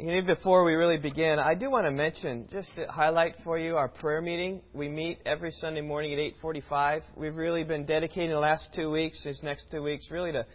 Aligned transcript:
Know, 0.00 0.22
before 0.22 0.62
we 0.62 0.74
really 0.74 0.96
begin, 0.96 1.40
I 1.40 1.54
do 1.54 1.72
want 1.72 1.84
to 1.86 1.90
mention, 1.90 2.46
just 2.52 2.72
to 2.76 2.86
highlight 2.86 3.34
for 3.42 3.58
you, 3.58 3.76
our 3.76 3.88
prayer 3.88 4.22
meeting. 4.22 4.60
We 4.72 4.88
meet 4.88 5.18
every 5.26 5.50
Sunday 5.50 5.80
morning 5.80 6.12
at 6.12 6.20
8:45. 6.40 7.02
We've 7.16 7.34
really 7.34 7.64
been 7.64 7.84
dedicating 7.84 8.30
the 8.30 8.38
last 8.38 8.68
two 8.76 8.92
weeks, 8.92 9.24
these 9.24 9.42
next 9.42 9.72
two 9.72 9.82
weeks, 9.82 10.08
really 10.08 10.30
to, 10.30 10.46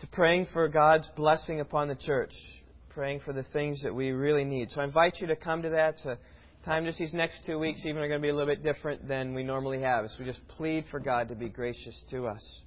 to 0.00 0.06
praying 0.08 0.48
for 0.52 0.68
God's 0.68 1.08
blessing 1.16 1.60
upon 1.60 1.88
the 1.88 1.94
church, 1.94 2.34
praying 2.90 3.20
for 3.20 3.32
the 3.32 3.44
things 3.44 3.82
that 3.82 3.94
we 3.94 4.10
really 4.10 4.44
need. 4.44 4.70
So 4.70 4.82
I 4.82 4.84
invite 4.84 5.16
you 5.22 5.26
to 5.28 5.36
come 5.36 5.62
to 5.62 5.70
that. 5.70 5.94
It's 5.94 6.04
a 6.04 6.18
time 6.66 6.84
just 6.84 6.98
these 6.98 7.14
next 7.14 7.46
two 7.46 7.58
weeks 7.58 7.80
even 7.86 8.02
are 8.02 8.08
going 8.08 8.20
to 8.20 8.22
be 8.22 8.28
a 8.28 8.34
little 8.34 8.54
bit 8.54 8.62
different 8.62 9.08
than 9.08 9.32
we 9.32 9.42
normally 9.42 9.80
have. 9.80 10.04
So 10.10 10.16
we 10.18 10.26
just 10.26 10.46
plead 10.48 10.84
for 10.90 11.00
God 11.00 11.30
to 11.30 11.34
be 11.34 11.48
gracious 11.48 11.98
to 12.10 12.26
us. 12.26 12.60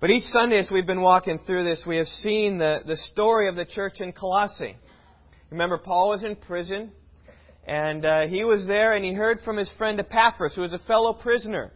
But 0.00 0.08
each 0.08 0.24
Sunday, 0.32 0.58
as 0.58 0.70
we've 0.70 0.86
been 0.86 1.02
walking 1.02 1.38
through 1.44 1.64
this, 1.64 1.84
we 1.86 1.98
have 1.98 2.06
seen 2.06 2.56
the, 2.56 2.80
the 2.86 2.96
story 2.96 3.50
of 3.50 3.54
the 3.54 3.66
church 3.66 4.00
in 4.00 4.12
Colossae. 4.12 4.74
Remember, 5.50 5.76
Paul 5.76 6.08
was 6.08 6.24
in 6.24 6.36
prison, 6.36 6.92
and 7.66 8.06
uh, 8.06 8.26
he 8.26 8.42
was 8.44 8.66
there, 8.66 8.94
and 8.94 9.04
he 9.04 9.12
heard 9.12 9.40
from 9.44 9.58
his 9.58 9.70
friend 9.76 10.00
Epaphras, 10.00 10.54
who 10.54 10.62
was 10.62 10.72
a 10.72 10.78
fellow 10.78 11.12
prisoner, 11.12 11.70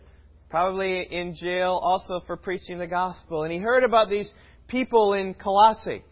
probably 0.49 1.03
in 1.03 1.35
jail 1.35 1.79
also 1.83 2.23
for 2.27 2.39
preaching 2.39 2.79
the 2.79 2.87
gospel. 2.87 3.43
And 3.43 3.53
he 3.53 3.59
heard 3.59 3.85
about 3.85 4.09
these 4.09 4.33
people 4.69 5.13
in 5.13 5.35
Colossae. 5.35 6.03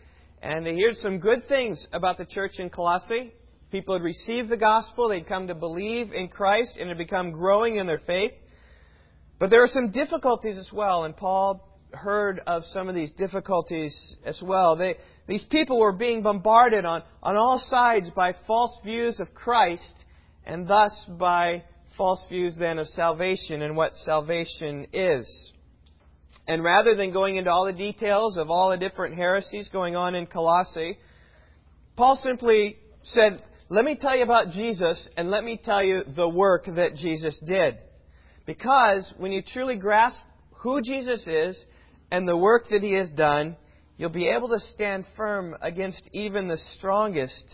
And 0.42 0.66
he 0.66 0.82
heard 0.82 0.96
some 0.96 1.18
good 1.18 1.44
things 1.48 1.88
about 1.94 2.18
the 2.18 2.26
church 2.26 2.58
in 2.58 2.68
Colossae. 2.68 3.32
People 3.70 3.94
had 3.94 4.02
received 4.02 4.50
the 4.50 4.58
gospel, 4.58 5.08
they'd 5.08 5.26
come 5.26 5.46
to 5.46 5.54
believe 5.54 6.12
in 6.12 6.28
Christ, 6.28 6.76
and 6.78 6.90
had 6.90 6.98
become 6.98 7.30
growing 7.30 7.76
in 7.76 7.86
their 7.86 8.02
faith. 8.06 8.32
But 9.38 9.48
there 9.48 9.60
were 9.60 9.70
some 9.72 9.92
difficulties 9.92 10.58
as 10.58 10.70
well, 10.74 11.04
and 11.04 11.16
Paul 11.16 11.71
heard 11.94 12.40
of 12.46 12.64
some 12.64 12.88
of 12.88 12.94
these 12.94 13.12
difficulties 13.12 14.16
as 14.24 14.42
well. 14.44 14.76
They, 14.76 14.96
these 15.26 15.44
people 15.50 15.78
were 15.78 15.92
being 15.92 16.22
bombarded 16.22 16.84
on, 16.84 17.02
on 17.22 17.36
all 17.36 17.62
sides 17.66 18.10
by 18.10 18.34
false 18.46 18.78
views 18.84 19.20
of 19.20 19.34
Christ 19.34 19.94
and 20.44 20.66
thus 20.66 21.08
by 21.18 21.64
false 21.96 22.24
views 22.28 22.56
then 22.58 22.78
of 22.78 22.88
salvation 22.88 23.62
and 23.62 23.76
what 23.76 23.94
salvation 23.94 24.86
is. 24.92 25.52
And 26.48 26.64
rather 26.64 26.94
than 26.94 27.12
going 27.12 27.36
into 27.36 27.50
all 27.50 27.66
the 27.66 27.72
details 27.72 28.36
of 28.36 28.50
all 28.50 28.70
the 28.70 28.76
different 28.76 29.14
heresies 29.14 29.68
going 29.72 29.94
on 29.94 30.14
in 30.14 30.26
Colossae, 30.26 30.98
Paul 31.96 32.18
simply 32.22 32.76
said, 33.04 33.42
Let 33.68 33.84
me 33.84 33.96
tell 34.00 34.16
you 34.16 34.24
about 34.24 34.50
Jesus 34.50 35.08
and 35.16 35.30
let 35.30 35.44
me 35.44 35.60
tell 35.62 35.82
you 35.82 36.02
the 36.16 36.28
work 36.28 36.64
that 36.66 36.96
Jesus 36.96 37.38
did. 37.46 37.78
Because 38.44 39.14
when 39.18 39.30
you 39.30 39.42
truly 39.42 39.76
grasp 39.76 40.18
who 40.62 40.80
Jesus 40.82 41.26
is 41.26 41.64
and 42.12 42.28
the 42.28 42.36
work 42.36 42.64
that 42.70 42.82
He 42.82 42.92
has 42.92 43.08
done, 43.08 43.56
you'll 43.96 44.10
be 44.10 44.28
able 44.28 44.50
to 44.50 44.60
stand 44.60 45.06
firm 45.16 45.56
against 45.62 46.10
even 46.12 46.46
the 46.46 46.58
strongest 46.76 47.50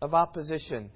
of 0.00 0.14
opposition. 0.14 0.90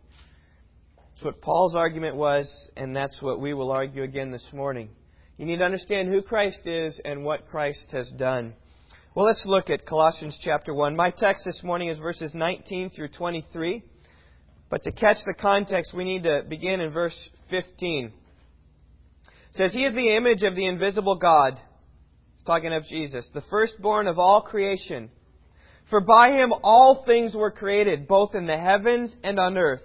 That's 0.96 1.24
what 1.26 1.42
Paul's 1.42 1.74
argument 1.74 2.16
was, 2.16 2.50
and 2.78 2.96
that's 2.96 3.20
what 3.20 3.42
we 3.42 3.52
will 3.52 3.70
argue 3.70 4.04
again 4.04 4.30
this 4.30 4.48
morning. 4.54 4.88
You 5.36 5.44
need 5.44 5.58
to 5.58 5.64
understand 5.64 6.08
who 6.08 6.22
Christ 6.22 6.66
is 6.66 6.98
and 7.04 7.26
what 7.26 7.46
Christ 7.50 7.90
has 7.92 8.10
done. 8.12 8.54
Well, 9.14 9.26
let's 9.26 9.44
look 9.44 9.68
at 9.68 9.84
Colossians 9.84 10.40
chapter 10.42 10.72
1. 10.72 10.96
My 10.96 11.10
text 11.10 11.44
this 11.44 11.60
morning 11.62 11.88
is 11.88 11.98
verses 11.98 12.32
19 12.32 12.88
through 12.88 13.08
23. 13.08 13.82
But 14.70 14.82
to 14.84 14.92
catch 14.92 15.18
the 15.26 15.34
context, 15.38 15.92
we 15.94 16.04
need 16.04 16.22
to 16.22 16.42
begin 16.48 16.80
in 16.80 16.90
verse 16.90 17.28
15. 17.50 18.06
It 18.06 18.12
says, 19.52 19.74
He 19.74 19.84
is 19.84 19.94
the 19.94 20.16
image 20.16 20.42
of 20.42 20.56
the 20.56 20.64
invisible 20.64 21.16
God 21.16 21.60
talking 22.44 22.72
of 22.72 22.84
Jesus, 22.84 23.28
the 23.32 23.42
firstborn 23.50 24.06
of 24.06 24.18
all 24.18 24.42
creation. 24.42 25.10
For 25.90 26.00
by 26.00 26.32
him 26.32 26.52
all 26.62 27.04
things 27.06 27.34
were 27.34 27.50
created, 27.50 28.06
both 28.06 28.34
in 28.34 28.46
the 28.46 28.58
heavens 28.58 29.14
and 29.22 29.38
on 29.38 29.56
earth, 29.56 29.82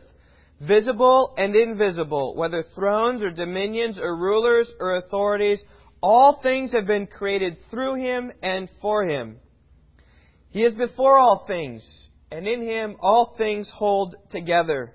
visible 0.66 1.34
and 1.38 1.56
invisible, 1.56 2.36
whether 2.36 2.64
thrones 2.76 3.24
or 3.24 3.32
dominions 3.32 4.00
or 4.00 4.16
rulers 4.16 4.72
or 4.80 4.96
authorities, 4.96 5.64
all 6.02 6.40
things 6.42 6.72
have 6.74 6.86
been 6.86 7.08
created 7.08 7.58
through 7.70 7.96
him 7.96 8.32
and 8.42 8.70
for 8.82 9.06
him. 9.06 9.38
He 10.50 10.64
is 10.64 10.74
before 10.74 11.18
all 11.18 11.46
things, 11.48 12.10
and 12.32 12.48
in 12.48 12.62
him 12.62 12.96
all 13.00 13.36
things 13.38 13.72
hold 13.74 14.16
together. 14.32 14.94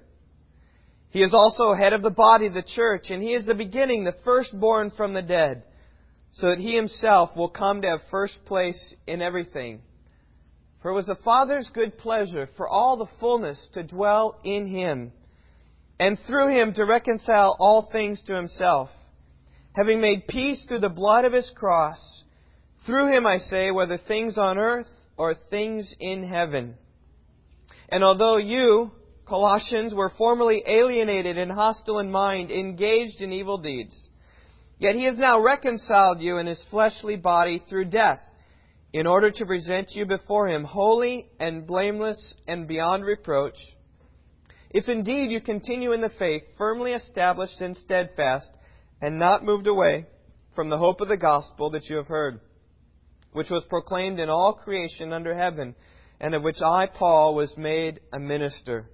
He 1.10 1.22
is 1.22 1.32
also 1.32 1.74
head 1.74 1.92
of 1.92 2.02
the 2.02 2.10
body, 2.10 2.48
the 2.48 2.64
church, 2.66 3.10
and 3.10 3.22
he 3.22 3.34
is 3.34 3.46
the 3.46 3.54
beginning, 3.54 4.04
the 4.04 4.16
firstborn 4.24 4.90
from 4.96 5.14
the 5.14 5.22
dead 5.22 5.62
so 6.34 6.48
that 6.48 6.58
he 6.58 6.74
himself 6.74 7.30
will 7.36 7.48
come 7.48 7.82
to 7.82 7.88
have 7.88 8.00
first 8.10 8.44
place 8.44 8.94
in 9.06 9.22
everything. 9.22 9.80
For 10.82 10.90
it 10.90 10.94
was 10.94 11.06
the 11.06 11.14
Father's 11.24 11.70
good 11.72 11.96
pleasure 11.96 12.48
for 12.56 12.68
all 12.68 12.96
the 12.96 13.10
fullness 13.20 13.68
to 13.72 13.84
dwell 13.84 14.40
in 14.44 14.66
him, 14.66 15.12
and 15.98 16.18
through 16.26 16.48
him 16.48 16.74
to 16.74 16.84
reconcile 16.84 17.56
all 17.58 17.88
things 17.90 18.20
to 18.26 18.34
himself, 18.34 18.90
having 19.76 20.00
made 20.00 20.26
peace 20.26 20.64
through 20.66 20.80
the 20.80 20.88
blood 20.88 21.24
of 21.24 21.32
his 21.32 21.50
cross. 21.54 22.22
Through 22.84 23.16
him, 23.16 23.26
I 23.26 23.38
say, 23.38 23.70
whether 23.70 23.96
things 23.96 24.36
on 24.36 24.58
earth 24.58 24.88
or 25.16 25.34
things 25.48 25.94
in 26.00 26.24
heaven. 26.24 26.74
And 27.88 28.02
although 28.02 28.36
you, 28.36 28.90
Colossians, 29.26 29.94
were 29.94 30.12
formerly 30.18 30.62
alienated 30.66 31.38
and 31.38 31.50
hostile 31.50 32.00
in 32.00 32.10
mind, 32.10 32.50
engaged 32.50 33.20
in 33.20 33.32
evil 33.32 33.58
deeds, 33.58 34.10
Yet 34.78 34.96
he 34.96 35.04
has 35.04 35.18
now 35.18 35.40
reconciled 35.40 36.20
you 36.20 36.38
in 36.38 36.46
his 36.46 36.62
fleshly 36.70 37.16
body 37.16 37.62
through 37.68 37.86
death, 37.86 38.20
in 38.92 39.06
order 39.06 39.30
to 39.30 39.46
present 39.46 39.90
you 39.92 40.06
before 40.06 40.48
him 40.48 40.64
holy 40.64 41.28
and 41.40 41.66
blameless 41.66 42.34
and 42.46 42.68
beyond 42.68 43.04
reproach. 43.04 43.58
If 44.70 44.88
indeed 44.88 45.30
you 45.30 45.40
continue 45.40 45.92
in 45.92 46.00
the 46.00 46.10
faith, 46.10 46.42
firmly 46.58 46.92
established 46.92 47.60
and 47.60 47.76
steadfast, 47.76 48.50
and 49.00 49.18
not 49.18 49.44
moved 49.44 49.66
away 49.66 50.06
from 50.54 50.70
the 50.70 50.78
hope 50.78 51.00
of 51.00 51.08
the 51.08 51.16
gospel 51.16 51.70
that 51.70 51.88
you 51.88 51.96
have 51.96 52.06
heard, 52.06 52.40
which 53.32 53.50
was 53.50 53.64
proclaimed 53.68 54.18
in 54.18 54.28
all 54.28 54.52
creation 54.52 55.12
under 55.12 55.34
heaven, 55.34 55.74
and 56.20 56.34
of 56.34 56.42
which 56.42 56.62
I, 56.64 56.86
Paul, 56.86 57.34
was 57.34 57.56
made 57.56 58.00
a 58.12 58.18
minister. 58.18 58.88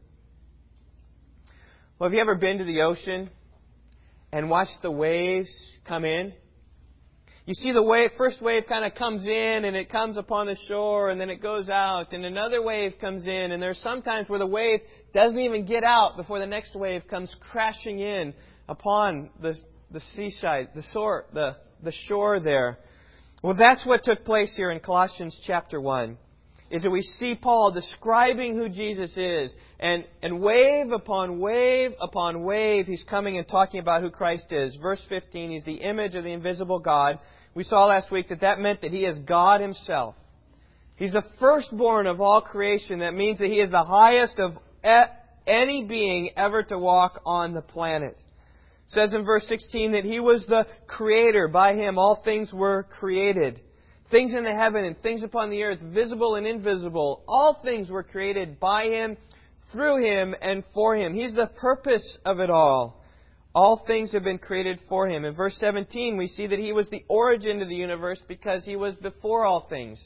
Well, 1.98 2.08
have 2.08 2.14
you 2.14 2.20
ever 2.20 2.34
been 2.34 2.58
to 2.58 2.64
the 2.64 2.82
ocean? 2.82 3.30
And 4.32 4.48
watch 4.48 4.68
the 4.82 4.90
waves 4.90 5.50
come 5.86 6.04
in. 6.04 6.32
You 7.46 7.54
see 7.54 7.72
the 7.72 7.82
wave, 7.82 8.10
first 8.16 8.40
wave 8.40 8.64
kind 8.68 8.84
of 8.84 8.94
comes 8.94 9.26
in 9.26 9.64
and 9.64 9.74
it 9.74 9.90
comes 9.90 10.16
upon 10.16 10.46
the 10.46 10.56
shore 10.68 11.08
and 11.08 11.20
then 11.20 11.30
it 11.30 11.42
goes 11.42 11.68
out 11.68 12.12
and 12.12 12.24
another 12.24 12.62
wave 12.62 12.94
comes 13.00 13.26
in 13.26 13.50
and 13.50 13.60
there's 13.60 13.78
sometimes 13.78 14.28
where 14.28 14.38
the 14.38 14.46
wave 14.46 14.80
doesn't 15.12 15.38
even 15.38 15.66
get 15.66 15.82
out 15.82 16.16
before 16.16 16.38
the 16.38 16.46
next 16.46 16.76
wave 16.76 17.02
comes 17.08 17.34
crashing 17.50 17.98
in 17.98 18.34
upon 18.68 19.30
the, 19.42 19.56
the 19.90 20.00
seaside, 20.14 20.68
the 20.76 20.84
shore, 20.92 21.24
the, 21.32 21.56
the 21.82 21.92
shore 22.06 22.38
there. 22.38 22.78
Well, 23.42 23.54
that's 23.54 23.84
what 23.84 24.04
took 24.04 24.24
place 24.24 24.54
here 24.56 24.70
in 24.70 24.78
Colossians 24.78 25.36
chapter 25.44 25.80
1 25.80 26.16
is 26.70 26.84
that 26.84 26.90
we 26.90 27.02
see 27.02 27.34
Paul 27.34 27.72
describing 27.72 28.56
who 28.56 28.68
Jesus 28.68 29.16
is. 29.16 29.54
And, 29.80 30.04
and 30.22 30.40
wave 30.40 30.92
upon 30.92 31.40
wave 31.40 31.92
upon 32.00 32.44
wave, 32.44 32.86
he's 32.86 33.04
coming 33.08 33.38
and 33.38 33.48
talking 33.48 33.80
about 33.80 34.02
who 34.02 34.10
Christ 34.10 34.52
is. 34.52 34.76
Verse 34.76 35.04
15, 35.08 35.50
he's 35.50 35.64
the 35.64 35.74
image 35.74 36.14
of 36.14 36.24
the 36.24 36.32
invisible 36.32 36.78
God. 36.78 37.18
We 37.54 37.64
saw 37.64 37.86
last 37.86 38.12
week 38.12 38.28
that 38.28 38.42
that 38.42 38.60
meant 38.60 38.82
that 38.82 38.92
he 38.92 39.04
is 39.04 39.18
God 39.20 39.60
himself. 39.60 40.14
He's 40.94 41.12
the 41.12 41.24
firstborn 41.40 42.06
of 42.06 42.20
all 42.20 42.40
creation. 42.40 43.00
That 43.00 43.14
means 43.14 43.38
that 43.38 43.48
he 43.48 43.58
is 43.58 43.70
the 43.70 43.82
highest 43.82 44.38
of 44.38 44.52
any 45.46 45.84
being 45.84 46.30
ever 46.36 46.62
to 46.64 46.78
walk 46.78 47.22
on 47.24 47.54
the 47.54 47.62
planet. 47.62 48.16
It 48.16 48.94
says 48.94 49.14
in 49.14 49.24
verse 49.24 49.46
16 49.48 49.92
that 49.92 50.04
he 50.04 50.20
was 50.20 50.44
the 50.46 50.66
creator. 50.86 51.48
By 51.48 51.74
him 51.74 51.98
all 51.98 52.20
things 52.22 52.52
were 52.52 52.86
created. 52.98 53.60
Things 54.10 54.34
in 54.34 54.42
the 54.42 54.54
heaven 54.54 54.84
and 54.84 54.98
things 54.98 55.22
upon 55.22 55.50
the 55.50 55.62
earth, 55.62 55.80
visible 55.80 56.34
and 56.34 56.46
invisible, 56.46 57.22
all 57.28 57.60
things 57.62 57.90
were 57.90 58.02
created 58.02 58.58
by 58.58 58.86
Him, 58.86 59.16
through 59.72 60.04
Him, 60.04 60.34
and 60.40 60.64
for 60.74 60.96
Him. 60.96 61.14
He's 61.14 61.34
the 61.34 61.46
purpose 61.46 62.18
of 62.24 62.40
it 62.40 62.50
all. 62.50 63.04
All 63.54 63.84
things 63.86 64.12
have 64.12 64.24
been 64.24 64.38
created 64.38 64.80
for 64.88 65.06
Him. 65.08 65.24
In 65.24 65.34
verse 65.34 65.56
17, 65.58 66.16
we 66.16 66.26
see 66.26 66.48
that 66.48 66.58
He 66.58 66.72
was 66.72 66.90
the 66.90 67.04
origin 67.08 67.62
of 67.62 67.68
the 67.68 67.76
universe 67.76 68.20
because 68.26 68.64
He 68.64 68.76
was 68.76 68.96
before 68.96 69.44
all 69.44 69.66
things. 69.68 70.04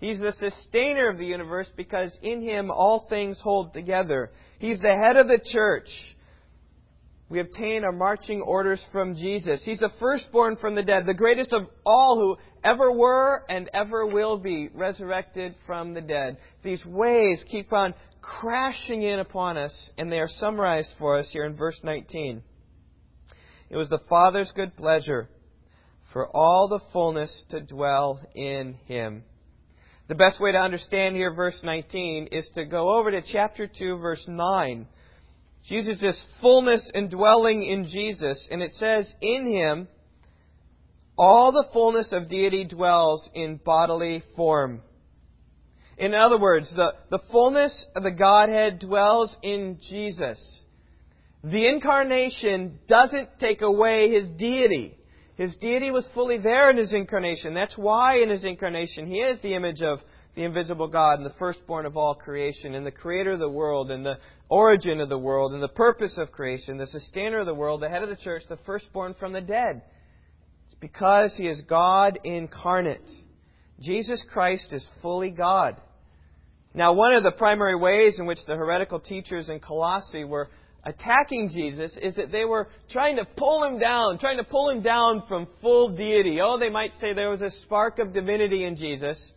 He's 0.00 0.18
the 0.18 0.32
sustainer 0.32 1.08
of 1.08 1.16
the 1.16 1.26
universe 1.26 1.70
because 1.76 2.14
in 2.22 2.42
Him 2.42 2.70
all 2.70 3.06
things 3.08 3.40
hold 3.42 3.72
together. 3.72 4.30
He's 4.58 4.80
the 4.80 4.94
head 4.94 5.16
of 5.16 5.28
the 5.28 5.40
church. 5.42 5.88
We 7.28 7.40
obtain 7.40 7.82
our 7.82 7.92
marching 7.92 8.40
orders 8.40 8.84
from 8.92 9.16
Jesus. 9.16 9.64
He's 9.64 9.80
the 9.80 9.92
firstborn 9.98 10.56
from 10.56 10.76
the 10.76 10.84
dead, 10.84 11.06
the 11.06 11.14
greatest 11.14 11.52
of 11.52 11.66
all 11.84 12.20
who 12.20 12.36
ever 12.62 12.92
were 12.92 13.42
and 13.48 13.68
ever 13.74 14.06
will 14.06 14.38
be 14.38 14.68
resurrected 14.72 15.56
from 15.66 15.92
the 15.92 16.00
dead. 16.00 16.38
These 16.62 16.86
waves 16.86 17.44
keep 17.50 17.72
on 17.72 17.94
crashing 18.20 19.02
in 19.02 19.18
upon 19.18 19.56
us, 19.56 19.90
and 19.98 20.10
they 20.10 20.20
are 20.20 20.28
summarized 20.28 20.90
for 20.98 21.16
us 21.16 21.28
here 21.32 21.44
in 21.44 21.56
verse 21.56 21.80
19. 21.82 22.42
It 23.70 23.76
was 23.76 23.88
the 23.88 24.00
Father's 24.08 24.52
good 24.54 24.76
pleasure 24.76 25.28
for 26.12 26.28
all 26.28 26.68
the 26.68 26.80
fullness 26.92 27.44
to 27.50 27.60
dwell 27.60 28.20
in 28.36 28.74
Him. 28.86 29.24
The 30.08 30.14
best 30.14 30.40
way 30.40 30.52
to 30.52 30.58
understand 30.58 31.16
here 31.16 31.34
verse 31.34 31.58
19 31.64 32.28
is 32.30 32.48
to 32.54 32.64
go 32.64 32.96
over 32.96 33.10
to 33.10 33.22
chapter 33.32 33.66
2, 33.66 33.98
verse 33.98 34.24
9. 34.28 34.86
Jesus 35.68 36.00
this 36.00 36.24
fullness 36.40 36.90
indwelling 36.94 37.62
in 37.62 37.86
Jesus, 37.86 38.48
and 38.50 38.62
it 38.62 38.72
says, 38.72 39.12
In 39.20 39.46
him 39.46 39.88
all 41.18 41.50
the 41.50 41.66
fullness 41.72 42.12
of 42.12 42.28
deity 42.28 42.64
dwells 42.64 43.28
in 43.34 43.56
bodily 43.56 44.22
form. 44.36 44.82
In 45.96 46.14
other 46.14 46.38
words, 46.38 46.72
the, 46.76 46.94
the 47.10 47.20
fullness 47.32 47.86
of 47.96 48.02
the 48.02 48.10
Godhead 48.10 48.80
dwells 48.80 49.34
in 49.42 49.78
Jesus. 49.88 50.62
The 51.42 51.68
incarnation 51.68 52.78
doesn't 52.86 53.38
take 53.40 53.62
away 53.62 54.10
his 54.10 54.28
deity. 54.28 54.98
His 55.36 55.56
deity 55.56 55.90
was 55.90 56.08
fully 56.12 56.38
there 56.38 56.70
in 56.70 56.76
his 56.76 56.92
incarnation. 56.92 57.54
That's 57.54 57.76
why 57.78 58.18
in 58.18 58.28
his 58.28 58.44
incarnation 58.44 59.06
he 59.06 59.18
is 59.18 59.40
the 59.40 59.54
image 59.54 59.80
of 59.80 60.00
the 60.34 60.44
invisible 60.44 60.88
God 60.88 61.18
and 61.18 61.26
the 61.26 61.34
firstborn 61.38 61.86
of 61.86 61.96
all 61.96 62.14
creation 62.14 62.74
and 62.74 62.84
the 62.84 62.92
creator 62.92 63.32
of 63.32 63.38
the 63.38 63.48
world 63.48 63.90
and 63.90 64.04
the 64.04 64.18
origin 64.48 65.00
of 65.00 65.08
the 65.08 65.18
world 65.18 65.52
and 65.52 65.62
the 65.62 65.68
purpose 65.68 66.18
of 66.18 66.32
creation, 66.32 66.76
the 66.76 66.86
sustainer 66.86 67.40
of 67.40 67.46
the 67.46 67.54
world, 67.54 67.82
the 67.82 67.88
head 67.88 68.02
of 68.02 68.08
the 68.08 68.16
church, 68.16 68.42
the 68.48 68.58
firstborn 68.66 69.14
from 69.14 69.32
the 69.32 69.40
dead. 69.40 69.82
It's 70.66 70.74
because 70.80 71.34
he 71.36 71.46
is 71.46 71.60
God 71.62 72.18
incarnate. 72.24 73.08
Jesus 73.80 74.24
Christ 74.32 74.72
is 74.72 74.86
fully 75.02 75.30
God. 75.30 75.80
Now, 76.74 76.92
one 76.92 77.16
of 77.16 77.22
the 77.22 77.32
primary 77.32 77.74
ways 77.74 78.18
in 78.18 78.26
which 78.26 78.38
the 78.46 78.56
heretical 78.56 79.00
teachers 79.00 79.48
in 79.48 79.60
Colossae 79.60 80.24
were 80.24 80.48
attacking 80.84 81.50
Jesus 81.52 81.96
is 82.00 82.14
that 82.14 82.30
they 82.30 82.44
were 82.44 82.68
trying 82.90 83.16
to 83.16 83.24
pull 83.36 83.64
him 83.64 83.78
down, 83.78 84.18
trying 84.18 84.36
to 84.36 84.44
pull 84.44 84.70
him 84.70 84.82
down 84.82 85.22
from 85.28 85.48
full 85.60 85.96
deity. 85.96 86.38
Oh, 86.40 86.58
they 86.58 86.70
might 86.70 86.92
say 87.00 87.12
there 87.12 87.30
was 87.30 87.42
a 87.42 87.50
spark 87.62 87.98
of 87.98 88.12
divinity 88.12 88.64
in 88.64 88.76
Jesus, 88.76 89.32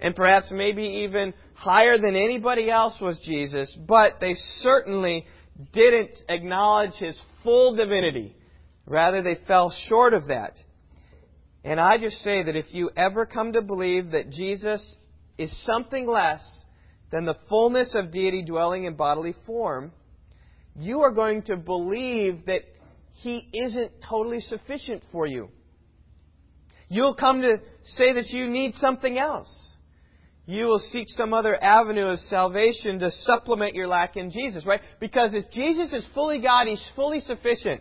and 0.00 0.16
perhaps 0.16 0.50
maybe 0.50 0.82
even 1.04 1.34
higher 1.54 1.98
than 1.98 2.16
anybody 2.16 2.70
else 2.70 2.98
was 3.00 3.20
Jesus, 3.20 3.76
but 3.86 4.14
they 4.20 4.32
certainly 4.60 5.26
didn't 5.72 6.12
acknowledge 6.28 6.94
his 6.94 7.20
full 7.42 7.76
divinity. 7.76 8.34
Rather, 8.86 9.22
they 9.22 9.36
fell 9.46 9.72
short 9.88 10.14
of 10.14 10.28
that. 10.28 10.54
And 11.62 11.78
I 11.78 11.98
just 11.98 12.16
say 12.22 12.42
that 12.42 12.56
if 12.56 12.72
you 12.72 12.90
ever 12.96 13.26
come 13.26 13.52
to 13.52 13.60
believe 13.60 14.12
that 14.12 14.30
Jesus 14.30 14.96
is 15.36 15.54
something 15.66 16.06
less 16.06 16.42
than 17.12 17.26
the 17.26 17.36
fullness 17.48 17.94
of 17.94 18.10
deity 18.10 18.42
dwelling 18.42 18.84
in 18.84 18.94
bodily 18.94 19.34
form, 19.46 19.92
you 20.76 21.00
are 21.00 21.10
going 21.10 21.42
to 21.42 21.56
believe 21.56 22.46
that 22.46 22.62
He 23.14 23.48
isn't 23.52 23.92
totally 24.08 24.40
sufficient 24.40 25.04
for 25.12 25.26
you. 25.26 25.50
You'll 26.88 27.14
come 27.14 27.42
to 27.42 27.58
say 27.84 28.14
that 28.14 28.28
you 28.28 28.48
need 28.48 28.74
something 28.80 29.18
else. 29.18 29.69
You 30.50 30.66
will 30.66 30.80
seek 30.80 31.08
some 31.10 31.32
other 31.32 31.56
avenue 31.62 32.06
of 32.06 32.18
salvation 32.18 32.98
to 32.98 33.12
supplement 33.12 33.76
your 33.76 33.86
lack 33.86 34.16
in 34.16 34.32
Jesus, 34.32 34.66
right? 34.66 34.80
Because 34.98 35.32
if 35.32 35.48
Jesus 35.52 35.92
is 35.92 36.04
fully 36.12 36.40
God, 36.40 36.66
He's 36.66 36.84
fully 36.96 37.20
sufficient. 37.20 37.80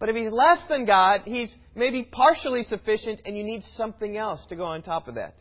But 0.00 0.08
if 0.08 0.16
He's 0.16 0.32
less 0.32 0.58
than 0.68 0.84
God, 0.84 1.20
He's 1.26 1.52
maybe 1.76 2.02
partially 2.02 2.64
sufficient 2.64 3.20
and 3.24 3.36
you 3.36 3.44
need 3.44 3.62
something 3.76 4.16
else 4.16 4.44
to 4.48 4.56
go 4.56 4.64
on 4.64 4.82
top 4.82 5.06
of 5.06 5.14
that. 5.14 5.36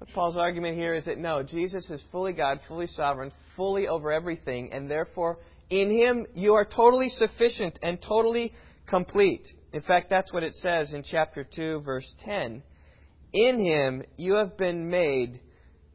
But 0.00 0.08
Paul's 0.12 0.36
argument 0.36 0.74
here 0.76 0.92
is 0.92 1.04
that 1.04 1.18
no, 1.18 1.44
Jesus 1.44 1.88
is 1.88 2.02
fully 2.10 2.32
God, 2.32 2.58
fully 2.66 2.88
sovereign, 2.88 3.30
fully 3.54 3.86
over 3.86 4.10
everything, 4.10 4.72
and 4.72 4.90
therefore 4.90 5.38
in 5.70 5.88
Him 5.88 6.26
you 6.34 6.54
are 6.54 6.64
totally 6.64 7.10
sufficient 7.10 7.78
and 7.80 8.02
totally 8.02 8.52
complete. 8.88 9.46
In 9.72 9.82
fact, 9.82 10.10
that's 10.10 10.32
what 10.32 10.42
it 10.42 10.56
says 10.56 10.92
in 10.92 11.04
chapter 11.04 11.46
2, 11.54 11.82
verse 11.82 12.12
10. 12.24 12.64
In 13.32 13.58
Him 13.58 14.02
you 14.16 14.34
have 14.34 14.56
been 14.56 14.90
made 14.90 15.40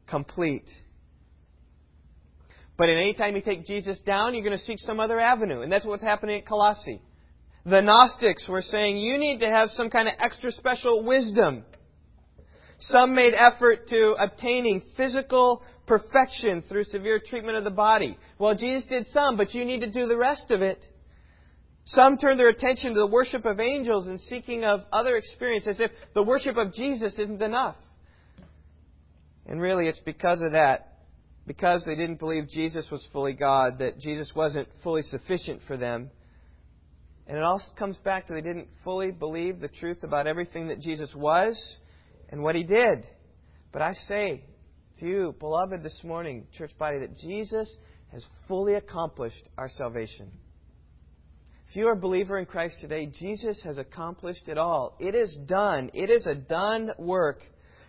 complete. 0.06 0.68
But 2.76 2.88
at 2.88 2.96
any 2.96 3.14
time 3.14 3.34
you 3.34 3.42
take 3.42 3.66
Jesus 3.66 3.98
down, 4.00 4.34
you're 4.34 4.44
going 4.44 4.56
to 4.56 4.64
seek 4.64 4.78
some 4.78 5.00
other 5.00 5.18
avenue. 5.18 5.62
And 5.62 5.70
that's 5.70 5.84
what's 5.84 6.02
happening 6.02 6.40
at 6.40 6.46
Colossae. 6.46 7.02
The 7.66 7.82
Gnostics 7.82 8.48
were 8.48 8.62
saying 8.62 8.98
you 8.98 9.18
need 9.18 9.40
to 9.40 9.50
have 9.50 9.70
some 9.70 9.90
kind 9.90 10.08
of 10.08 10.14
extra 10.20 10.52
special 10.52 11.04
wisdom. 11.04 11.64
Some 12.78 13.14
made 13.14 13.34
effort 13.34 13.88
to 13.88 14.12
obtaining 14.12 14.82
physical 14.96 15.62
perfection 15.86 16.62
through 16.68 16.84
severe 16.84 17.20
treatment 17.24 17.58
of 17.58 17.64
the 17.64 17.70
body. 17.70 18.16
Well, 18.38 18.54
Jesus 18.54 18.88
did 18.88 19.08
some, 19.12 19.36
but 19.36 19.52
you 19.52 19.64
need 19.64 19.80
to 19.80 19.90
do 19.90 20.06
the 20.06 20.16
rest 20.16 20.52
of 20.52 20.62
it. 20.62 20.84
Some 21.88 22.18
turn 22.18 22.36
their 22.36 22.50
attention 22.50 22.92
to 22.92 23.00
the 23.00 23.06
worship 23.06 23.46
of 23.46 23.60
angels 23.60 24.06
and 24.08 24.20
seeking 24.20 24.62
of 24.62 24.82
other 24.92 25.16
experience 25.16 25.66
as 25.66 25.80
if 25.80 25.90
the 26.14 26.22
worship 26.22 26.58
of 26.58 26.74
Jesus 26.74 27.18
isn't 27.18 27.40
enough. 27.40 27.76
And 29.46 29.58
really, 29.58 29.88
it's 29.88 30.00
because 30.00 30.42
of 30.42 30.52
that, 30.52 30.98
because 31.46 31.86
they 31.86 31.96
didn't 31.96 32.18
believe 32.18 32.46
Jesus 32.46 32.86
was 32.92 33.06
fully 33.10 33.32
God, 33.32 33.78
that 33.78 33.98
Jesus 33.98 34.30
wasn't 34.36 34.68
fully 34.84 35.00
sufficient 35.00 35.62
for 35.66 35.78
them. 35.78 36.10
And 37.26 37.38
it 37.38 37.42
all 37.42 37.62
comes 37.78 37.96
back 37.98 38.26
to 38.26 38.34
they 38.34 38.42
didn't 38.42 38.68
fully 38.84 39.10
believe 39.10 39.58
the 39.58 39.68
truth 39.68 40.02
about 40.02 40.26
everything 40.26 40.68
that 40.68 40.80
Jesus 40.80 41.14
was 41.16 41.58
and 42.28 42.42
what 42.42 42.54
he 42.54 42.64
did. 42.64 43.06
But 43.72 43.80
I 43.80 43.94
say 43.94 44.44
to 45.00 45.06
you, 45.06 45.34
beloved, 45.38 45.82
this 45.82 46.02
morning, 46.04 46.48
church 46.52 46.72
body, 46.78 46.98
that 46.98 47.16
Jesus 47.16 47.74
has 48.12 48.26
fully 48.46 48.74
accomplished 48.74 49.48
our 49.56 49.70
salvation. 49.70 50.30
If 51.70 51.76
you 51.76 51.86
are 51.86 51.92
a 51.92 51.96
believer 51.96 52.38
in 52.38 52.46
Christ 52.46 52.76
today, 52.80 53.12
Jesus 53.18 53.60
has 53.62 53.76
accomplished 53.76 54.48
it 54.48 54.56
all. 54.56 54.96
It 54.98 55.14
is 55.14 55.36
done. 55.46 55.90
It 55.92 56.08
is 56.08 56.26
a 56.26 56.34
done 56.34 56.92
work. 56.98 57.40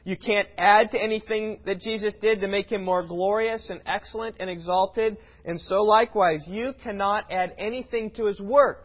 You 0.04 0.18
can't 0.18 0.50
add 0.58 0.92
to 0.92 1.02
anything 1.02 1.62
that 1.66 1.80
Jesus 1.80 2.14
did 2.20 2.42
to 2.42 2.50
make 2.50 2.70
him 2.70 2.84
more 2.84 3.04
glorious 3.04 3.70
and 3.70 3.80
excellent 3.86 4.36
and 4.42 4.50
exalted. 4.50 5.18
And 5.46 5.62
so 5.62 5.84
likewise, 5.84 6.44
you 6.46 6.74
cannot 6.84 7.32
add 7.32 7.54
anything 7.58 8.12
to 8.18 8.26
his 8.26 8.42
work 8.42 8.84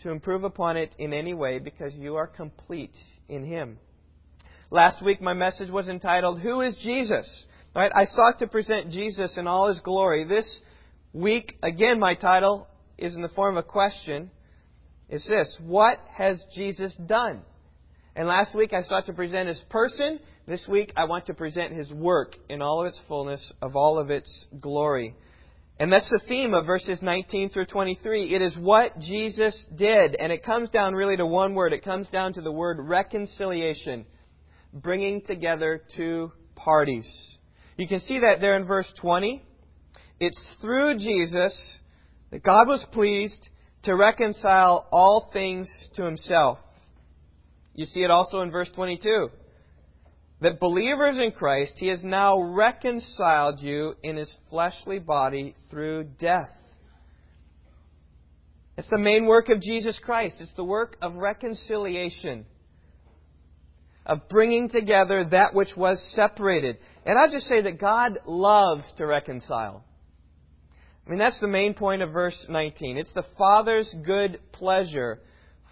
to 0.00 0.10
improve 0.10 0.44
upon 0.44 0.76
it 0.76 0.94
in 0.98 1.14
any 1.14 1.32
way 1.32 1.58
because 1.58 1.94
you 1.94 2.16
are 2.16 2.26
complete 2.26 2.96
in 3.30 3.42
him. 3.42 3.78
Last 4.70 5.02
week, 5.02 5.22
my 5.22 5.32
message 5.32 5.70
was 5.70 5.88
entitled, 5.88 6.42
Who 6.42 6.60
is 6.60 6.76
Jesus? 6.82 7.46
Right? 7.74 7.90
I 7.94 8.04
sought 8.04 8.38
to 8.40 8.48
present 8.48 8.90
Jesus 8.90 9.38
in 9.38 9.46
all 9.46 9.68
his 9.68 9.80
glory. 9.80 10.24
This 10.24 10.60
week, 11.14 11.56
again, 11.62 11.98
my 11.98 12.14
title 12.14 12.66
is 13.00 13.16
in 13.16 13.22
the 13.22 13.28
form 13.30 13.56
of 13.56 13.64
a 13.64 13.68
question. 13.68 14.30
It's 15.08 15.26
this 15.26 15.58
What 15.64 15.98
has 16.16 16.42
Jesus 16.54 16.94
done? 17.06 17.42
And 18.14 18.26
last 18.26 18.54
week, 18.54 18.72
I 18.72 18.82
sought 18.82 19.06
to 19.06 19.12
present 19.12 19.48
his 19.48 19.62
person. 19.70 20.20
This 20.46 20.66
week, 20.68 20.92
I 20.96 21.04
want 21.04 21.26
to 21.26 21.34
present 21.34 21.72
his 21.72 21.92
work 21.92 22.34
in 22.48 22.60
all 22.60 22.80
of 22.80 22.88
its 22.88 23.00
fullness, 23.06 23.52
of 23.62 23.76
all 23.76 23.98
of 23.98 24.10
its 24.10 24.46
glory. 24.60 25.14
And 25.78 25.90
that's 25.90 26.10
the 26.10 26.20
theme 26.28 26.52
of 26.52 26.66
verses 26.66 27.00
19 27.00 27.50
through 27.50 27.66
23. 27.66 28.34
It 28.34 28.42
is 28.42 28.56
what 28.58 28.98
Jesus 28.98 29.66
did. 29.76 30.14
And 30.14 30.30
it 30.30 30.44
comes 30.44 30.68
down 30.68 30.94
really 30.94 31.16
to 31.16 31.24
one 31.24 31.54
word. 31.54 31.72
It 31.72 31.84
comes 31.84 32.08
down 32.10 32.34
to 32.34 32.42
the 32.42 32.52
word 32.52 32.78
reconciliation 32.80 34.04
bringing 34.72 35.22
together 35.22 35.82
two 35.96 36.32
parties. 36.54 37.08
You 37.76 37.88
can 37.88 38.00
see 38.00 38.20
that 38.20 38.40
there 38.40 38.56
in 38.56 38.66
verse 38.66 38.92
20. 39.00 39.42
It's 40.20 40.56
through 40.60 40.98
Jesus 40.98 41.78
that 42.30 42.42
God 42.42 42.68
was 42.68 42.84
pleased 42.92 43.48
to 43.82 43.94
reconcile 43.94 44.86
all 44.90 45.30
things 45.32 45.68
to 45.94 46.04
himself. 46.04 46.58
You 47.74 47.86
see 47.86 48.02
it 48.02 48.10
also 48.10 48.40
in 48.40 48.50
verse 48.50 48.70
22. 48.74 49.30
That 50.42 50.60
believers 50.60 51.18
in 51.18 51.32
Christ, 51.32 51.74
he 51.76 51.88
has 51.88 52.02
now 52.02 52.40
reconciled 52.40 53.60
you 53.60 53.94
in 54.02 54.16
his 54.16 54.34
fleshly 54.48 54.98
body 54.98 55.54
through 55.70 56.04
death. 56.18 56.50
It's 58.78 58.88
the 58.88 58.98
main 58.98 59.26
work 59.26 59.50
of 59.50 59.60
Jesus 59.60 59.98
Christ. 60.02 60.36
It's 60.40 60.54
the 60.54 60.64
work 60.64 60.96
of 61.02 61.14
reconciliation 61.14 62.46
of 64.06 64.28
bringing 64.28 64.70
together 64.70 65.24
that 65.30 65.54
which 65.54 65.76
was 65.76 66.02
separated. 66.14 66.78
And 67.04 67.18
I'll 67.18 67.30
just 67.30 67.46
say 67.46 67.60
that 67.62 67.78
God 67.78 68.18
loves 68.26 68.90
to 68.96 69.06
reconcile. 69.06 69.84
I 71.06 71.10
mean, 71.10 71.18
that's 71.18 71.40
the 71.40 71.48
main 71.48 71.74
point 71.74 72.02
of 72.02 72.12
verse 72.12 72.46
19. 72.48 72.96
It's 72.96 73.12
the 73.14 73.24
Father's 73.36 73.92
good 74.04 74.40
pleasure 74.52 75.20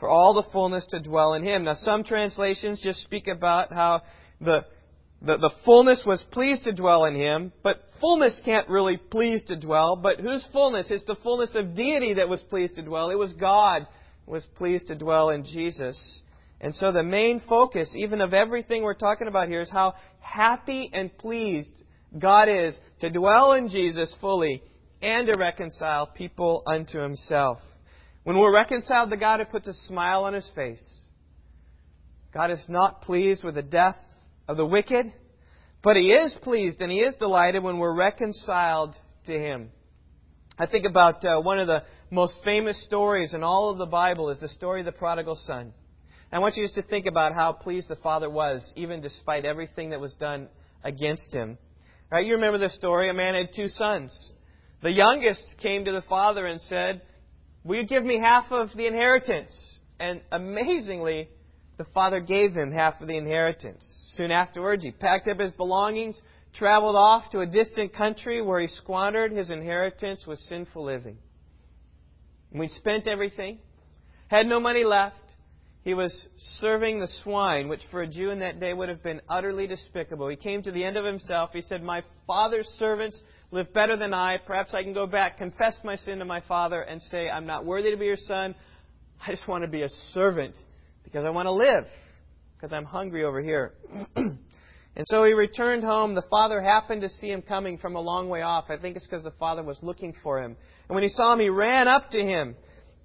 for 0.00 0.08
all 0.08 0.34
the 0.34 0.50
fullness 0.52 0.86
to 0.86 1.02
dwell 1.02 1.34
in 1.34 1.42
Him. 1.42 1.64
Now, 1.64 1.74
some 1.74 2.04
translations 2.04 2.80
just 2.82 3.00
speak 3.00 3.26
about 3.26 3.72
how 3.72 4.02
the, 4.40 4.64
the, 5.22 5.36
the 5.36 5.52
fullness 5.64 6.02
was 6.06 6.24
pleased 6.30 6.64
to 6.64 6.74
dwell 6.74 7.04
in 7.04 7.14
Him, 7.14 7.52
but 7.62 7.82
fullness 8.00 8.40
can't 8.44 8.68
really 8.68 8.96
please 8.96 9.42
to 9.44 9.56
dwell. 9.56 9.96
But 9.96 10.20
whose 10.20 10.46
fullness? 10.52 10.90
It's 10.90 11.04
the 11.04 11.16
fullness 11.16 11.50
of 11.54 11.74
deity 11.74 12.14
that 12.14 12.28
was 12.28 12.42
pleased 12.42 12.76
to 12.76 12.82
dwell. 12.82 13.10
It 13.10 13.18
was 13.18 13.32
God 13.32 13.86
was 14.26 14.44
pleased 14.56 14.88
to 14.88 14.96
dwell 14.96 15.30
in 15.30 15.44
Jesus. 15.44 16.22
And 16.60 16.74
so 16.74 16.92
the 16.92 17.02
main 17.02 17.40
focus, 17.48 17.90
even 17.94 18.20
of 18.20 18.34
everything 18.34 18.82
we're 18.82 18.94
talking 18.94 19.28
about 19.28 19.48
here, 19.48 19.62
is 19.62 19.70
how 19.70 19.94
happy 20.20 20.90
and 20.92 21.16
pleased 21.16 21.82
God 22.18 22.48
is 22.48 22.76
to 23.00 23.10
dwell 23.10 23.52
in 23.52 23.68
Jesus 23.68 24.14
fully 24.20 24.62
and 25.00 25.26
to 25.26 25.36
reconcile 25.36 26.06
people 26.06 26.62
unto 26.66 26.98
himself. 26.98 27.58
When 28.24 28.38
we're 28.38 28.54
reconciled 28.54 29.10
to 29.10 29.16
God, 29.16 29.40
it 29.40 29.50
puts 29.50 29.68
a 29.68 29.74
smile 29.86 30.24
on 30.24 30.34
his 30.34 30.50
face. 30.54 30.82
God 32.32 32.50
is 32.50 32.64
not 32.68 33.02
pleased 33.02 33.42
with 33.42 33.54
the 33.54 33.62
death 33.62 33.96
of 34.46 34.56
the 34.56 34.66
wicked, 34.66 35.12
But 35.82 35.96
He 35.96 36.10
is 36.12 36.34
pleased 36.42 36.80
and 36.80 36.90
He 36.90 36.98
is 36.98 37.14
delighted 37.16 37.62
when 37.62 37.78
we're 37.78 37.94
reconciled 37.94 38.96
to 39.26 39.32
Him. 39.32 39.70
I 40.58 40.66
think 40.66 40.86
about 40.86 41.24
uh, 41.24 41.40
one 41.40 41.58
of 41.58 41.68
the 41.68 41.84
most 42.10 42.34
famous 42.44 42.82
stories 42.84 43.32
in 43.32 43.42
all 43.42 43.70
of 43.70 43.78
the 43.78 43.86
Bible 43.86 44.30
is 44.30 44.40
the 44.40 44.48
story 44.48 44.80
of 44.80 44.86
the 44.86 44.92
prodigal 44.92 45.36
son. 45.36 45.72
I 46.30 46.40
want 46.40 46.56
you 46.56 46.64
just 46.64 46.74
to 46.74 46.82
think 46.82 47.06
about 47.06 47.34
how 47.34 47.52
pleased 47.52 47.88
the 47.88 47.96
father 47.96 48.28
was, 48.28 48.72
even 48.76 49.00
despite 49.00 49.44
everything 49.44 49.90
that 49.90 50.00
was 50.00 50.12
done 50.14 50.48
against 50.84 51.32
him. 51.32 51.56
Right? 52.10 52.26
You 52.26 52.34
remember 52.34 52.58
the 52.58 52.68
story. 52.68 53.08
A 53.08 53.14
man 53.14 53.34
had 53.34 53.50
two 53.54 53.68
sons. 53.68 54.32
The 54.82 54.92
youngest 54.92 55.44
came 55.60 55.84
to 55.84 55.92
the 55.92 56.02
father 56.02 56.46
and 56.46 56.60
said, 56.60 57.02
Will 57.64 57.76
you 57.76 57.86
give 57.86 58.04
me 58.04 58.18
half 58.18 58.50
of 58.50 58.70
the 58.76 58.86
inheritance? 58.86 59.52
And 59.98 60.20
amazingly, 60.30 61.28
the 61.76 61.86
father 61.86 62.20
gave 62.20 62.54
him 62.54 62.70
half 62.70 63.00
of 63.00 63.08
the 63.08 63.16
inheritance. 63.16 63.84
Soon 64.14 64.30
afterwards, 64.30 64.84
he 64.84 64.92
packed 64.92 65.28
up 65.28 65.40
his 65.40 65.52
belongings, 65.52 66.20
traveled 66.54 66.96
off 66.96 67.30
to 67.30 67.40
a 67.40 67.46
distant 67.46 67.92
country 67.92 68.40
where 68.40 68.60
he 68.60 68.68
squandered 68.68 69.32
his 69.32 69.50
inheritance 69.50 70.26
with 70.26 70.38
sinful 70.40 70.84
living. 70.84 71.18
And 72.50 72.60
we 72.60 72.68
spent 72.68 73.06
everything, 73.06 73.58
had 74.28 74.46
no 74.46 74.60
money 74.60 74.84
left. 74.84 75.16
He 75.82 75.94
was 75.94 76.28
serving 76.58 76.98
the 76.98 77.08
swine, 77.22 77.68
which 77.68 77.80
for 77.90 78.02
a 78.02 78.06
Jew 78.06 78.30
in 78.30 78.40
that 78.40 78.60
day 78.60 78.72
would 78.72 78.88
have 78.88 79.02
been 79.02 79.22
utterly 79.28 79.66
despicable. 79.66 80.28
He 80.28 80.36
came 80.36 80.62
to 80.62 80.72
the 80.72 80.84
end 80.84 80.96
of 80.96 81.04
himself. 81.04 81.50
He 81.52 81.62
said, 81.62 81.82
My 81.82 82.02
father's 82.26 82.66
servants 82.78 83.20
live 83.50 83.72
better 83.72 83.96
than 83.96 84.12
I. 84.12 84.38
Perhaps 84.38 84.74
I 84.74 84.82
can 84.82 84.92
go 84.92 85.06
back, 85.06 85.38
confess 85.38 85.76
my 85.84 85.96
sin 85.96 86.18
to 86.18 86.24
my 86.24 86.42
father, 86.42 86.82
and 86.82 87.00
say, 87.02 87.28
I'm 87.28 87.46
not 87.46 87.64
worthy 87.64 87.90
to 87.90 87.96
be 87.96 88.06
your 88.06 88.16
son. 88.16 88.54
I 89.26 89.30
just 89.30 89.48
want 89.48 89.62
to 89.62 89.68
be 89.68 89.82
a 89.82 89.88
servant 90.12 90.54
because 91.04 91.24
I 91.24 91.30
want 91.30 91.46
to 91.46 91.52
live, 91.52 91.86
because 92.56 92.72
I'm 92.72 92.84
hungry 92.84 93.24
over 93.24 93.40
here. 93.40 93.74
and 94.16 95.06
so 95.06 95.24
he 95.24 95.32
returned 95.32 95.82
home. 95.82 96.14
The 96.14 96.24
father 96.30 96.60
happened 96.60 97.00
to 97.02 97.08
see 97.08 97.30
him 97.30 97.42
coming 97.42 97.78
from 97.78 97.96
a 97.96 98.00
long 98.00 98.28
way 98.28 98.42
off. 98.42 98.66
I 98.68 98.76
think 98.76 98.96
it's 98.96 99.06
because 99.06 99.24
the 99.24 99.32
father 99.32 99.62
was 99.62 99.78
looking 99.82 100.14
for 100.22 100.40
him. 100.40 100.56
And 100.88 100.94
when 100.94 101.02
he 101.02 101.08
saw 101.08 101.32
him, 101.32 101.40
he 101.40 101.48
ran 101.48 101.88
up 101.88 102.10
to 102.10 102.22
him 102.22 102.54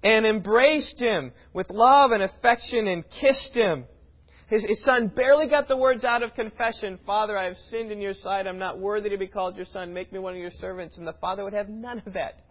and 0.02 0.26
embraced 0.26 1.00
him 1.00 1.32
with 1.54 1.70
love 1.70 2.12
and 2.12 2.22
affection 2.22 2.86
and 2.86 3.04
kissed 3.20 3.54
him. 3.54 3.86
His, 4.48 4.62
his, 4.64 4.84
son 4.84 5.08
barely 5.08 5.48
got 5.48 5.68
the 5.68 5.76
words 5.76 6.04
out 6.04 6.22
of 6.22 6.34
confession 6.34 6.98
Father, 7.06 7.36
I 7.36 7.44
have 7.44 7.56
sinned 7.70 7.90
in 7.90 8.00
your 8.00 8.12
sight. 8.12 8.46
I'm 8.46 8.58
not 8.58 8.78
worthy 8.78 9.08
to 9.10 9.16
be 9.16 9.26
called 9.26 9.56
your 9.56 9.64
son. 9.66 9.94
Make 9.94 10.12
me 10.12 10.18
one 10.18 10.34
of 10.34 10.40
your 10.40 10.50
servants. 10.50 10.98
And 10.98 11.06
the 11.06 11.14
father 11.14 11.44
would 11.44 11.54
have 11.54 11.68
none 11.68 12.02
of 12.04 12.12
that. 12.12 12.42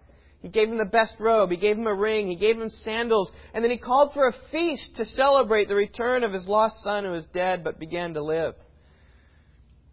He 0.42 0.50
gave 0.50 0.70
him 0.70 0.78
the 0.78 0.86
best 0.86 1.16
robe. 1.20 1.52
He 1.52 1.58
gave 1.58 1.78
him 1.78 1.88
a 1.88 1.94
ring. 1.94 2.28
He 2.28 2.36
gave 2.36 2.60
him 2.60 2.70
sandals. 2.70 3.32
And 3.54 3.64
then 3.64 3.72
he 3.72 3.78
called 3.78 4.14
for 4.14 4.28
a 4.28 4.34
feast 4.52 4.96
to 4.96 5.06
celebrate 5.06 5.70
the 5.70 5.76
return 5.76 6.24
of 6.24 6.34
his 6.34 6.48
lost 6.48 6.84
son 6.84 7.06
who 7.06 7.12
was 7.12 7.26
dead 7.34 7.64
but 7.64 7.80
began 7.80 8.14
to 8.16 8.24
live. 8.24 8.56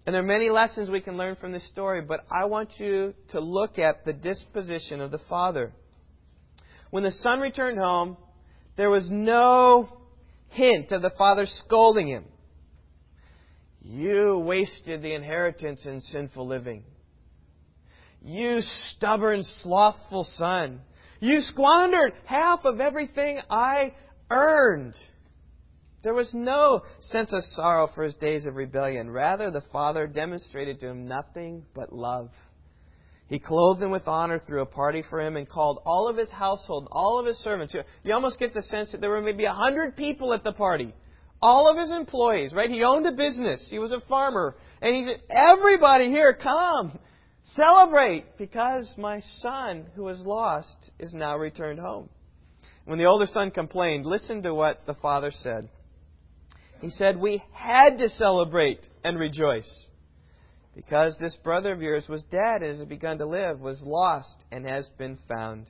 And 0.07 0.15
there 0.15 0.23
are 0.23 0.27
many 0.27 0.51
lessons 0.51 0.91
we 0.91 1.03
can 1.03 1.17
learn 1.17 1.37
from 1.37 1.53
this 1.53 1.69
story, 1.69 2.01
but 2.01 2.25
I 2.33 2.47
want 2.47 2.71
you 2.79 3.15
to 3.31 3.41
look 3.41 3.79
at 3.79 4.05
the 4.05 4.13
disposition 4.13 5.01
of 5.01 5.13
the 5.13 5.21
father. 5.29 5.73
When 6.91 7.05
the 7.05 7.13
son 7.13 7.39
returned 7.39 7.79
home, 7.79 8.17
there 8.77 8.91
was 8.91 9.09
no 9.09 10.00
hint 10.51 10.93
of 10.93 11.03
the 11.03 11.13
father 11.17 11.47
scolding 11.47 12.07
him. 12.07 12.25
You 13.83 14.39
wasted 14.39 15.03
the 15.03 15.15
inheritance 15.15 15.87
in 15.87 16.01
sinful 16.01 16.47
living. 16.47 16.85
You 18.23 18.61
stubborn, 18.61 19.43
slothful 19.63 20.25
son. 20.35 20.81
You 21.21 21.41
squandered 21.41 22.13
half 22.27 22.65
of 22.65 22.81
everything 22.81 23.41
I 23.49 23.95
earned. 24.31 24.95
There 26.03 26.15
was 26.15 26.33
no 26.33 26.83
sense 27.01 27.33
of 27.33 27.43
sorrow 27.45 27.89
for 27.95 28.05
his 28.05 28.15
days 28.15 28.47
of 28.47 28.57
rebellion. 28.57 29.11
Rather, 29.11 29.51
the 29.51 29.63
father 29.73 30.07
demonstrated 30.07 30.81
to 30.81 30.89
him 30.89 31.07
nothing 31.07 31.65
but 31.75 31.93
love. 31.93 32.31
He 33.31 33.39
clothed 33.39 33.81
him 33.81 33.93
with 33.93 34.09
honor, 34.09 34.41
threw 34.41 34.61
a 34.61 34.67
party 34.67 35.05
for 35.09 35.21
him, 35.21 35.37
and 35.37 35.49
called 35.49 35.81
all 35.87 36.09
of 36.09 36.17
his 36.17 36.31
household, 36.31 36.89
all 36.91 37.21
of 37.21 37.27
his 37.27 37.39
servants. 37.39 37.73
You 38.03 38.13
almost 38.13 38.41
get 38.41 38.53
the 38.53 38.63
sense 38.65 38.91
that 38.91 39.01
there 39.01 39.11
were 39.11 39.21
maybe 39.23 39.45
a 39.45 39.53
hundred 39.53 39.97
people 39.97 40.35
at 40.35 40.43
the 40.43 40.53
party. 40.53 40.93
All 41.41 41.69
of 41.69 41.79
his 41.79 41.93
employees, 41.93 42.53
right? 42.53 42.69
He 42.69 42.83
owned 42.83 43.07
a 43.07 43.13
business. 43.13 43.65
He 43.71 43.79
was 43.79 43.93
a 43.93 44.01
farmer. 44.09 44.57
And 44.83 44.97
he 44.97 45.13
said, 45.13 45.23
everybody 45.31 46.09
here, 46.09 46.35
come. 46.35 46.99
Celebrate 47.55 48.37
because 48.37 48.93
my 48.99 49.21
son 49.37 49.87
who 49.95 50.03
was 50.03 50.19
lost 50.23 50.91
is 50.99 51.15
now 51.15 51.37
returned 51.37 51.79
home. 51.79 52.09
When 52.85 52.99
the 52.99 53.05
older 53.05 53.27
son 53.27 53.53
complained, 53.53 54.07
listen 54.07 54.43
to 54.43 54.53
what 54.53 54.87
the 54.87 54.95
father 54.95 55.31
said. 55.31 55.69
He 56.81 56.91
said, 56.91 57.17
We 57.17 57.45
had 57.53 57.99
to 57.99 58.09
celebrate 58.09 58.81
and 59.05 59.21
rejoice 59.21 59.89
because 60.75 61.17
this 61.19 61.37
brother 61.43 61.73
of 61.73 61.83
yours 61.83 62.09
was 62.09 62.23
dead 62.25 62.63
and 62.63 62.79
has 62.79 62.85
begun 62.87 63.19
to 63.19 63.27
live, 63.27 63.61
was 63.61 63.81
lost 63.83 64.45
and 64.51 64.67
has 64.67 64.89
been 64.99 65.19
found. 65.29 65.67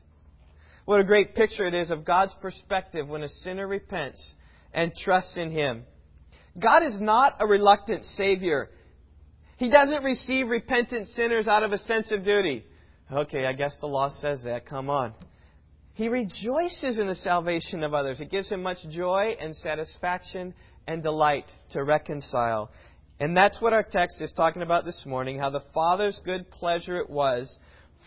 What 0.85 1.01
a 1.01 1.05
great 1.05 1.35
picture 1.35 1.67
it 1.67 1.75
is 1.75 1.91
of 1.91 2.05
God's 2.05 2.35
perspective 2.41 3.09
when 3.09 3.23
a 3.23 3.29
sinner 3.29 3.67
repents 3.67 4.35
and 4.73 4.93
trusts 4.95 5.37
in 5.37 5.51
Him. 5.51 5.85
God 6.59 6.83
is 6.83 7.01
not 7.01 7.37
a 7.41 7.47
reluctant 7.47 8.05
Savior. 8.05 8.71
He 9.57 9.71
doesn't 9.71 10.03
receive 10.03 10.49
repentant 10.49 11.09
sinners 11.15 11.47
out 11.47 11.63
of 11.63 11.73
a 11.73 11.79
sense 11.79 12.11
of 12.11 12.25
duty. 12.25 12.65
Okay, 13.13 13.47
I 13.47 13.53
guess 13.53 13.77
the 13.81 13.87
law 13.87 14.11
says 14.21 14.43
that. 14.45 14.67
Come 14.67 14.91
on. 14.91 15.15
He 15.95 16.09
rejoices 16.09 16.99
in 16.99 17.07
the 17.07 17.15
salvation 17.15 17.83
of 17.83 17.93
others. 17.93 18.21
It 18.21 18.31
gives 18.31 18.49
him 18.49 18.63
much 18.63 18.79
joy 18.91 19.37
and 19.41 19.55
satisfaction 19.55 20.55
and 20.87 21.03
delight 21.03 21.45
to 21.73 21.85
reconcile. 21.85 22.71
And 23.21 23.37
that's 23.37 23.61
what 23.61 23.75
our 23.75 23.83
text 23.83 24.21
is 24.23 24.33
talking 24.33 24.63
about 24.63 24.87
this 24.87 25.05
morning 25.05 25.39
how 25.39 25.51
the 25.51 25.63
Father's 25.75 26.19
good 26.25 26.51
pleasure 26.51 26.97
it 26.97 27.11
was 27.11 27.59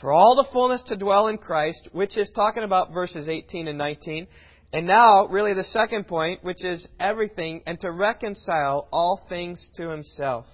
for 0.02 0.12
all 0.12 0.36
the 0.36 0.52
fullness 0.52 0.82
to 0.88 0.98
dwell 0.98 1.28
in 1.28 1.38
Christ, 1.38 1.90
which 1.92 2.18
is 2.18 2.32
talking 2.34 2.64
about 2.64 2.92
verses 2.92 3.30
18 3.30 3.68
and 3.68 3.78
19. 3.78 4.26
And 4.74 4.88
now, 4.88 5.28
really, 5.28 5.54
the 5.54 5.66
second 5.66 6.08
point, 6.08 6.44
which 6.44 6.66
is 6.66 6.88
everything, 7.00 7.62
and 7.68 7.80
to 7.82 7.92
reconcile 7.92 8.88
all 8.92 9.22
things 9.30 9.64
to 9.78 9.88
Himself. 9.90 10.48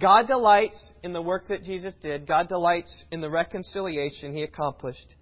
God 0.00 0.28
delights 0.28 0.80
in 1.02 1.12
the 1.12 1.20
work 1.20 1.48
that 1.48 1.64
Jesus 1.64 1.96
did. 2.00 2.24
God 2.24 2.48
delights 2.48 3.04
in 3.10 3.20
the 3.20 3.28
reconciliation 3.28 4.32
he 4.32 4.44
accomplished. 4.44 5.14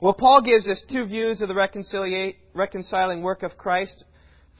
Well, 0.00 0.14
Paul 0.14 0.42
gives 0.42 0.66
us 0.66 0.82
two 0.90 1.06
views 1.06 1.40
of 1.40 1.48
the 1.48 2.34
reconciling 2.54 3.22
work 3.22 3.44
of 3.44 3.56
Christ. 3.56 4.04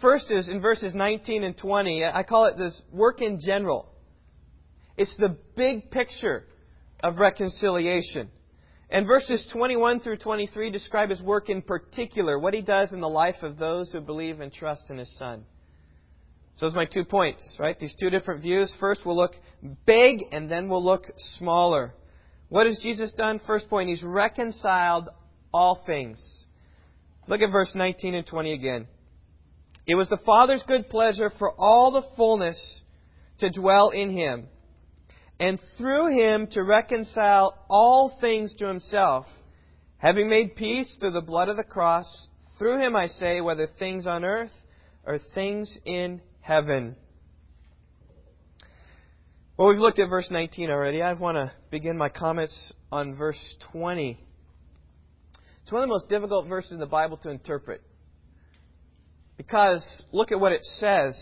First 0.03 0.31
is 0.33 0.49
in 0.49 0.61
verses 0.61 0.95
19 0.95 1.45
and 1.45 1.57
20. 1.57 2.05
I 2.05 2.25
call 2.25 2.47
it 2.47 2.59
this 2.59 2.83
work 2.93 3.23
in 3.23 3.39
general. 3.41 3.89
It's 4.97 5.17
the 5.17 5.37
big 5.57 5.91
picture 5.91 6.45
of 7.03 7.19
reconciliation. 7.19 8.29
And 8.91 9.07
verses 9.07 9.49
21 9.53 10.01
through 10.01 10.19
23 10.19 10.71
describe 10.71 11.09
his 11.09 11.23
work 11.23 11.49
in 11.49 11.63
particular, 11.63 12.39
what 12.39 12.53
he 12.53 12.61
does 12.61 12.93
in 12.93 13.01
the 13.01 13.09
life 13.09 13.37
of 13.43 13.57
those 13.59 13.91
who 13.93 14.01
believe 14.01 14.41
and 14.41 14.53
trust 14.53 14.83
in 14.91 14.99
his 14.99 15.17
Son. 15.19 15.45
So 16.57 16.67
those 16.67 16.75
are 16.75 16.79
my 16.79 16.85
two 16.85 17.05
points, 17.05 17.57
right? 17.59 17.79
These 17.79 17.95
two 17.99 18.11
different 18.11 18.43
views. 18.43 18.75
First, 18.79 19.01
we'll 19.07 19.17
look 19.17 19.35
big, 19.87 20.25
and 20.33 20.51
then 20.51 20.69
we'll 20.69 20.85
look 20.85 21.05
smaller. 21.39 21.95
What 22.51 22.67
has 22.67 22.79
Jesus 22.83 23.13
done? 23.13 23.41
First 23.47 23.71
point, 23.71 23.89
he's 23.89 24.03
reconciled 24.03 25.09
all 25.55 25.83
things. 25.87 26.21
Look 27.29 27.41
at 27.41 27.51
verse 27.51 27.73
19 27.75 28.15
and 28.15 28.27
20 28.27 28.53
again. 28.53 28.89
It 29.87 29.97
was 29.97 30.09
the 30.09 30.19
Father's 30.25 30.63
good 30.67 30.89
pleasure 30.89 31.31
for 31.39 31.53
all 31.59 31.91
the 31.91 32.07
fullness 32.17 32.83
to 33.39 33.51
dwell 33.51 33.91
in 33.91 34.11
him, 34.11 34.47
and 35.41 35.61
through 35.77 36.17
him 36.17 36.47
to 36.53 36.63
reconcile 36.63 37.59
all 37.69 38.17
things 38.21 38.55
to 38.57 38.67
himself, 38.67 39.27
having 39.97 40.29
made 40.29 40.55
peace 40.55 40.97
through 41.01 41.11
the 41.11 41.21
blood 41.21 41.49
of 41.49 41.57
the 41.57 41.65
cross. 41.65 42.29
Through 42.59 42.79
him, 42.79 42.95
I 42.95 43.09
say, 43.09 43.41
whether 43.41 43.67
things 43.79 44.07
on 44.07 44.25
earth 44.25 44.53
or 45.05 45.19
things 45.35 45.77
in 45.85 46.21
heaven. 46.41 46.95
Well, 49.57 49.69
we've 49.69 49.79
looked 49.79 49.99
at 49.99 50.09
verse 50.09 50.31
19 50.31 50.71
already. 50.71 51.03
I 51.03 51.13
want 51.15 51.37
to 51.37 51.53
begin 51.71 51.99
my 51.99 52.09
comments 52.09 52.73
on 52.93 53.17
verse 53.17 53.57
20. 53.73 54.19
It's 55.63 55.73
one 55.73 55.83
of 55.83 55.89
the 55.89 55.93
most 55.93 56.09
difficult 56.09 56.47
verses 56.47 56.73
in 56.73 56.79
the 56.79 56.87
Bible 56.87 57.17
to 57.19 57.31
interpret. 57.31 57.83
Because 59.37 60.05
look 60.13 60.33
at 60.33 60.41
what 60.41 60.53
it 60.53 60.63
says. 60.63 61.17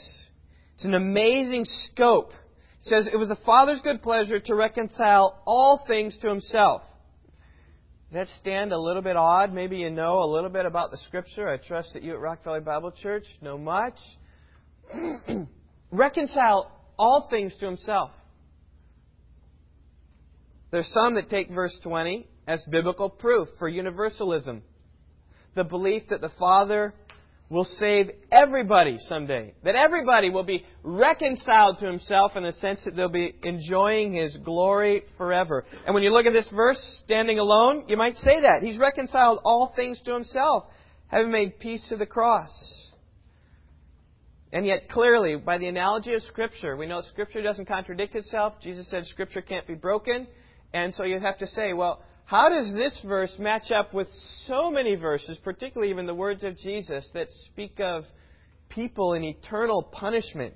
It's 0.74 0.84
an 0.84 0.94
amazing 0.94 1.64
scope. 1.66 2.32
It 2.80 2.88
says, 2.88 3.08
It 3.12 3.16
was 3.16 3.28
the 3.28 3.38
Father's 3.46 3.80
good 3.82 4.02
pleasure 4.02 4.40
to 4.40 4.54
reconcile 4.54 5.42
all 5.46 5.84
things 5.86 6.16
to 6.22 6.28
Himself. 6.28 6.82
Does 8.10 8.26
that 8.26 8.38
stand 8.40 8.72
a 8.72 8.78
little 8.78 9.02
bit 9.02 9.16
odd? 9.16 9.52
Maybe 9.52 9.76
you 9.76 9.90
know 9.90 10.18
a 10.18 10.26
little 10.26 10.50
bit 10.50 10.66
about 10.66 10.90
the 10.90 10.96
Scripture. 10.96 11.48
I 11.48 11.58
trust 11.58 11.90
that 11.94 12.02
you 12.02 12.12
at 12.12 12.18
Rock 12.18 12.42
Valley 12.42 12.60
Bible 12.60 12.90
Church 12.90 13.24
know 13.40 13.56
much. 13.56 13.94
reconcile 15.90 16.72
all 16.98 17.28
things 17.30 17.54
to 17.60 17.66
himself. 17.66 18.10
There's 20.70 20.90
some 20.92 21.14
that 21.14 21.28
take 21.28 21.50
verse 21.50 21.76
20 21.82 22.26
as 22.46 22.64
biblical 22.70 23.08
proof 23.08 23.48
for 23.58 23.68
universalism. 23.68 24.62
The 25.54 25.64
belief 25.64 26.04
that 26.10 26.20
the 26.20 26.30
Father 26.38 26.94
will 27.50 27.64
save 27.64 28.10
everybody 28.30 28.96
someday. 29.00 29.52
That 29.64 29.74
everybody 29.74 30.30
will 30.30 30.44
be 30.44 30.64
reconciled 30.84 31.78
to 31.80 31.86
himself 31.86 32.36
in 32.36 32.44
the 32.44 32.52
sense 32.52 32.80
that 32.84 32.94
they'll 32.94 33.08
be 33.08 33.34
enjoying 33.42 34.14
his 34.14 34.36
glory 34.38 35.02
forever. 35.18 35.64
And 35.84 35.92
when 35.92 36.04
you 36.04 36.10
look 36.10 36.26
at 36.26 36.32
this 36.32 36.48
verse 36.54 37.02
standing 37.04 37.40
alone, 37.40 37.84
you 37.88 37.96
might 37.96 38.16
say 38.16 38.40
that. 38.40 38.62
He's 38.62 38.78
reconciled 38.78 39.40
all 39.44 39.72
things 39.74 40.00
to 40.04 40.14
himself, 40.14 40.64
having 41.08 41.32
made 41.32 41.58
peace 41.58 41.84
to 41.88 41.96
the 41.96 42.06
cross. 42.06 42.50
And 44.52 44.64
yet, 44.64 44.88
clearly, 44.88 45.36
by 45.36 45.58
the 45.58 45.66
analogy 45.66 46.14
of 46.14 46.22
Scripture, 46.22 46.76
we 46.76 46.86
know 46.86 47.02
Scripture 47.02 47.42
doesn't 47.42 47.66
contradict 47.66 48.14
itself. 48.14 48.54
Jesus 48.60 48.88
said 48.90 49.06
Scripture 49.06 49.42
can't 49.42 49.66
be 49.66 49.74
broken. 49.74 50.26
And 50.72 50.94
so 50.94 51.04
you 51.04 51.18
have 51.18 51.38
to 51.38 51.46
say, 51.48 51.72
well, 51.72 52.02
how 52.30 52.48
does 52.48 52.72
this 52.72 53.02
verse 53.04 53.34
match 53.40 53.72
up 53.72 53.92
with 53.92 54.06
so 54.44 54.70
many 54.70 54.94
verses, 54.94 55.36
particularly 55.42 55.90
even 55.90 56.06
the 56.06 56.14
words 56.14 56.44
of 56.44 56.56
Jesus, 56.56 57.04
that 57.12 57.26
speak 57.46 57.80
of 57.80 58.04
people 58.68 59.14
in 59.14 59.24
eternal 59.24 59.82
punishment 59.82 60.54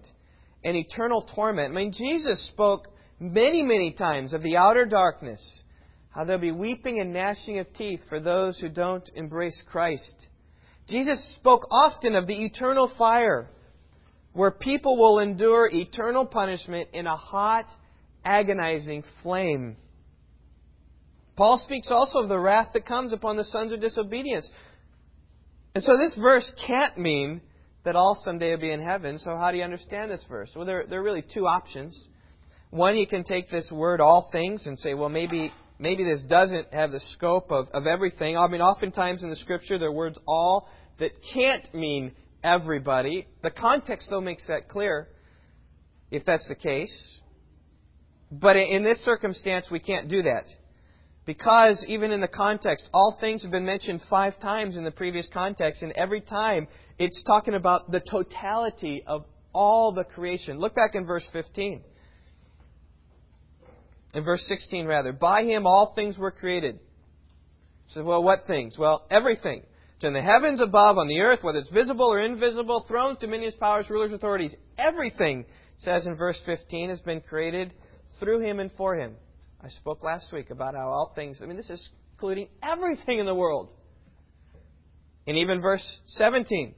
and 0.63 0.77
eternal 0.77 1.29
torment? 1.35 1.73
I 1.73 1.75
mean, 1.75 1.93
Jesus 1.93 2.47
spoke 2.47 2.87
many, 3.19 3.65
many 3.65 3.93
times 3.93 4.33
of 4.33 4.45
the 4.45 4.57
outer 4.57 4.87
darkness, 4.87 5.41
how 6.11 6.23
there'll 6.23 6.41
be 6.41 6.53
weeping 6.53 7.01
and 7.01 7.13
gnashing 7.13 7.59
of 7.59 7.67
teeth 7.73 8.03
for 8.09 8.21
those 8.21 8.57
who 8.61 8.69
don't 8.69 9.11
embrace 9.17 9.61
Christ. 9.69 10.29
Jesus 10.89 11.35
spoke 11.35 11.67
often 11.73 12.15
of 12.15 12.29
the 12.29 12.45
eternal 12.45 12.89
fire, 12.97 13.51
where 14.33 14.53
people 14.53 14.97
will 14.97 15.19
endure 15.19 15.69
eternal 15.73 16.25
punishment 16.25 16.91
in 16.93 17.09
a 17.09 17.17
hot, 17.17 17.67
agonizing 18.25 19.03
flame. 19.25 19.77
Paul 21.37 21.59
speaks 21.59 21.91
also 21.91 22.21
of 22.21 22.29
the 22.29 22.39
wrath 22.39 22.69
that 22.75 22.87
comes 22.87 23.13
upon 23.13 23.37
the 23.37 23.45
sons 23.45 23.73
of 23.73 23.81
disobedience. 23.81 24.49
And 25.75 25.83
so 25.83 25.97
this 25.99 26.15
verse 26.15 26.51
can't 26.67 26.97
mean 26.99 27.41
that 27.85 27.97
all 27.97 28.21
someday 28.25 28.53
will 28.53 28.61
be 28.61 28.71
in 28.71 28.81
heaven. 28.81 29.19
So 29.19 29.37
how 29.37 29.51
do 29.51 29.59
you 29.59 29.65
understand 29.65 30.11
this 30.11 30.25
verse? 30.29 30.51
Well, 30.55 30.65
there, 30.65 30.85
there 30.89 31.01
are 31.01 31.03
really 31.03 31.25
two 31.35 31.47
options. 31.47 32.01
One, 32.71 32.97
you 32.97 33.07
can 33.07 33.25
take 33.25 33.51
this 33.51 33.71
word 33.73 34.01
all 34.01 34.29
things 34.33 34.67
and 34.67 34.79
say, 34.79 34.95
well, 34.95 35.09
maybe 35.09 35.53
maybe 35.79 36.05
this 36.05 36.23
doesn't 36.23 36.73
have 36.73 36.93
the 36.93 37.01
scope 37.01 37.51
of, 37.51 37.69
of 37.73 37.87
everything. 37.87 38.37
I 38.37 38.47
mean, 38.49 38.61
oftentimes 38.61 39.23
in 39.23 39.31
the 39.31 39.37
scripture 39.37 39.79
there 39.79 39.89
are 39.89 39.93
words 39.93 40.19
all 40.27 40.69
that 40.99 41.13
can't 41.33 41.73
mean 41.75 42.13
everybody. 42.43 43.27
The 43.43 43.51
context, 43.51 44.09
though, 44.11 44.21
makes 44.21 44.47
that 44.47 44.69
clear, 44.69 45.09
if 46.11 46.25
that's 46.25 46.47
the 46.49 46.55
case. 46.55 47.21
But 48.31 48.57
in 48.57 48.85
this 48.85 48.99
circumstance, 49.05 49.69
we 49.71 49.81
can't 49.81 50.09
do 50.09 50.23
that. 50.23 50.45
Because 51.27 51.85
even 51.89 52.11
in 52.11 52.21
the 52.21 52.29
context, 52.29 52.89
all 52.93 53.17
things 53.19 53.43
have 53.43 53.51
been 53.51 53.65
mentioned 53.65 54.03
five 54.11 54.39
times 54.41 54.77
in 54.77 54.85
the 54.85 54.91
previous 54.91 55.29
context, 55.33 55.83
and 55.83 55.93
every 55.93 56.21
time 56.21 56.69
it's 56.99 57.23
talking 57.25 57.55
about 57.55 57.91
the 57.91 58.01
totality 58.01 59.03
of 59.07 59.25
all 59.55 59.93
the 59.93 60.05
creation. 60.05 60.59
Look 60.59 60.75
back 60.75 60.95
in 60.95 61.07
verse 61.07 61.27
15. 61.33 61.83
In 64.15 64.25
verse 64.25 64.45
16, 64.47 64.87
rather. 64.87 65.13
By 65.13 65.45
him 65.45 65.67
all 65.67 65.95
things 65.95 66.19
were 66.19 66.31
created. 66.31 66.79
So, 67.89 68.05
well, 68.05 68.23
what 68.23 68.41
things? 68.47 68.77
Well, 68.79 69.07
everything. 69.11 69.63
It's 69.97 70.05
in 70.05 70.13
the 70.13 70.23
heavens 70.23 70.61
above, 70.61 70.99
on 70.99 71.09
the 71.09 71.21
earth, 71.21 71.41
whether 71.43 71.59
it's 71.59 71.71
visible 71.71 72.13
or 72.13 72.21
invisible, 72.21 72.85
thrones, 72.87 73.19
dominions, 73.19 73.55
powers, 73.55 73.89
rulers, 73.89 74.13
authorities. 74.13 74.55
Everything, 74.77 75.47
says 75.79 76.07
in 76.07 76.17
verse 76.17 76.41
15, 76.45 76.91
has 76.91 77.01
been 77.01 77.21
created 77.21 77.73
through 78.21 78.41
him 78.41 78.61
and 78.61 78.71
for 78.77 78.95
him. 78.95 79.15
I 79.65 79.69
spoke 79.71 80.03
last 80.03 80.31
week 80.31 80.51
about 80.51 80.75
how 80.75 80.89
all 80.91 81.13
things, 81.15 81.41
I 81.43 81.47
mean, 81.47 81.57
this 81.57 81.71
is 81.71 81.91
including 82.13 82.49
everything 82.63 83.19
in 83.19 83.25
the 83.25 83.35
world. 83.35 83.71
And 85.27 85.39
even 85.39 85.63
verse 85.63 86.01
17. 86.07 86.75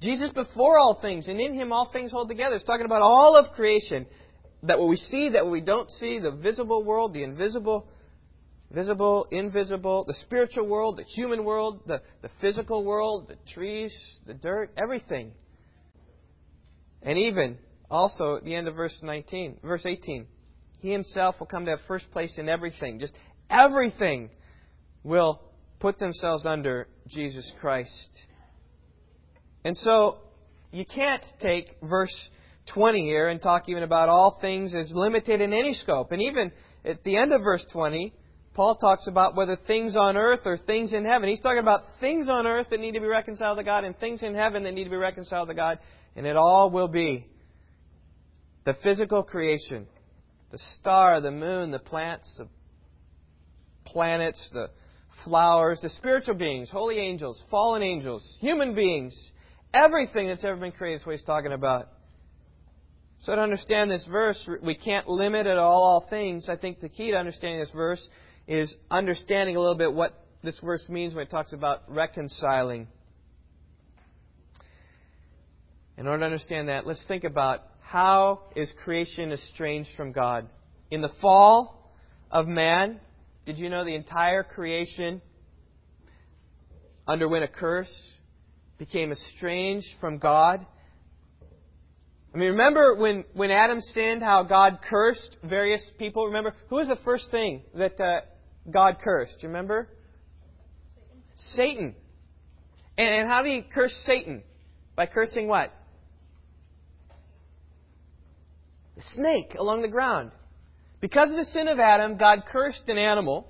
Jesus 0.00 0.30
before 0.30 0.78
all 0.78 0.98
things, 1.02 1.28
and 1.28 1.38
in 1.38 1.52
him 1.52 1.72
all 1.72 1.90
things 1.92 2.10
hold 2.10 2.28
together. 2.28 2.56
It's 2.56 2.64
talking 2.64 2.86
about 2.86 3.02
all 3.02 3.36
of 3.36 3.52
creation. 3.54 4.06
That 4.62 4.78
what 4.78 4.88
we 4.88 4.96
see, 4.96 5.28
that 5.30 5.44
what 5.44 5.52
we 5.52 5.60
don't 5.60 5.90
see, 5.90 6.18
the 6.18 6.30
visible 6.30 6.84
world, 6.84 7.12
the 7.12 7.22
invisible, 7.22 7.86
visible, 8.70 9.26
invisible, 9.30 10.06
the 10.06 10.14
spiritual 10.14 10.66
world, 10.66 10.96
the 10.96 11.04
human 11.04 11.44
world, 11.44 11.82
the, 11.86 12.00
the 12.22 12.30
physical 12.40 12.82
world, 12.82 13.28
the 13.28 13.36
trees, 13.52 13.94
the 14.26 14.32
dirt, 14.32 14.70
everything. 14.78 15.32
And 17.02 17.18
even 17.18 17.58
also 17.90 18.36
at 18.36 18.44
the 18.44 18.54
end 18.54 18.68
of 18.68 18.74
verse 18.74 18.98
19, 19.02 19.58
verse 19.62 19.84
18. 19.84 20.26
He 20.78 20.90
himself 20.90 21.36
will 21.38 21.46
come 21.46 21.64
to 21.64 21.72
have 21.72 21.80
first 21.88 22.10
place 22.10 22.38
in 22.38 22.48
everything. 22.48 22.98
Just 22.98 23.14
everything 23.50 24.30
will 25.02 25.40
put 25.80 25.98
themselves 25.98 26.46
under 26.46 26.88
Jesus 27.08 27.50
Christ. 27.60 28.08
And 29.64 29.76
so, 29.76 30.18
you 30.70 30.84
can't 30.84 31.24
take 31.40 31.76
verse 31.82 32.30
20 32.74 33.02
here 33.02 33.28
and 33.28 33.40
talk 33.40 33.68
even 33.68 33.82
about 33.82 34.08
all 34.08 34.38
things 34.40 34.74
as 34.74 34.90
limited 34.94 35.40
in 35.40 35.52
any 35.52 35.74
scope. 35.74 36.12
And 36.12 36.22
even 36.22 36.52
at 36.84 37.02
the 37.04 37.16
end 37.16 37.32
of 37.32 37.42
verse 37.42 37.64
20, 37.72 38.12
Paul 38.54 38.76
talks 38.76 39.06
about 39.06 39.36
whether 39.36 39.56
things 39.66 39.96
on 39.96 40.16
earth 40.16 40.40
or 40.44 40.56
things 40.56 40.92
in 40.92 41.04
heaven. 41.04 41.28
He's 41.28 41.40
talking 41.40 41.58
about 41.58 41.82
things 42.00 42.28
on 42.28 42.46
earth 42.46 42.68
that 42.70 42.80
need 42.80 42.92
to 42.92 43.00
be 43.00 43.06
reconciled 43.06 43.58
to 43.58 43.64
God 43.64 43.84
and 43.84 43.96
things 43.98 44.22
in 44.22 44.34
heaven 44.34 44.62
that 44.64 44.72
need 44.72 44.84
to 44.84 44.90
be 44.90 44.96
reconciled 44.96 45.48
to 45.48 45.54
God. 45.54 45.78
And 46.16 46.26
it 46.26 46.36
all 46.36 46.70
will 46.70 46.88
be 46.88 47.26
the 48.64 48.74
physical 48.82 49.22
creation 49.22 49.86
the 50.56 50.62
star, 50.80 51.20
the 51.20 51.30
moon, 51.30 51.70
the 51.70 51.78
plants, 51.78 52.34
the 52.38 52.48
planets, 53.84 54.48
the 54.54 54.70
flowers, 55.22 55.78
the 55.82 55.90
spiritual 55.90 56.34
beings, 56.34 56.70
holy 56.70 56.98
angels, 56.98 57.42
fallen 57.50 57.82
angels, 57.82 58.38
human 58.40 58.74
beings, 58.74 59.14
everything 59.74 60.26
that's 60.26 60.44
ever 60.44 60.56
been 60.56 60.72
created 60.72 61.00
is 61.00 61.06
what 61.06 61.14
he's 61.14 61.24
talking 61.24 61.52
about. 61.52 61.88
So 63.20 63.34
to 63.34 63.40
understand 63.40 63.90
this 63.90 64.06
verse, 64.10 64.48
we 64.62 64.74
can't 64.74 65.06
limit 65.06 65.46
it 65.46 65.58
all 65.58 65.82
all 65.82 66.06
things. 66.08 66.48
I 66.48 66.56
think 66.56 66.80
the 66.80 66.88
key 66.88 67.10
to 67.10 67.18
understanding 67.18 67.60
this 67.60 67.72
verse 67.72 68.08
is 68.48 68.74
understanding 68.90 69.56
a 69.56 69.60
little 69.60 69.76
bit 69.76 69.92
what 69.92 70.24
this 70.42 70.58
verse 70.60 70.88
means 70.88 71.14
when 71.14 71.24
it 71.26 71.30
talks 71.30 71.52
about 71.52 71.82
reconciling. 71.88 72.88
In 75.98 76.06
order 76.06 76.20
to 76.20 76.24
understand 76.24 76.70
that, 76.70 76.86
let's 76.86 77.04
think 77.06 77.24
about 77.24 77.64
how 77.86 78.40
is 78.56 78.72
creation 78.82 79.30
estranged 79.30 79.90
from 79.96 80.10
God? 80.10 80.48
In 80.90 81.02
the 81.02 81.12
fall 81.20 81.94
of 82.32 82.48
man, 82.48 82.98
did 83.44 83.58
you 83.58 83.70
know 83.70 83.84
the 83.84 83.94
entire 83.94 84.42
creation 84.42 85.22
underwent 87.06 87.44
a 87.44 87.48
curse, 87.48 87.92
became 88.76 89.12
estranged 89.12 89.86
from 90.00 90.18
God? 90.18 90.66
I 92.34 92.38
mean, 92.38 92.50
remember 92.50 92.96
when, 92.96 93.24
when 93.34 93.52
Adam 93.52 93.80
sinned, 93.80 94.20
how 94.20 94.42
God 94.42 94.80
cursed 94.90 95.36
various 95.44 95.88
people? 95.96 96.26
Remember, 96.26 96.54
who 96.68 96.76
was 96.76 96.88
the 96.88 96.98
first 97.04 97.30
thing 97.30 97.62
that 97.76 98.00
uh, 98.00 98.22
God 98.68 98.96
cursed? 99.00 99.36
Do 99.40 99.42
you 99.42 99.48
remember? 99.50 99.88
Satan. 101.36 101.54
Satan. 101.54 101.94
And, 102.98 103.14
and 103.14 103.28
how 103.28 103.42
did 103.42 103.52
he 103.52 103.62
curse 103.62 103.94
Satan? 104.04 104.42
By 104.96 105.06
cursing 105.06 105.46
what? 105.46 105.72
The 108.96 109.02
snake 109.14 109.54
along 109.58 109.82
the 109.82 109.88
ground. 109.88 110.32
Because 111.00 111.30
of 111.30 111.36
the 111.36 111.44
sin 111.44 111.68
of 111.68 111.78
Adam, 111.78 112.16
God 112.16 112.44
cursed 112.50 112.88
an 112.88 112.98
animal. 112.98 113.46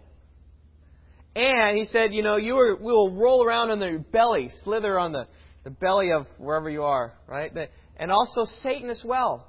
And 1.35 1.77
he 1.77 1.85
said, 1.85 2.13
you 2.13 2.23
know, 2.23 2.37
you 2.37 2.59
are, 2.59 2.77
will 2.77 3.15
roll 3.15 3.45
around 3.45 3.71
on 3.71 3.79
the 3.79 4.05
belly, 4.11 4.51
slither 4.65 4.99
on 4.99 5.13
the, 5.13 5.27
the 5.65 5.71
belly 5.71 6.11
of 6.11 6.27
wherever 6.39 6.69
you 6.69 6.83
are, 6.83 7.13
right? 7.27 7.53
And 7.97 8.11
also 8.11 8.47
Satan 8.63 8.91
as 8.91 9.03
well 9.05 9.47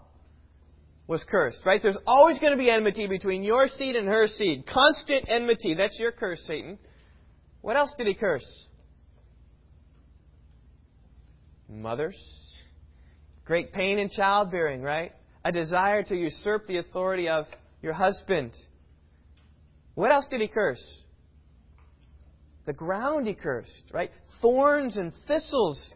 was 1.08 1.24
cursed, 1.30 1.66
right? 1.66 1.82
There's 1.82 1.98
always 2.06 2.38
going 2.40 2.52
to 2.52 2.58
be 2.58 2.70
enmity 2.70 3.08
between 3.08 3.44
your 3.44 3.68
seed 3.70 3.96
and 3.96 4.08
her 4.08 4.28
seed. 4.28 4.66
Constant 4.68 5.26
enmity. 5.30 5.74
That's 5.74 5.98
your 5.98 6.12
curse, 6.12 6.44
Satan. 6.46 6.78
What 7.62 7.78
else 7.78 7.92
did 7.98 8.08
he 8.08 8.14
curse? 8.14 8.46
Mothers. 11.70 12.18
Great 13.46 13.72
pain 13.72 13.98
in 13.98 14.10
childbearing, 14.10 14.82
right? 14.82 15.14
A 15.48 15.52
desire 15.52 16.04
to 16.04 16.14
usurp 16.14 16.68
the 16.68 16.78
authority 16.78 17.30
of 17.30 17.46
your 17.82 17.94
husband. 17.94 18.52
What 19.96 20.12
else 20.12 20.28
did 20.30 20.42
he 20.42 20.50
curse? 20.50 20.84
The 22.66 22.74
ground 22.74 23.28
he 23.28 23.34
cursed, 23.34 23.92
right? 23.94 24.12
Thorns 24.42 24.98
and 24.98 25.14
thistles. 25.26 25.94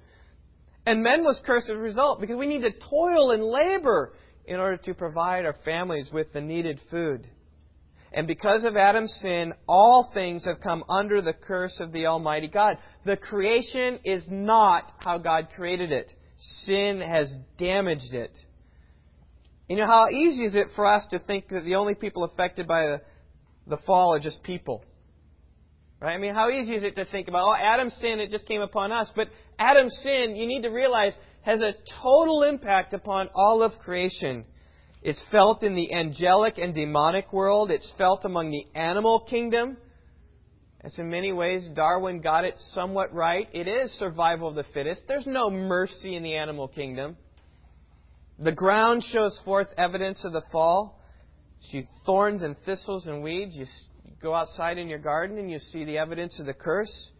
And 0.85 1.03
men 1.03 1.25
was 1.25 1.41
cursed 1.45 1.69
as 1.69 1.75
a 1.75 1.79
result 1.79 2.21
because 2.21 2.37
we 2.37 2.47
need 2.47 2.61
to 2.61 2.71
toil 2.71 3.31
and 3.31 3.43
labor 3.43 4.13
in 4.45 4.55
order 4.55 4.77
to 4.77 4.93
provide 4.93 5.45
our 5.45 5.55
families 5.65 6.09
with 6.13 6.31
the 6.31 6.39
needed 6.39 6.79
food. 6.89 7.27
And 8.13 8.27
because 8.27 8.63
of 8.63 8.77
Adam's 8.77 9.13
sin, 9.21 9.53
all 9.67 10.11
things 10.13 10.45
have 10.45 10.61
come 10.61 10.85
under 10.87 11.21
the 11.21 11.33
curse 11.33 11.77
of 11.81 11.91
the 11.91 12.05
Almighty 12.05 12.47
God. 12.47 12.77
The 13.05 13.17
creation 13.17 13.99
is 14.05 14.23
not 14.29 14.93
how 14.99 15.17
God 15.17 15.49
created 15.57 15.91
it. 15.91 16.09
Sin 16.39 17.01
has 17.01 17.29
damaged 17.57 18.13
it. 18.13 18.37
You 19.71 19.77
know, 19.77 19.87
how 19.87 20.09
easy 20.09 20.43
is 20.43 20.53
it 20.53 20.67
for 20.75 20.85
us 20.85 21.07
to 21.11 21.19
think 21.19 21.47
that 21.47 21.63
the 21.63 21.75
only 21.75 21.95
people 21.95 22.25
affected 22.25 22.67
by 22.67 22.87
the, 22.87 23.01
the 23.67 23.77
fall 23.85 24.13
are 24.13 24.19
just 24.19 24.43
people? 24.43 24.83
Right? 26.01 26.13
I 26.13 26.17
mean, 26.17 26.33
how 26.33 26.49
easy 26.49 26.75
is 26.75 26.83
it 26.83 26.95
to 26.95 27.05
think 27.05 27.29
about, 27.29 27.47
oh, 27.47 27.55
Adam's 27.55 27.93
sin, 28.01 28.19
it 28.19 28.31
just 28.31 28.45
came 28.45 28.59
upon 28.59 28.91
us. 28.91 29.09
But 29.15 29.29
Adam's 29.57 29.97
sin, 30.03 30.35
you 30.35 30.45
need 30.45 30.63
to 30.63 30.71
realize, 30.71 31.13
has 31.43 31.61
a 31.61 31.73
total 32.03 32.43
impact 32.43 32.93
upon 32.93 33.29
all 33.33 33.63
of 33.63 33.71
creation. 33.79 34.43
It's 35.03 35.23
felt 35.31 35.63
in 35.63 35.73
the 35.73 35.93
angelic 35.93 36.57
and 36.57 36.75
demonic 36.75 37.31
world. 37.31 37.71
It's 37.71 37.93
felt 37.97 38.25
among 38.25 38.51
the 38.51 38.67
animal 38.77 39.21
kingdom. 39.21 39.77
As 40.81 40.99
in 40.99 41.09
many 41.09 41.31
ways, 41.31 41.65
Darwin 41.73 42.19
got 42.19 42.43
it 42.43 42.55
somewhat 42.73 43.13
right. 43.13 43.47
It 43.53 43.69
is 43.69 43.89
survival 43.91 44.49
of 44.49 44.55
the 44.55 44.65
fittest. 44.73 45.03
There's 45.07 45.27
no 45.27 45.49
mercy 45.49 46.17
in 46.17 46.23
the 46.23 46.35
animal 46.35 46.67
kingdom. 46.67 47.15
The 48.41 48.51
ground 48.51 49.03
shows 49.03 49.39
forth 49.45 49.67
evidence 49.77 50.25
of 50.25 50.33
the 50.33 50.41
fall. 50.51 50.99
See 51.61 51.87
thorns 52.07 52.41
and 52.41 52.55
thistles 52.65 53.05
and 53.05 53.21
weeds. 53.21 53.55
You 53.55 53.67
go 54.19 54.33
outside 54.33 54.79
in 54.79 54.87
your 54.87 54.97
garden 54.97 55.37
and 55.37 55.51
you 55.51 55.59
see 55.59 55.85
the 55.85 55.99
evidence 55.99 56.39
of 56.39 56.47
the 56.47 56.53
curse. 56.55 57.11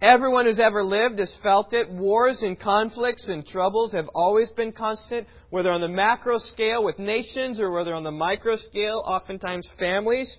Everyone 0.00 0.46
who's 0.46 0.58
ever 0.58 0.82
lived 0.82 1.18
has 1.18 1.36
felt 1.42 1.74
it. 1.74 1.90
Wars 1.90 2.42
and 2.42 2.58
conflicts 2.58 3.28
and 3.28 3.46
troubles 3.46 3.92
have 3.92 4.08
always 4.14 4.48
been 4.50 4.72
constant, 4.72 5.26
whether 5.50 5.70
on 5.70 5.82
the 5.82 5.88
macro 5.88 6.38
scale 6.38 6.82
with 6.82 6.98
nations 6.98 7.60
or 7.60 7.70
whether 7.70 7.92
on 7.92 8.04
the 8.04 8.10
micro 8.10 8.56
scale, 8.56 9.02
oftentimes 9.04 9.68
families 9.78 10.34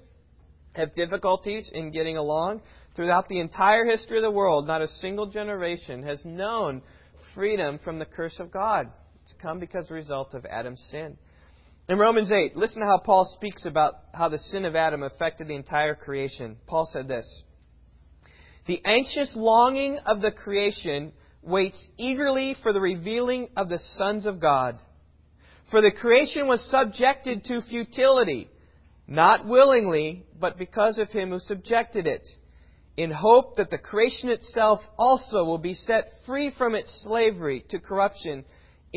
have 0.74 0.96
difficulties 0.96 1.70
in 1.74 1.92
getting 1.92 2.18
along. 2.18 2.62
Throughout 2.96 3.28
the 3.30 3.40
entire 3.40 3.86
history 3.86 4.18
of 4.18 4.24
the 4.24 4.32
world, 4.32 4.66
not 4.66 4.82
a 4.82 4.88
single 4.88 5.28
generation 5.28 6.02
has 6.02 6.26
known 6.26 6.82
freedom 7.36 7.80
from 7.84 8.00
the 8.00 8.06
curse 8.06 8.40
of 8.40 8.52
God. 8.52 8.92
Come 9.42 9.60
because 9.60 9.86
of 9.86 9.90
the 9.90 9.96
result 9.96 10.34
of 10.34 10.46
Adam's 10.46 10.82
sin. 10.92 11.18
In 11.90 11.98
Romans 11.98 12.32
8, 12.32 12.56
listen 12.56 12.82
to 12.82 12.86
how 12.86 12.98
Paul 12.98 13.26
speaks 13.38 13.66
about 13.66 13.94
how 14.14 14.30
the 14.30 14.40
sin 14.40 14.66
of 14.66 14.76
Adam 14.76 15.04
affected 15.04 15.48
the 15.48 15.56
entire 15.56 15.96
creation. 15.96 16.58
Paul 16.68 16.90
said 16.92 17.08
this 17.08 17.44
The 18.68 18.82
anxious 18.84 19.32
longing 19.36 19.98
of 20.06 20.22
the 20.22 20.32
creation 20.32 21.14
waits 21.42 21.82
eagerly 21.98 22.56
for 22.62 22.74
the 22.74 22.82
revealing 22.82 23.50
of 23.56 23.70
the 23.70 23.80
sons 23.96 24.26
of 24.26 24.42
God. 24.42 24.80
For 25.72 25.82
the 25.82 25.92
creation 25.92 26.48
was 26.48 26.70
subjected 26.70 27.46
to 27.46 27.62
futility 27.62 28.50
not 29.08 29.48
willingly, 29.48 30.26
but 30.38 30.58
because 30.58 31.00
of 31.00 31.10
him 31.10 31.30
who 31.30 31.40
subjected 31.40 32.06
it, 32.06 32.28
in 32.98 33.10
hope 33.10 33.56
that 33.56 33.70
the 33.70 33.78
creation 33.78 34.30
itself 34.30 34.82
also 34.98 35.46
will 35.46 35.58
be 35.58 35.74
set 35.74 36.08
free 36.26 36.52
from 36.58 36.76
its 36.76 37.04
slavery 37.04 37.64
to 37.70 37.80
corruption 37.80 38.44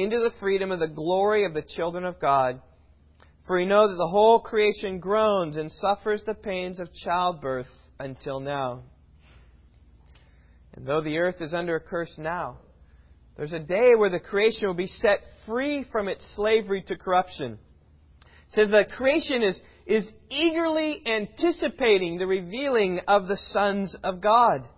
into 0.03 0.19
the 0.19 0.33
freedom 0.41 0.71
of 0.71 0.81
the 0.81 0.89
glory 0.89 1.45
of 1.45 1.55
the 1.55 1.63
children 1.77 2.05
of 2.05 2.21
God. 2.21 2.61
For 3.47 3.57
we 3.57 3.67
know 3.67 3.89
that 3.89 3.97
the 3.97 4.09
whole 4.09 4.41
creation 4.41 5.01
groans 5.01 5.57
and 5.57 5.71
suffers 5.73 6.23
the 6.25 6.35
pains 6.35 6.79
of 6.79 6.93
childbirth 6.93 7.67
until 7.99 8.41
now. 8.41 8.83
And 10.75 10.87
though 10.87 11.01
the 11.01 11.19
earth 11.19 11.41
is 11.41 11.53
under 11.53 11.77
a 11.77 11.81
curse 11.81 12.15
now, 12.17 12.59
there's 13.37 13.53
a 13.53 13.59
day 13.59 13.93
where 13.97 14.11
the 14.11 14.21
creation 14.21 14.67
will 14.67 14.75
be 14.75 14.87
set 14.87 15.21
free 15.47 15.85
from 15.91 16.09
its 16.09 16.25
slavery 16.37 16.83
to 16.89 16.97
corruption. 16.97 17.59
It 18.23 18.55
says 18.55 18.71
that 18.71 18.91
creation 18.91 19.43
is 19.43 19.61
is 19.87 20.05
eagerly 20.31 21.03
anticipating 21.05 22.17
the 22.17 22.27
revealing 22.27 23.01
of 23.09 23.27
the 23.27 23.37
sons 23.37 23.97
of 24.05 24.21
God. 24.21 24.69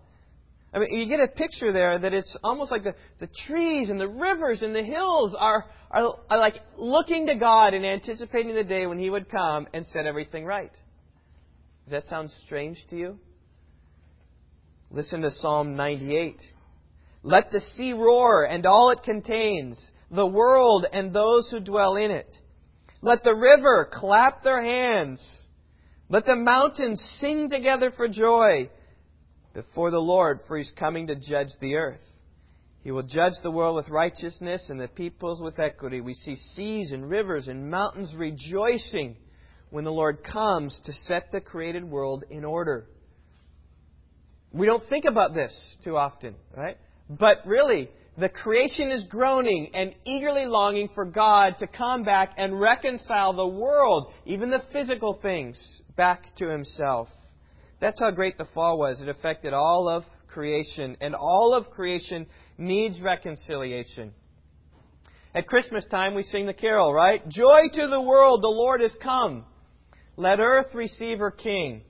I 0.74 0.78
mean, 0.78 0.94
you 0.94 1.06
get 1.06 1.20
a 1.20 1.28
picture 1.28 1.72
there 1.72 1.98
that 1.98 2.14
it's 2.14 2.36
almost 2.42 2.70
like 2.70 2.82
the, 2.82 2.94
the 3.20 3.28
trees 3.46 3.90
and 3.90 4.00
the 4.00 4.08
rivers 4.08 4.62
and 4.62 4.74
the 4.74 4.82
hills 4.82 5.36
are, 5.38 5.66
are, 5.90 6.18
are 6.30 6.38
like 6.38 6.56
looking 6.76 7.26
to 7.26 7.34
God 7.34 7.74
and 7.74 7.84
anticipating 7.84 8.54
the 8.54 8.64
day 8.64 8.86
when 8.86 8.98
He 8.98 9.10
would 9.10 9.28
come 9.28 9.66
and 9.74 9.84
set 9.84 10.06
everything 10.06 10.46
right. 10.46 10.72
Does 11.84 11.92
that 11.92 12.04
sound 12.04 12.30
strange 12.46 12.78
to 12.88 12.96
you? 12.96 13.18
Listen 14.90 15.20
to 15.22 15.30
Psalm 15.30 15.76
98. 15.76 16.36
Let 17.22 17.50
the 17.50 17.60
sea 17.60 17.92
roar 17.92 18.44
and 18.44 18.64
all 18.64 18.90
it 18.90 19.02
contains, 19.02 19.78
the 20.10 20.26
world 20.26 20.86
and 20.90 21.12
those 21.12 21.50
who 21.50 21.60
dwell 21.60 21.96
in 21.96 22.10
it. 22.10 22.34
Let 23.02 23.24
the 23.24 23.34
river 23.34 23.90
clap 23.92 24.42
their 24.42 24.62
hands. 24.62 25.20
Let 26.08 26.24
the 26.24 26.36
mountains 26.36 27.00
sing 27.18 27.50
together 27.50 27.90
for 27.90 28.08
joy 28.08 28.70
before 29.54 29.90
the 29.90 29.98
Lord, 29.98 30.40
for 30.46 30.56
he's 30.56 30.72
coming 30.78 31.06
to 31.08 31.16
judge 31.16 31.48
the 31.60 31.76
earth. 31.76 32.00
He 32.82 32.90
will 32.90 33.04
judge 33.04 33.34
the 33.42 33.50
world 33.50 33.76
with 33.76 33.88
righteousness 33.88 34.66
and 34.68 34.80
the 34.80 34.88
peoples 34.88 35.40
with 35.40 35.58
equity. 35.58 36.00
We 36.00 36.14
see 36.14 36.34
seas 36.54 36.92
and 36.92 37.08
rivers 37.08 37.46
and 37.48 37.70
mountains 37.70 38.12
rejoicing 38.16 39.16
when 39.70 39.84
the 39.84 39.92
Lord 39.92 40.24
comes 40.24 40.78
to 40.84 40.92
set 40.92 41.30
the 41.30 41.40
created 41.40 41.84
world 41.84 42.24
in 42.28 42.44
order. 42.44 42.86
We 44.52 44.66
don't 44.66 44.86
think 44.88 45.04
about 45.04 45.32
this 45.32 45.76
too 45.84 45.96
often, 45.96 46.34
right? 46.56 46.76
But 47.08 47.38
really, 47.46 47.88
the 48.18 48.28
creation 48.28 48.90
is 48.90 49.06
groaning 49.06 49.70
and 49.74 49.94
eagerly 50.04 50.44
longing 50.44 50.90
for 50.94 51.04
God 51.04 51.54
to 51.60 51.66
come 51.66 52.02
back 52.02 52.34
and 52.36 52.60
reconcile 52.60 53.32
the 53.32 53.46
world, 53.46 54.12
even 54.26 54.50
the 54.50 54.62
physical 54.72 55.18
things, 55.22 55.58
back 55.96 56.24
to 56.36 56.48
Himself. 56.48 57.08
That's 57.82 57.98
how 57.98 58.12
great 58.12 58.38
the 58.38 58.46
fall 58.54 58.78
was. 58.78 59.02
It 59.02 59.08
affected 59.08 59.52
all 59.52 59.88
of 59.88 60.04
creation, 60.28 60.96
and 61.00 61.16
all 61.16 61.52
of 61.52 61.68
creation 61.72 62.26
needs 62.56 63.00
reconciliation. 63.00 64.12
At 65.34 65.48
Christmas 65.48 65.84
time, 65.90 66.14
we 66.14 66.22
sing 66.22 66.46
the 66.46 66.54
carol, 66.54 66.94
right? 66.94 67.28
Joy 67.28 67.62
to 67.72 67.88
the 67.88 68.00
world, 68.00 68.40
the 68.40 68.48
Lord 68.48 68.82
is 68.82 68.94
come. 69.02 69.44
Let 70.16 70.38
earth 70.38 70.72
receive 70.74 71.18
her 71.18 71.32
King. 71.32 71.82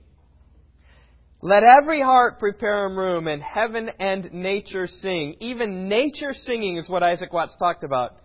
Let 1.41 1.61
every 1.61 2.01
heart 2.01 2.39
prepare 2.39 2.87
a 2.87 2.95
room, 2.95 3.27
and 3.27 3.43
heaven 3.43 3.91
and 3.99 4.33
nature 4.33 4.87
sing. 4.87 5.35
Even 5.41 5.89
nature 5.89 6.33
singing 6.33 6.77
is 6.77 6.89
what 6.89 7.03
Isaac 7.03 7.31
Watts 7.31 7.55
talked 7.59 7.83
about. 7.83 8.17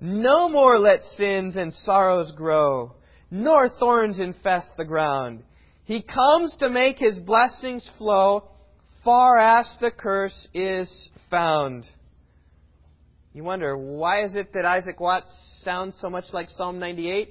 No 0.00 0.48
more 0.48 0.78
let 0.78 1.02
sins 1.16 1.56
and 1.56 1.74
sorrows 1.74 2.30
grow, 2.36 2.94
nor 3.28 3.68
thorns 3.68 4.20
infest 4.20 4.68
the 4.76 4.84
ground. 4.84 5.42
He 5.86 6.02
comes 6.02 6.56
to 6.56 6.68
make 6.68 6.98
his 6.98 7.16
blessings 7.20 7.88
flow, 7.96 8.48
far 9.04 9.38
as 9.38 9.72
the 9.80 9.92
curse 9.92 10.48
is 10.52 11.08
found. 11.30 11.84
You 13.32 13.44
wonder, 13.44 13.78
why 13.78 14.24
is 14.24 14.34
it 14.34 14.52
that 14.54 14.64
Isaac 14.64 14.98
Watts 14.98 15.30
sounds 15.62 15.96
so 16.00 16.10
much 16.10 16.24
like 16.32 16.48
Psalm 16.48 16.80
98? 16.80 17.28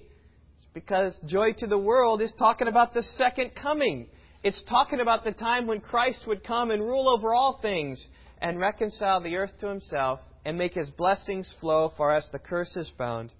It's 0.56 0.68
because 0.74 1.20
Joy 1.26 1.52
to 1.58 1.68
the 1.68 1.78
World 1.78 2.22
is 2.22 2.32
talking 2.40 2.70
about 2.70 2.94
the 2.94 3.04
second 3.18 3.52
coming. 3.62 4.08
It's 4.42 4.64
talking 4.70 5.02
about 5.02 5.26
the 5.26 5.34
time 5.34 5.68
when 5.68 5.82
Christ 5.82 6.26
would 6.26 6.42
come 6.42 6.72
and 6.72 6.82
rule 6.82 7.10
over 7.10 7.34
all 7.34 7.60
things 7.62 8.08
and 8.42 8.58
reconcile 8.58 9.20
the 9.20 9.36
earth 9.36 9.52
to 9.60 9.68
himself 9.68 10.22
and 10.46 10.58
make 10.58 10.76
his 10.76 10.90
blessings 10.92 11.54
flow 11.60 11.92
far 11.98 12.16
as 12.16 12.26
the 12.32 12.40
curse 12.40 12.78
is 12.78 12.90
found. 12.98 13.34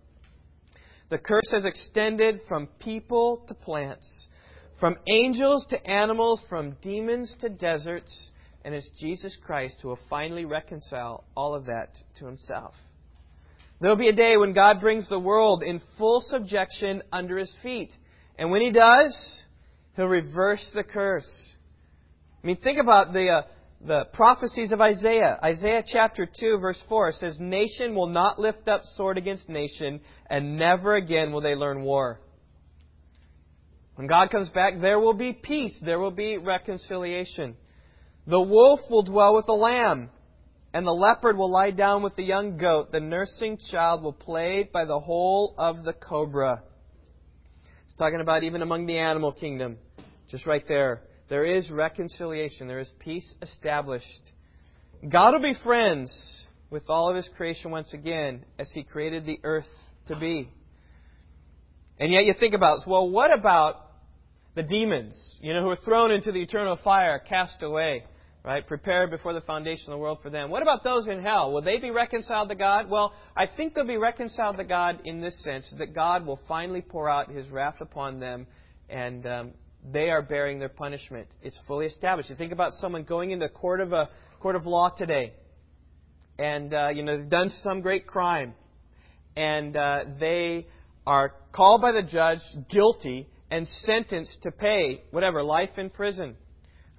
The 1.10 1.20
curse 1.20 1.52
has 1.52 1.64
extended 1.64 2.42
from 2.50 2.68
people 2.80 3.46
to 3.48 3.54
plants, 3.54 4.28
from 4.80 4.98
angels 5.08 5.66
to 5.70 5.88
animals, 5.88 6.44
from 6.50 6.76
demons 6.82 7.36
to 7.42 7.50
deserts, 7.50 8.32
and 8.64 8.74
it's 8.74 8.90
Jesus 9.00 9.38
Christ 9.46 9.78
who 9.82 9.90
will 9.90 10.00
finally 10.10 10.46
reconcile 10.46 11.24
all 11.36 11.56
of 11.56 11.66
that 11.66 11.96
to 12.20 12.26
himself. 12.26 12.74
There 13.80 13.90
will 13.90 13.98
be 13.98 14.10
a 14.10 14.14
day 14.14 14.38
when 14.38 14.54
God 14.54 14.80
brings 14.82 15.08
the 15.10 15.20
world 15.20 15.64
in 15.64 15.82
full 15.98 16.22
subjection 16.22 17.04
under 17.12 17.38
his 17.38 17.54
feet. 17.62 17.92
And 18.38 18.52
when 18.52 18.62
he 18.62 18.72
does, 18.72 19.44
He'll 19.96 20.08
reverse 20.08 20.66
the 20.74 20.84
curse. 20.84 21.30
I 22.44 22.48
mean, 22.48 22.58
think 22.58 22.80
about 22.80 23.14
the, 23.14 23.30
uh, 23.30 23.42
the 23.86 24.06
prophecies 24.14 24.72
of 24.72 24.82
Isaiah. 24.82 25.40
Isaiah 25.44 25.84
chapter 25.86 26.28
2, 26.40 26.58
verse 26.60 26.82
4 26.90 27.14
says, 27.14 27.38
Nation 27.40 27.96
will 27.96 28.08
not 28.08 28.38
lift 28.38 28.68
up 28.68 28.84
sword 28.98 29.18
against 29.18 29.48
nation, 29.48 30.02
and 30.30 30.58
never 30.58 30.96
again 30.96 31.32
will 31.32 31.42
they 31.42 31.56
learn 31.56 31.84
war. 31.84 32.20
When 33.96 34.08
God 34.08 34.30
comes 34.30 34.50
back, 34.50 34.74
there 34.80 35.00
will 35.00 35.14
be 35.14 35.34
peace. 35.34 35.80
There 35.84 36.00
will 36.00 36.12
be 36.12 36.38
reconciliation. 36.38 37.56
The 38.28 38.42
wolf 38.42 38.82
will 38.90 39.04
dwell 39.04 39.36
with 39.36 39.46
the 39.46 39.54
lamb, 39.54 40.10
and 40.74 40.86
the 40.86 40.92
leopard 40.92 41.38
will 41.38 41.50
lie 41.50 41.72
down 41.72 42.04
with 42.04 42.16
the 42.16 42.24
young 42.24 42.58
goat. 42.58 42.92
The 42.92 43.00
nursing 43.00 43.58
child 43.72 44.04
will 44.04 44.14
play 44.14 44.70
by 44.72 44.86
the 44.86 45.00
hole 45.00 45.56
of 45.58 45.86
the 45.86 45.94
cobra. 45.94 46.64
It's 47.86 47.96
talking 47.98 48.20
about 48.20 48.44
even 48.44 48.62
among 48.62 48.86
the 48.86 48.98
animal 48.98 49.32
kingdom. 49.32 49.78
Just 50.30 50.46
right 50.46 50.68
there. 50.68 51.02
There 51.30 51.46
is 51.46 51.72
reconciliation. 51.72 52.68
There 52.68 52.80
is 52.80 52.92
peace 53.00 53.32
established. 53.42 54.22
God 55.08 55.34
will 55.34 55.42
be 55.42 55.58
friends 55.64 56.46
with 56.70 56.84
all 56.90 57.10
of 57.10 57.16
His 57.16 57.30
creation 57.38 57.72
once 57.72 57.94
again 57.94 58.44
as 58.60 58.70
He 58.74 58.84
created 58.84 59.26
the 59.26 59.40
earth 59.44 59.70
to 60.08 60.16
be. 60.18 60.50
And 62.00 62.12
yet 62.12 62.26
you 62.26 62.34
think 62.38 62.54
about, 62.54 62.80
well, 62.86 63.10
what 63.10 63.34
about 63.34 63.85
the 64.56 64.64
demons, 64.64 65.38
you 65.42 65.54
know, 65.54 65.62
who 65.62 65.70
are 65.70 65.78
thrown 65.78 66.12
into 66.12 66.32
the 66.32 66.42
eternal 66.42 66.80
fire, 66.84 67.20
cast 67.20 67.62
away, 67.62 68.04
right? 68.44 68.66
Prepared 68.66 69.12
before 69.12 69.34
the 69.34 69.42
foundation 69.42 69.86
of 69.88 69.92
the 69.92 69.98
world 69.98 70.20
for 70.24 70.30
them. 70.30 70.50
What 70.50 70.62
about 70.62 70.84
those 70.84 71.08
in 71.08 71.22
hell? 71.22 71.52
Will 71.52 71.62
they 71.62 71.78
be 71.78 71.92
reconciled 71.92 72.50
to 72.50 72.56
God? 72.56 72.90
Well, 72.90 73.14
I 73.36 73.48
think 73.48 73.74
they'll 73.74 73.86
be 73.86 73.98
reconciled 73.98 74.58
to 74.58 74.64
God 74.64 75.02
in 75.04 75.20
this 75.22 75.44
sense 75.44 75.74
that 75.78 75.94
God 75.94 76.26
will 76.26 76.40
finally 76.48 76.82
pour 76.82 77.10
out 77.10 77.30
His 77.30 77.50
wrath 77.50 77.82
upon 77.82 78.20
them 78.20 78.48
and 78.90 79.26
um, 79.26 79.52
they 79.92 80.10
are 80.10 80.22
bearing 80.22 80.60
their 80.60 80.70
punishment. 80.70 81.28
It's 81.42 81.60
fully 81.68 81.86
established. 81.86 82.30
You 82.30 82.36
think 82.36 82.52
about 82.52 82.74
someone 82.74 83.04
going 83.04 83.32
into 83.32 83.48
court 83.50 83.82
of 83.82 83.94
a 83.94 84.10
court 84.40 84.56
of 84.56 84.66
law 84.66 84.90
today, 84.90 85.34
and 86.38 86.74
uh, 86.74 86.90
you 86.90 87.04
know 87.04 87.18
they've 87.18 87.30
done 87.30 87.52
some 87.62 87.82
great 87.82 88.08
crime, 88.08 88.54
and 89.36 89.76
uh, 89.76 90.00
they 90.20 90.68
are 91.06 91.34
called 91.52 91.82
by 91.82 91.92
the 91.92 92.04
judge 92.04 92.40
guilty 92.70 93.28
and 93.52 93.68
sentenced 93.68 94.42
to 94.44 94.52
pay 94.52 95.04
whatever 95.12 95.44
life 95.44 95.78
in 95.78 95.90
prison, 95.90 96.36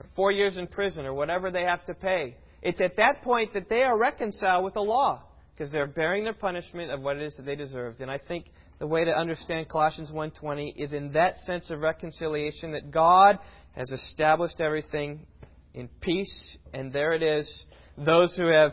or 0.00 0.06
four 0.14 0.30
years 0.30 0.56
in 0.56 0.66
prison, 0.66 1.06
or 1.06 1.14
whatever 1.14 1.50
they 1.50 1.62
have 1.62 1.84
to 1.86 1.94
pay. 1.94 2.36
It's 2.62 2.80
at 2.80 2.96
that 2.96 3.22
point 3.22 3.54
that 3.54 3.68
they 3.68 3.82
are 3.82 3.98
reconciled 3.98 4.64
with 4.64 4.74
the 4.74 4.80
law 4.80 5.22
because 5.54 5.72
they're 5.72 5.86
bearing 5.86 6.24
their 6.24 6.34
punishment 6.34 6.90
of 6.90 7.00
what 7.00 7.16
it 7.16 7.22
is 7.22 7.34
that 7.36 7.46
they 7.46 7.56
deserved. 7.56 8.00
And 8.00 8.10
I 8.10 8.18
think 8.18 8.46
the 8.78 8.86
way 8.86 9.04
to 9.04 9.16
understand 9.16 9.68
Colossians 9.68 10.10
1:20 10.10 10.74
is 10.76 10.92
in 10.92 11.12
that 11.12 11.38
sense 11.38 11.70
of 11.70 11.80
reconciliation 11.80 12.72
that 12.72 12.90
God 12.90 13.38
has 13.74 13.90
established 13.90 14.60
everything 14.60 15.26
in 15.74 15.88
peace, 16.00 16.58
and 16.72 16.92
there 16.92 17.12
it 17.12 17.22
is. 17.22 17.66
Those 17.96 18.36
who 18.36 18.48
have 18.48 18.72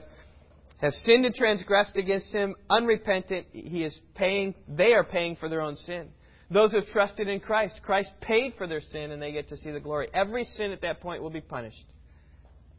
have 0.78 0.94
sinned 0.94 1.26
and 1.26 1.34
transgressed 1.34 1.96
against 1.96 2.34
him, 2.34 2.56
unrepentant, 2.70 3.48
he 3.54 3.86
is 3.86 3.98
paying, 4.16 4.54
they 4.68 4.94
are 4.94 5.06
paying 5.06 5.38
for 5.38 5.48
their 5.48 5.62
own 5.62 5.78
sin. 5.78 6.10
Those 6.52 6.72
who 6.72 6.80
have 6.80 6.90
trusted 6.90 7.28
in 7.28 7.40
Christ, 7.40 7.80
Christ 7.84 8.12
paid 8.22 8.54
for 8.58 8.68
their 8.68 8.82
sin 8.82 9.12
and 9.12 9.22
they 9.22 9.32
get 9.32 9.50
to 9.50 9.58
see 9.58 9.72
the 9.72 9.80
glory. 9.80 10.08
Every 10.14 10.44
sin 10.44 10.72
at 10.72 10.82
that 10.82 11.02
point 11.02 11.22
will 11.22 11.30
be 11.30 11.42
punished. 11.42 11.86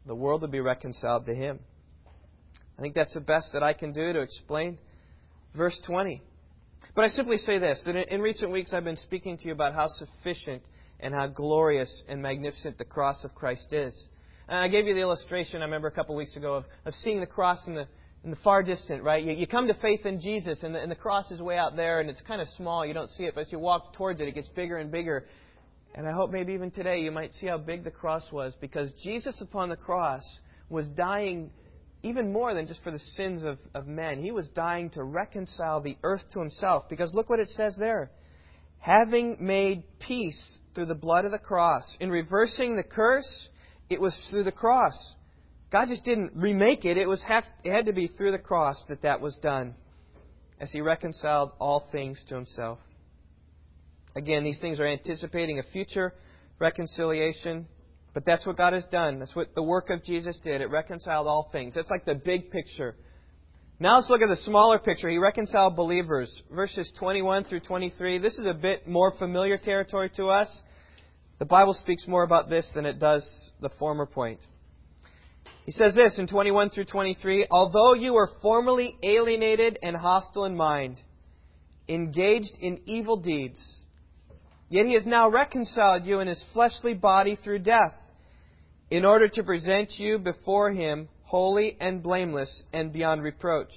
The 0.05 0.15
world 0.15 0.41
will 0.41 0.49
be 0.49 0.61
reconciled 0.61 1.25
to 1.25 1.33
him. 1.33 1.59
I 2.77 2.81
think 2.81 2.93
that's 2.93 3.13
the 3.13 3.21
best 3.21 3.53
that 3.53 3.63
I 3.63 3.73
can 3.73 3.91
do 3.91 4.13
to 4.13 4.19
explain 4.19 4.77
verse 5.55 5.79
20. 5.87 6.21
But 6.95 7.05
I 7.05 7.07
simply 7.07 7.37
say 7.37 7.57
this 7.57 7.81
that 7.85 8.13
in 8.13 8.21
recent 8.21 8.51
weeks 8.51 8.73
I've 8.73 8.83
been 8.83 8.97
speaking 8.97 9.37
to 9.37 9.45
you 9.45 9.53
about 9.53 9.73
how 9.73 9.87
sufficient 9.87 10.61
and 10.99 11.13
how 11.13 11.27
glorious 11.27 12.03
and 12.07 12.21
magnificent 12.21 12.77
the 12.77 12.85
cross 12.85 13.23
of 13.23 13.33
Christ 13.33 13.73
is. 13.73 14.09
And 14.47 14.59
I 14.59 14.67
gave 14.67 14.85
you 14.85 14.93
the 14.93 15.01
illustration, 15.01 15.61
I 15.61 15.65
remember 15.65 15.87
a 15.87 15.91
couple 15.91 16.15
of 16.15 16.17
weeks 16.17 16.35
ago, 16.35 16.53
of, 16.53 16.65
of 16.85 16.93
seeing 16.93 17.19
the 17.19 17.25
cross 17.25 17.65
in 17.67 17.75
the, 17.75 17.87
in 18.25 18.31
the 18.31 18.37
far 18.37 18.63
distant, 18.63 19.03
right? 19.03 19.23
You, 19.23 19.33
you 19.33 19.45
come 19.45 19.67
to 19.67 19.75
faith 19.75 20.03
in 20.03 20.19
Jesus, 20.19 20.63
and 20.63 20.73
the, 20.73 20.81
and 20.81 20.91
the 20.91 20.95
cross 20.95 21.29
is 21.29 21.41
way 21.41 21.57
out 21.59 21.75
there, 21.75 22.01
and 22.01 22.09
it's 22.09 22.19
kind 22.21 22.41
of 22.41 22.47
small. 22.57 22.83
You 22.83 22.95
don't 22.95 23.09
see 23.11 23.23
it, 23.23 23.35
but 23.35 23.41
as 23.41 23.51
you 23.51 23.59
walk 23.59 23.93
towards 23.93 24.19
it, 24.19 24.27
it 24.27 24.33
gets 24.33 24.49
bigger 24.49 24.77
and 24.77 24.91
bigger. 24.91 25.25
And 25.93 26.07
I 26.07 26.11
hope 26.11 26.31
maybe 26.31 26.53
even 26.53 26.71
today 26.71 27.01
you 27.01 27.11
might 27.11 27.35
see 27.35 27.45
how 27.45 27.59
big 27.59 27.83
the 27.83 27.91
cross 27.91 28.23
was, 28.31 28.53
because 28.59 28.91
Jesus 29.03 29.39
upon 29.41 29.69
the 29.69 29.75
cross 29.75 30.23
was 30.69 30.87
dying 30.89 31.51
even 32.01 32.33
more 32.33 32.55
than 32.55 32.67
just 32.67 32.83
for 32.83 32.89
the 32.89 32.99
sins 32.99 33.43
of, 33.43 33.59
of 33.75 33.85
men. 33.85 34.21
He 34.21 34.31
was 34.31 34.47
dying 34.49 34.89
to 34.91 35.03
reconcile 35.03 35.79
the 35.81 35.95
earth 36.01 36.23
to 36.33 36.39
himself, 36.39 36.89
because 36.89 37.13
look 37.13 37.29
what 37.29 37.39
it 37.39 37.49
says 37.49 37.75
there. 37.77 38.09
Having 38.79 39.37
made 39.39 39.83
peace 39.99 40.57
through 40.73 40.85
the 40.87 40.95
blood 40.95 41.25
of 41.25 41.31
the 41.31 41.37
cross, 41.37 41.95
in 41.99 42.09
reversing 42.09 42.75
the 42.75 42.83
curse, 42.83 43.49
it 43.87 44.01
was 44.01 44.19
through 44.31 44.43
the 44.43 44.51
cross. 44.51 45.13
God 45.71 45.87
just 45.87 46.05
didn't 46.05 46.31
remake 46.35 46.85
it. 46.85 46.97
It 46.97 47.07
was 47.07 47.21
have, 47.23 47.43
it 47.63 47.71
had 47.71 47.87
to 47.87 47.93
be 47.93 48.07
through 48.07 48.31
the 48.31 48.39
cross 48.39 48.81
that 48.87 49.01
that 49.01 49.21
was 49.21 49.35
done, 49.41 49.75
as 50.59 50.71
He 50.71 50.81
reconciled 50.81 51.51
all 51.59 51.87
things 51.91 52.23
to 52.29 52.35
Himself. 52.35 52.79
Again, 54.15 54.43
these 54.43 54.59
things 54.59 54.79
are 54.79 54.85
anticipating 54.85 55.59
a 55.59 55.63
future 55.63 56.13
reconciliation, 56.59 57.67
but 58.13 58.25
that's 58.25 58.45
what 58.45 58.55
God 58.55 58.73
has 58.73 58.85
done. 58.85 59.19
That's 59.19 59.35
what 59.35 59.53
the 59.55 59.63
work 59.63 59.89
of 59.89 60.03
Jesus 60.03 60.39
did. 60.41 60.61
It 60.61 60.69
reconciled 60.69 61.27
all 61.27 61.49
things. 61.51 61.73
That's 61.75 61.89
like 61.89 62.05
the 62.05 62.15
big 62.15 62.49
picture. 62.49 62.95
Now 63.77 63.97
let's 63.97 64.09
look 64.09 64.21
at 64.21 64.29
the 64.29 64.37
smaller 64.37 64.79
picture. 64.79 65.09
He 65.09 65.17
reconciled 65.17 65.75
believers. 65.75 66.43
Verses 66.49 66.89
21 66.97 67.43
through 67.43 67.59
23. 67.59 68.19
This 68.19 68.37
is 68.37 68.45
a 68.45 68.53
bit 68.53 68.87
more 68.87 69.11
familiar 69.19 69.57
territory 69.57 70.09
to 70.15 70.27
us. 70.27 70.47
The 71.39 71.45
Bible 71.45 71.73
speaks 71.73 72.07
more 72.07 72.23
about 72.23 72.49
this 72.49 72.69
than 72.73 72.85
it 72.85 72.99
does 72.99 73.29
the 73.59 73.69
former 73.77 74.05
point. 74.05 74.39
He 75.65 75.71
says 75.71 75.95
this 75.95 76.19
in 76.19 76.27
21 76.27 76.69
through 76.69 76.85
23 76.85 77.47
Although 77.49 77.93
you 77.95 78.13
were 78.13 78.29
formerly 78.41 78.95
alienated 79.01 79.79
and 79.81 79.95
hostile 79.95 80.45
in 80.45 80.55
mind, 80.55 81.01
engaged 81.89 82.53
in 82.61 82.81
evil 82.85 83.17
deeds, 83.17 83.59
yet 84.69 84.85
he 84.85 84.93
has 84.93 85.07
now 85.07 85.27
reconciled 85.29 86.05
you 86.05 86.19
in 86.19 86.27
his 86.27 86.43
fleshly 86.53 86.93
body 86.93 87.35
through 87.43 87.59
death, 87.59 87.95
in 88.91 89.05
order 89.05 89.27
to 89.27 89.43
present 89.43 89.93
you 89.97 90.19
before 90.19 90.71
him 90.71 91.09
holy 91.23 91.75
and 91.79 92.03
blameless 92.03 92.63
and 92.71 92.93
beyond 92.93 93.23
reproach. 93.23 93.73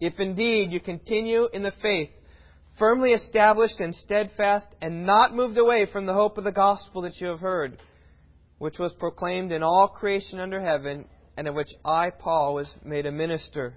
If 0.00 0.18
indeed 0.18 0.70
you 0.70 0.80
continue 0.80 1.46
in 1.52 1.62
the 1.62 1.72
faith, 1.82 2.10
firmly 2.78 3.12
established 3.12 3.80
and 3.80 3.94
steadfast, 3.94 4.68
and 4.80 5.04
not 5.04 5.34
moved 5.34 5.58
away 5.58 5.86
from 5.92 6.06
the 6.06 6.14
hope 6.14 6.38
of 6.38 6.44
the 6.44 6.52
gospel 6.52 7.02
that 7.02 7.20
you 7.20 7.26
have 7.28 7.40
heard, 7.40 7.78
which 8.58 8.78
was 8.78 8.92
proclaimed 8.94 9.52
in 9.52 9.62
all 9.62 9.88
creation 9.88 10.40
under 10.40 10.60
heaven, 10.60 11.06
and 11.36 11.48
of 11.48 11.54
which 11.54 11.68
I, 11.84 12.10
Paul, 12.10 12.54
was 12.54 12.72
made 12.84 13.06
a 13.06 13.12
minister. 13.12 13.76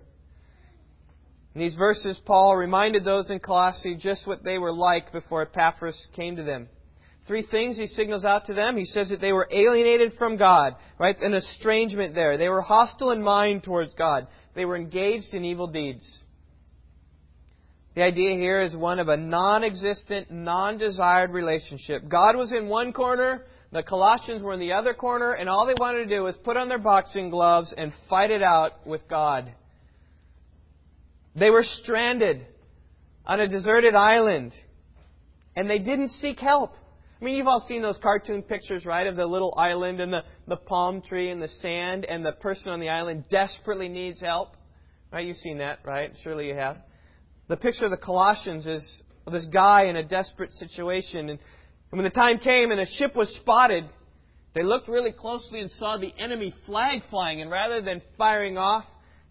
In 1.55 1.61
these 1.61 1.75
verses, 1.75 2.21
Paul 2.25 2.55
reminded 2.55 3.03
those 3.03 3.31
in 3.31 3.39
Colossae 3.39 3.95
just 3.95 4.27
what 4.27 4.43
they 4.43 4.59
were 4.59 4.71
like 4.71 5.11
before 5.11 5.41
Epaphras 5.41 6.07
came 6.15 6.35
to 6.35 6.43
them. 6.43 6.67
Three 7.27 7.41
things 7.49 7.75
he 7.75 7.87
signals 7.87 8.23
out 8.23 8.45
to 8.45 8.53
them. 8.53 8.77
He 8.77 8.85
says 8.85 9.09
that 9.09 9.19
they 9.19 9.33
were 9.33 9.49
alienated 9.51 10.13
from 10.17 10.37
God, 10.37 10.75
right? 10.97 11.19
An 11.19 11.33
estrangement 11.33 12.15
there. 12.15 12.37
They 12.37 12.47
were 12.47 12.61
hostile 12.61 13.11
in 13.11 13.21
mind 13.21 13.63
towards 13.63 13.93
God. 13.95 14.27
They 14.55 14.63
were 14.63 14.77
engaged 14.77 15.33
in 15.33 15.43
evil 15.43 15.67
deeds. 15.67 16.05
The 17.95 18.03
idea 18.03 18.35
here 18.35 18.61
is 18.61 18.77
one 18.77 18.99
of 18.99 19.07
a 19.07 19.17
non 19.17 19.63
existent, 19.63 20.29
non 20.29 20.77
desired 20.77 21.31
relationship. 21.31 22.07
God 22.07 22.35
was 22.35 22.53
in 22.53 22.67
one 22.67 22.93
corner, 22.93 23.45
the 23.71 23.83
Colossians 23.83 24.41
were 24.41 24.53
in 24.53 24.59
the 24.59 24.73
other 24.73 24.93
corner, 24.93 25.33
and 25.33 25.49
all 25.49 25.65
they 25.65 25.75
wanted 25.77 26.07
to 26.07 26.15
do 26.15 26.23
was 26.23 26.35
put 26.43 26.55
on 26.57 26.69
their 26.69 26.77
boxing 26.77 27.29
gloves 27.29 27.73
and 27.77 27.91
fight 28.09 28.31
it 28.31 28.41
out 28.41 28.87
with 28.87 29.07
God. 29.09 29.53
They 31.35 31.49
were 31.49 31.63
stranded 31.63 32.47
on 33.25 33.39
a 33.41 33.47
deserted 33.47 33.93
island, 33.93 34.53
and 35.55 35.69
they 35.69 35.79
didn't 35.79 36.09
seek 36.09 36.39
help. 36.39 36.73
I 37.19 37.25
mean, 37.25 37.35
you've 37.35 37.47
all 37.47 37.65
seen 37.67 37.81
those 37.81 37.97
cartoon 38.01 38.41
pictures, 38.43 38.85
right, 38.85 39.05
of 39.05 39.15
the 39.15 39.25
little 39.25 39.53
island 39.57 39.99
and 39.99 40.13
the, 40.13 40.23
the 40.47 40.55
palm 40.55 41.01
tree 41.01 41.29
and 41.29 41.41
the 41.41 41.47
sand, 41.47 42.05
and 42.05 42.25
the 42.25 42.31
person 42.31 42.71
on 42.71 42.79
the 42.79 42.89
island 42.89 43.25
desperately 43.29 43.89
needs 43.89 44.21
help. 44.21 44.55
Right? 45.11 45.25
You've 45.25 45.37
seen 45.37 45.57
that, 45.59 45.79
right? 45.83 46.11
Surely 46.23 46.47
you 46.47 46.55
have. 46.55 46.77
The 47.47 47.57
picture 47.57 47.85
of 47.85 47.91
the 47.91 47.97
Colossians 47.97 48.65
is 48.65 49.03
this 49.31 49.45
guy 49.45 49.85
in 49.85 49.95
a 49.95 50.03
desperate 50.03 50.53
situation. 50.53 51.29
And 51.29 51.39
when 51.89 52.03
the 52.03 52.09
time 52.09 52.39
came 52.39 52.71
and 52.71 52.79
a 52.79 52.85
ship 52.85 53.15
was 53.15 53.29
spotted, 53.41 53.85
they 54.53 54.63
looked 54.63 54.87
really 54.87 55.11
closely 55.11 55.59
and 55.59 55.71
saw 55.71 55.97
the 55.97 56.13
enemy 56.17 56.53
flag 56.65 57.01
flying. 57.09 57.41
And 57.41 57.49
rather 57.49 57.81
than 57.81 58.01
firing 58.17 58.57
off 58.57 58.85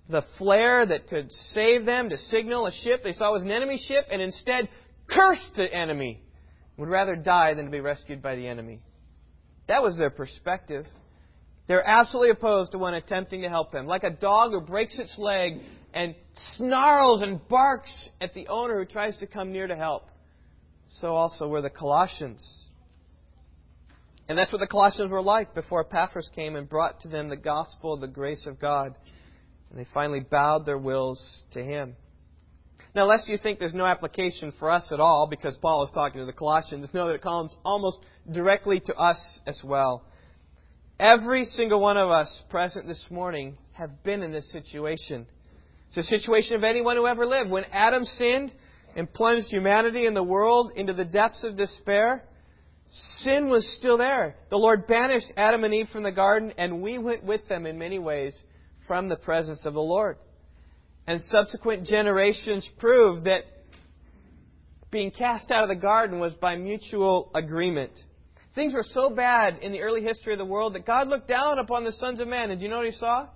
the 0.09 0.23
flare 0.39 0.87
that 0.87 1.09
could 1.09 1.31
save 1.53 1.85
them 1.85 2.11
to 2.11 2.17
signal 2.17 2.67
a 2.67 2.73
ship, 2.73 3.03
they 3.03 3.13
saw 3.13 3.33
was 3.33 3.43
an 3.43 3.51
enemy 3.51 3.79
ship 3.89 4.07
and 4.11 4.23
instead 4.23 4.69
cursed 5.09 5.53
the 5.57 5.73
enemy. 5.73 6.23
Would 6.79 6.89
rather 6.89 7.17
die 7.17 7.55
than 7.55 7.65
to 7.65 7.71
be 7.71 7.81
rescued 7.81 8.23
by 8.23 8.37
the 8.37 8.47
enemy. 8.47 8.81
That 9.67 9.83
was 9.83 9.97
their 9.97 10.11
perspective. 10.11 10.87
They're 11.67 11.87
absolutely 11.87 12.31
opposed 12.31 12.73
to 12.73 12.79
one 12.79 12.95
attempting 12.95 13.43
to 13.43 13.49
help 13.49 13.73
them. 13.73 13.87
Like 13.87 14.05
a 14.05 14.11
dog 14.11 14.53
who 14.53 14.61
breaks 14.61 14.99
its 14.99 15.17
leg 15.19 15.55
and 15.93 16.15
snarls 16.57 17.23
and 17.23 17.47
barks 17.49 18.11
at 18.21 18.35
the 18.35 18.49
owner 18.49 18.79
who 18.79 18.85
tries 18.85 19.17
to 19.19 19.27
come 19.27 19.53
near 19.53 19.67
to 19.67 19.75
help. 19.75 20.05
So 20.89 21.15
also 21.15 21.49
were 21.49 21.63
the 21.63 21.71
Colossians. 21.71 22.45
And 24.29 24.37
that's 24.37 24.53
what 24.53 24.59
the 24.59 24.67
Colossians 24.67 25.11
were 25.11 25.23
like 25.23 25.55
before 25.55 25.81
Epaphras 25.81 26.31
came 26.35 26.57
and 26.57 26.69
brought 26.69 27.01
to 27.01 27.09
them 27.09 27.29
the 27.29 27.37
gospel 27.37 27.95
of 27.95 28.01
the 28.01 28.09
grace 28.09 28.47
of 28.47 28.59
God. 28.59 28.97
And 29.71 29.79
they 29.79 29.87
finally 29.93 30.21
bowed 30.21 30.67
their 30.67 30.79
wills 30.79 31.45
to 31.53 31.63
him. 31.63 31.97
Now, 32.95 33.05
lest 33.05 33.29
you 33.29 33.39
think 33.39 33.59
there's 33.59 33.75
no 33.75 33.85
application 33.85 34.53
for 34.59 34.71
us 34.71 34.91
at 34.91 35.01
all, 35.01 35.27
because 35.29 35.57
Paul 35.59 35.85
is 35.85 35.91
talking 35.93 36.21
to 36.21 36.27
the 36.27 36.33
Colossians, 36.33 36.89
know 36.93 37.09
that 37.09 37.15
it 37.15 37.23
comes 37.23 37.55
almost 37.65 37.99
directly 38.31 38.81
to 38.81 38.95
us 38.95 39.41
as 39.47 39.61
well. 39.65 40.05
Every 40.99 41.45
single 41.45 41.81
one 41.81 41.99
of 41.99 42.11
us 42.11 42.43
present 42.49 42.87
this 42.87 43.07
morning 43.11 43.59
have 43.73 44.03
been 44.03 44.23
in 44.23 44.33
this 44.33 44.51
situation. 44.51 45.27
It's 45.89 45.99
a 45.99 46.03
situation 46.03 46.57
of 46.57 46.65
anyone 46.65 46.97
who 46.97 47.07
ever 47.07 47.27
lived. 47.27 47.51
When 47.51 47.65
Adam 47.71 48.05
sinned 48.05 48.53
and 48.97 49.13
plunged 49.13 49.49
humanity 49.49 50.07
and 50.07 50.17
the 50.17 50.23
world 50.23 50.73
into 50.75 50.95
the 50.95 51.05
depths 51.05 51.45
of 51.45 51.57
despair, 51.57 52.25
sin 52.89 53.49
was 53.51 53.77
still 53.79 53.99
there. 53.99 54.37
The 54.49 54.57
Lord 54.57 54.87
banished 54.87 55.33
Adam 55.37 55.65
and 55.65 55.75
Eve 55.75 55.89
from 55.93 56.03
the 56.03 56.11
garden, 56.11 56.53
and 56.57 56.83
we 56.83 56.97
went 56.97 57.23
with 57.23 57.47
them 57.47 57.67
in 57.67 57.79
many 57.79 57.99
ways 57.99 58.37
from 58.89 59.09
the 59.09 59.17
presence 59.17 59.67
of 59.67 59.75
the 59.75 59.83
Lord. 59.83 60.17
And 61.07 61.21
subsequent 61.21 61.87
generations 61.87 62.69
proved 62.79 63.25
that 63.27 63.45
being 64.91 65.11
cast 65.11 65.51
out 65.51 65.63
of 65.63 65.69
the 65.69 65.77
garden 65.77 66.19
was 66.19 66.33
by 66.33 66.57
mutual 66.57 67.31
agreement. 67.35 67.93
Things 68.55 68.73
were 68.73 68.85
so 68.85 69.11
bad 69.11 69.59
in 69.59 69.73
the 69.73 69.83
early 69.83 70.03
history 70.03 70.33
of 70.33 70.39
the 70.39 70.47
world 70.47 70.75
that 70.75 70.87
God 70.87 71.09
looked 71.09 71.29
down 71.29 71.59
upon 71.59 71.85
the 71.85 71.93
sons 71.93 72.19
of 72.19 72.29
man. 72.29 72.51
And 72.51 72.59
do 72.59 72.65
you 72.65 72.71
know 72.71 72.79
what 72.79 72.87
he 72.87 72.93
saw? 72.93 73.29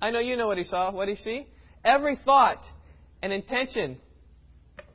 I 0.00 0.10
know 0.10 0.20
you 0.20 0.36
know 0.36 0.46
what 0.46 0.56
he 0.56 0.64
saw. 0.64 0.90
What 0.90 1.06
did 1.06 1.18
he 1.18 1.22
see? 1.22 1.46
Every 1.84 2.16
thought 2.24 2.62
and 3.22 3.32
intention 3.32 3.98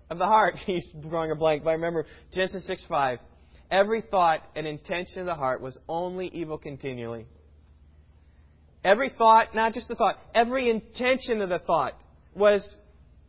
of 0.10 0.18
the 0.18 0.26
heart. 0.26 0.56
He's 0.66 0.86
drawing 1.08 1.32
a 1.32 1.36
blank, 1.36 1.64
but 1.64 1.72
I 1.72 1.74
remember 1.74 2.06
Genesis 2.34 2.66
6 2.68 2.86
5. 2.88 3.20
every 3.70 4.02
thought 4.02 4.42
and 4.56 4.68
intention 4.68 5.22
of 5.22 5.26
the 5.26 5.36
heart 5.36 5.62
was 5.62 5.78
only 5.88 6.28
evil 6.28 6.58
continually. 6.58 7.26
Every 8.84 9.10
thought, 9.10 9.56
not 9.56 9.74
just 9.74 9.88
the 9.88 9.96
thought, 9.96 10.20
every 10.36 10.70
intention 10.70 11.42
of 11.42 11.50
the 11.50 11.60
thought 11.60 11.94
was 12.36 12.78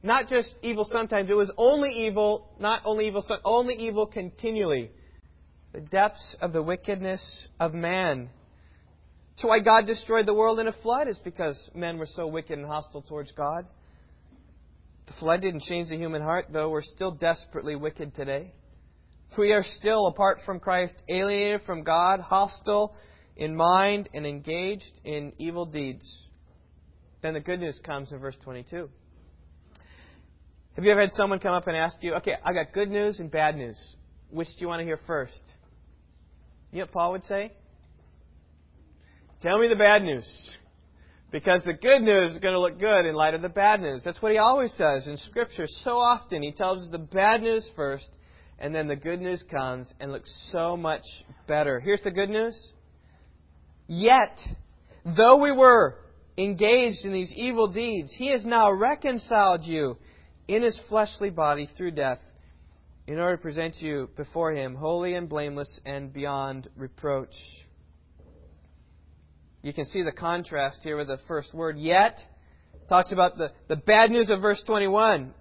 not 0.03 0.29
just 0.29 0.53
evil 0.63 0.87
sometimes, 0.91 1.31
it 1.31 1.35
was 1.35 1.51
only 1.57 1.91
evil, 1.91 2.51
not 2.59 2.83
only 2.85 3.07
evil, 3.07 3.25
only 3.45 3.75
evil 3.75 4.07
continually. 4.07 4.91
The 5.73 5.81
depths 5.81 6.37
of 6.41 6.53
the 6.53 6.63
wickedness 6.63 7.49
of 7.59 7.73
man. 7.73 8.29
That's 9.37 9.49
why 9.49 9.61
God 9.61 9.87
destroyed 9.87 10.27
the 10.27 10.35
world 10.35 10.59
in 10.61 10.69
a 10.69 10.73
flood, 10.73 11.09
is 11.09 11.19
because 11.19 11.71
men 11.75 11.99
were 11.99 12.07
so 12.07 12.27
wicked 12.27 12.59
and 12.59 12.67
hostile 12.67 13.03
towards 13.03 13.33
God. 13.33 13.67
The 15.07 15.13
flood 15.21 15.43
didn't 15.43 15.63
change 15.63 15.89
the 15.89 15.97
human 15.97 16.23
heart, 16.23 16.47
though 16.51 16.71
we're 16.71 16.83
still 16.83 17.13
desperately 17.13 17.77
wicked 17.77 18.15
today. 18.15 18.53
We 19.37 19.53
are 19.53 19.65
still, 19.65 20.07
apart 20.07 20.39
from 20.47 20.61
Christ, 20.61 21.03
alienated 21.09 21.63
from 21.67 21.83
God, 21.83 22.21
hostile 22.21 22.95
in 23.37 23.57
mind, 23.57 24.09
and 24.15 24.25
engaged 24.25 25.01
in 25.05 25.33
evil 25.39 25.67
deeds. 25.67 26.29
Then 27.21 27.35
the 27.35 27.41
good 27.41 27.59
news 27.59 27.81
comes 27.85 28.13
in 28.13 28.19
verse 28.19 28.37
22. 28.45 28.89
Have 30.77 30.85
you 30.85 30.91
ever 30.91 31.01
had 31.01 31.13
someone 31.13 31.39
come 31.39 31.53
up 31.53 31.67
and 31.67 31.77
ask 31.77 31.97
you, 32.01 32.15
okay, 32.15 32.35
I 32.45 32.53
got 32.53 32.73
good 32.73 32.91
news 32.91 33.21
and 33.21 33.31
bad 33.31 33.57
news. 33.57 33.79
Which 34.31 34.49
do 34.49 34.55
you 34.59 34.69
want 34.69 34.81
to 34.81 34.85
hear 34.85 34.99
first? 35.07 35.43
You 36.73 36.79
know 36.79 36.85
what 36.85 36.93
Paul 36.93 37.13
would 37.13 37.25
say? 37.25 37.53
Tell 39.41 39.59
me 39.59 39.69
the 39.69 39.77
bad 39.77 40.03
news. 40.03 40.27
Because 41.35 41.65
the 41.65 41.75
good 41.75 42.03
news 42.03 42.31
is 42.31 42.39
going 42.39 42.55
to 42.55 42.61
look 42.61 42.79
good 42.79 43.07
in 43.07 43.17
light 43.17 43.35
of 43.35 43.43
the 43.43 43.49
bad 43.49 43.81
news. 43.81 44.03
That's 44.05 44.23
what 44.23 44.31
he 44.31 44.39
always 44.39 44.71
does 44.79 45.09
in 45.09 45.17
Scripture. 45.17 45.67
So 45.67 45.99
often 45.99 46.45
he 46.45 46.53
tells 46.53 46.85
us 46.85 46.91
the 46.93 47.01
bad 47.01 47.43
news 47.43 47.69
first, 47.75 48.09
and 48.61 48.73
then 48.73 48.87
the 48.87 48.95
good 48.95 49.21
news 49.21 49.43
comes 49.51 49.93
and 49.99 50.13
looks 50.13 50.33
so 50.53 50.77
much 50.77 51.03
better. 51.49 51.81
Here's 51.81 52.05
the 52.05 52.13
good 52.13 52.31
news. 52.31 52.57
Yet, 53.89 54.39
though 55.17 55.39
we 55.39 55.51
were 55.51 55.97
engaged 56.39 57.05
in 57.05 57.13
these 57.13 57.35
evil 57.35 57.67
deeds, 57.67 58.15
he 58.17 58.31
has 58.31 58.45
now 58.45 58.71
reconciled 58.71 59.65
you 59.65 59.97
in 60.47 60.63
his 60.63 60.81
fleshly 60.89 61.31
body 61.31 61.69
through 61.77 61.91
death 61.91 62.21
in 63.09 63.19
order 63.19 63.39
to 63.39 63.43
present 63.43 63.75
you 63.81 64.09
before 64.17 64.53
him 64.53 64.77
holy 64.77 65.15
and 65.15 65.29
blameless 65.29 65.81
and 65.85 66.13
beyond 66.13 66.69
reproach. 66.77 67.35
You 69.65 69.73
can 69.73 69.87
see 69.87 70.03
the 70.03 70.13
contrast 70.13 70.81
here 70.83 70.99
with 70.99 71.07
the 71.07 71.19
first 71.27 71.55
word, 71.55 71.79
yet. 71.79 72.19
Talks 72.87 73.13
about 73.13 73.39
the, 73.39 73.51
the 73.67 73.77
bad 73.77 74.11
news 74.11 74.31
of 74.31 74.43
verse 74.43 74.63
21. 74.67 75.33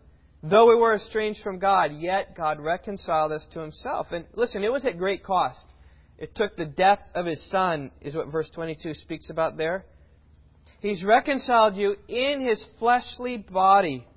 Though 0.42 0.70
we 0.70 0.76
were 0.76 0.94
estranged 0.94 1.42
from 1.44 1.60
God, 1.60 1.92
yet 2.00 2.34
God 2.34 2.62
reconciled 2.62 3.34
us 3.34 3.46
to 3.52 3.60
himself. 3.60 4.08
And 4.12 4.24
listen, 4.34 4.64
it 4.64 4.72
was 4.72 4.86
at 4.86 4.98
great 4.98 5.26
cost. 5.26 5.66
It 6.18 6.36
took 6.36 6.56
the 6.56 6.66
death 6.66 7.02
of 7.14 7.26
his 7.26 7.50
son, 7.52 7.92
is 8.00 8.16
what 8.16 8.32
verse 8.32 8.50
22 8.56 8.94
speaks 8.94 9.30
about 9.30 9.58
there. 9.58 9.84
He's 10.80 11.04
reconciled 11.04 11.76
you 11.76 11.98
in 12.08 12.48
his 12.48 12.66
fleshly 12.80 13.36
body. 13.36 14.08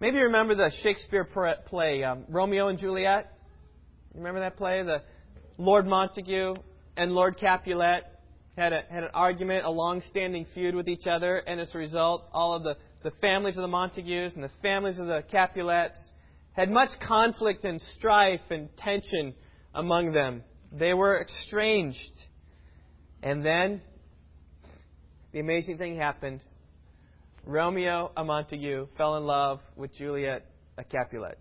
Maybe 0.00 0.16
you 0.16 0.24
remember 0.24 0.54
the 0.54 0.72
Shakespeare 0.82 1.28
play, 1.66 2.02
um, 2.02 2.24
Romeo 2.30 2.68
and 2.68 2.78
Juliet. 2.78 3.30
You 4.14 4.20
remember 4.20 4.40
that 4.40 4.56
play? 4.56 4.82
The 4.82 5.02
Lord 5.58 5.86
Montague 5.86 6.54
and 6.96 7.12
Lord 7.12 7.38
Capulet 7.38 8.04
had, 8.56 8.72
a, 8.72 8.82
had 8.88 9.04
an 9.04 9.10
argument, 9.14 9.64
a 9.64 9.70
long-standing 9.70 10.46
feud 10.54 10.74
with 10.74 10.88
each 10.88 11.06
other, 11.06 11.38
and 11.38 11.60
as 11.60 11.74
a 11.74 11.78
result, 11.78 12.24
all 12.32 12.54
of 12.54 12.62
the, 12.62 12.76
the 13.02 13.10
families 13.20 13.56
of 13.56 13.62
the 13.62 13.68
Montagues 13.68 14.34
and 14.34 14.44
the 14.44 14.50
families 14.62 14.98
of 14.98 15.06
the 15.06 15.24
Capulets 15.30 15.98
had 16.52 16.70
much 16.70 16.90
conflict 17.06 17.64
and 17.64 17.80
strife 17.96 18.40
and 18.50 18.68
tension 18.76 19.34
among 19.74 20.12
them. 20.12 20.44
They 20.72 20.94
were 20.94 21.24
estranged. 21.24 21.98
And 23.22 23.44
then 23.44 23.80
the 25.32 25.40
amazing 25.40 25.78
thing 25.78 25.96
happened. 25.96 26.40
Romeo, 27.44 28.12
a 28.16 28.24
Montague, 28.24 28.86
fell 28.96 29.16
in 29.16 29.24
love 29.24 29.60
with 29.76 29.92
Juliet, 29.94 30.46
a 30.78 30.84
Capulet. 30.84 31.38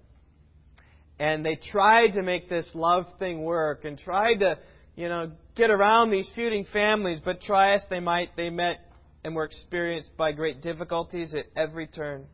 And 1.20 1.46
they 1.46 1.60
tried 1.72 2.14
to 2.14 2.24
make 2.24 2.50
this 2.50 2.70
love 2.74 3.06
thing 3.20 3.44
work 3.44 3.86
and 3.86 4.00
tried 4.00 4.40
to 4.40 4.58
you 4.96 5.10
know, 5.10 5.32
get 5.56 5.70
around 5.70 6.10
these 6.10 6.30
feuding 6.36 6.66
families, 6.72 7.20
but 7.24 7.42
try 7.42 7.74
as 7.74 7.84
they 7.90 8.00
might, 8.00 8.36
they 8.36 8.50
met 8.50 8.80
and 9.24 9.36
were 9.36 9.46
experienced 9.46 10.16
by 10.18 10.32
great 10.32 10.62
difficulties 10.62 11.34
at 11.34 11.46
every 11.56 11.88
turn. 11.88 12.26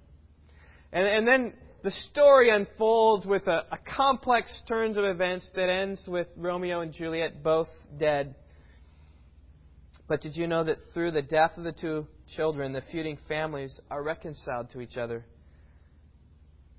And, 0.91 1.05
and 1.07 1.27
then 1.27 1.53
the 1.83 1.91
story 1.91 2.49
unfolds 2.49 3.25
with 3.25 3.47
a, 3.47 3.65
a 3.71 3.77
complex 3.95 4.63
turns 4.67 4.97
of 4.97 5.03
events 5.03 5.49
that 5.55 5.69
ends 5.69 6.01
with 6.07 6.27
Romeo 6.35 6.81
and 6.81 6.93
Juliet 6.93 7.43
both 7.43 7.69
dead. 7.97 8.35
But 10.07 10.21
did 10.21 10.35
you 10.35 10.47
know 10.47 10.63
that 10.63 10.77
through 10.93 11.11
the 11.11 11.21
death 11.21 11.51
of 11.57 11.63
the 11.63 11.71
two 11.71 12.07
children, 12.35 12.73
the 12.73 12.81
feuding 12.91 13.17
families 13.27 13.79
are 13.91 14.01
reconciled 14.01 14.71
to 14.71 14.81
each 14.81 14.97
other? 14.97 15.23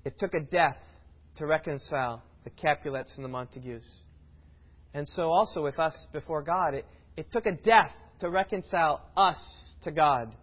It 0.03 0.19
took 0.19 0.33
a 0.33 0.41
death 0.41 0.77
to 1.37 1.45
reconcile 1.45 2.23
the 2.43 2.49
Capulets 2.49 3.13
and 3.15 3.23
the 3.23 3.29
Montagues. 3.29 3.85
And 4.93 5.07
so 5.07 5.31
also 5.31 5.63
with 5.63 5.79
us 5.79 5.95
before 6.11 6.41
God, 6.41 6.73
it, 6.73 6.85
it 7.15 7.31
took 7.31 7.45
a 7.45 7.51
death 7.51 7.91
to 8.19 8.29
reconcile 8.29 9.01
us 9.15 9.37
to 9.83 9.91
God. 9.91 10.33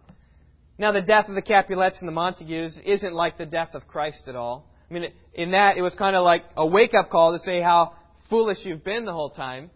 Now, 0.77 0.91
the 0.91 1.01
death 1.01 1.27
of 1.27 1.35
the 1.35 1.41
Capulets 1.41 1.97
and 1.99 2.07
the 2.07 2.13
Montagues 2.13 2.79
isn't 2.85 3.13
like 3.13 3.37
the 3.37 3.45
death 3.45 3.73
of 3.73 3.87
Christ 3.87 4.23
at 4.27 4.35
all. 4.35 4.65
I 4.89 4.93
mean, 4.93 5.11
in 5.33 5.51
that, 5.51 5.77
it 5.77 5.81
was 5.81 5.93
kind 5.95 6.15
of 6.15 6.23
like 6.23 6.43
a 6.55 6.65
wake 6.65 6.93
up 6.93 7.09
call 7.09 7.37
to 7.37 7.43
say 7.43 7.61
how 7.61 7.93
foolish 8.29 8.59
you've 8.63 8.83
been 8.83 9.05
the 9.05 9.11
whole 9.11 9.29
time. 9.29 9.69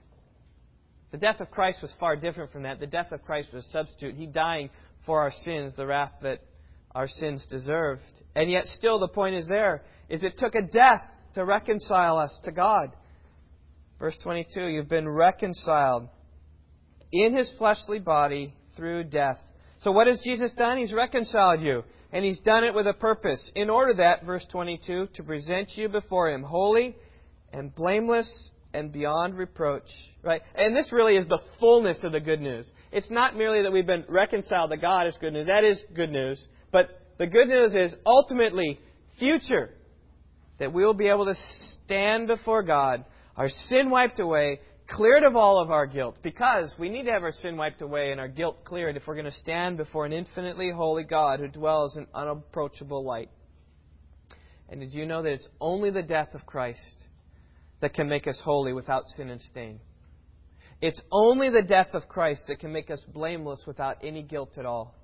The 1.11 1.17
death 1.17 1.41
of 1.41 1.51
Christ 1.51 1.79
was 1.81 1.93
far 1.99 2.15
different 2.15 2.51
from 2.51 2.63
that. 2.63 2.79
The 2.79 2.87
death 2.87 3.11
of 3.11 3.23
Christ 3.23 3.49
was 3.53 3.65
a 3.65 3.69
substitute. 3.69 4.15
He 4.15 4.25
dying 4.25 4.69
for 5.05 5.21
our 5.21 5.31
sins, 5.43 5.75
the 5.75 5.85
wrath 5.85 6.13
that 6.21 6.39
our 6.95 7.07
sins 7.07 7.45
deserved. 7.49 8.01
And 8.35 8.49
yet, 8.49 8.65
still, 8.65 8.99
the 8.99 9.09
point 9.09 9.35
is 9.35 9.47
there, 9.47 9.83
is 10.09 10.23
it 10.23 10.37
took 10.37 10.55
a 10.55 10.61
death 10.61 11.01
to 11.35 11.45
reconcile 11.45 12.17
us 12.17 12.35
to 12.45 12.51
God. 12.51 12.95
Verse 14.03 14.17
22 14.21 14.67
You've 14.67 14.89
been 14.89 15.07
reconciled 15.07 16.09
in 17.13 17.33
his 17.33 17.49
fleshly 17.57 17.99
body 17.99 18.53
through 18.75 19.05
death. 19.05 19.37
So, 19.79 19.93
what 19.93 20.07
has 20.07 20.19
Jesus 20.25 20.51
done? 20.55 20.77
He's 20.77 20.91
reconciled 20.91 21.61
you. 21.61 21.85
And 22.11 22.25
he's 22.25 22.41
done 22.41 22.65
it 22.65 22.73
with 22.73 22.85
a 22.85 22.93
purpose. 22.93 23.49
In 23.55 23.69
order 23.69 23.93
that, 23.93 24.25
verse 24.25 24.45
22, 24.51 25.07
to 25.13 25.23
present 25.23 25.71
you 25.75 25.87
before 25.87 26.29
him 26.29 26.43
holy 26.43 26.97
and 27.53 27.73
blameless 27.73 28.49
and 28.73 28.91
beyond 28.91 29.37
reproach. 29.37 29.87
Right? 30.21 30.41
And 30.53 30.75
this 30.75 30.91
really 30.91 31.15
is 31.15 31.29
the 31.29 31.39
fullness 31.61 32.03
of 32.03 32.11
the 32.11 32.19
good 32.19 32.41
news. 32.41 32.69
It's 32.91 33.09
not 33.09 33.37
merely 33.37 33.61
that 33.61 33.71
we've 33.71 33.87
been 33.87 34.03
reconciled 34.09 34.71
to 34.71 34.77
God 34.77 35.07
is 35.07 35.17
good 35.21 35.31
news. 35.31 35.47
That 35.47 35.63
is 35.63 35.81
good 35.95 36.11
news. 36.11 36.45
But 36.73 36.89
the 37.19 37.27
good 37.27 37.47
news 37.47 37.73
is 37.73 37.95
ultimately 38.05 38.81
future. 39.17 39.69
That 40.59 40.73
we 40.73 40.83
will 40.85 40.93
be 40.93 41.07
able 41.07 41.27
to 41.27 41.35
stand 41.85 42.27
before 42.27 42.63
God 42.63 43.05
our 43.35 43.49
sin 43.67 43.89
wiped 43.89 44.19
away, 44.19 44.59
cleared 44.87 45.23
of 45.23 45.35
all 45.35 45.59
of 45.59 45.71
our 45.71 45.87
guilt, 45.87 46.17
because 46.21 46.73
we 46.77 46.89
need 46.89 47.03
to 47.03 47.11
have 47.11 47.23
our 47.23 47.31
sin 47.31 47.57
wiped 47.57 47.81
away 47.81 48.11
and 48.11 48.19
our 48.19 48.27
guilt 48.27 48.63
cleared 48.63 48.95
if 48.95 49.03
we're 49.07 49.15
going 49.15 49.25
to 49.25 49.31
stand 49.31 49.77
before 49.77 50.05
an 50.05 50.13
infinitely 50.13 50.71
holy 50.71 51.03
God 51.03 51.39
who 51.39 51.47
dwells 51.47 51.97
in 51.97 52.05
unapproachable 52.13 53.03
light. 53.03 53.29
And 54.69 54.81
did 54.81 54.93
you 54.93 55.05
know 55.05 55.21
that 55.23 55.33
it's 55.33 55.47
only 55.59 55.89
the 55.89 56.03
death 56.03 56.29
of 56.33 56.45
Christ 56.45 57.03
that 57.81 57.93
can 57.93 58.07
make 58.07 58.27
us 58.27 58.39
holy 58.43 58.73
without 58.73 59.07
sin 59.07 59.29
and 59.29 59.41
stain? 59.41 59.79
It's 60.81 61.01
only 61.11 61.49
the 61.49 61.61
death 61.61 61.93
of 61.93 62.07
Christ 62.07 62.43
that 62.47 62.59
can 62.59 62.73
make 62.73 62.91
us 62.91 63.03
blameless 63.13 63.63
without 63.65 63.97
any 64.03 64.21
guilt 64.21 64.57
at 64.57 64.65
all. 64.65 64.95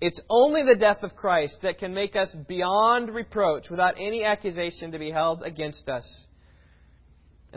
It's 0.00 0.20
only 0.30 0.62
the 0.62 0.76
death 0.76 1.02
of 1.02 1.16
Christ 1.16 1.58
that 1.62 1.78
can 1.78 1.92
make 1.92 2.14
us 2.14 2.34
beyond 2.46 3.10
reproach 3.10 3.68
without 3.68 3.96
any 3.98 4.24
accusation 4.24 4.92
to 4.92 4.98
be 4.98 5.10
held 5.10 5.42
against 5.42 5.88
us. 5.88 6.06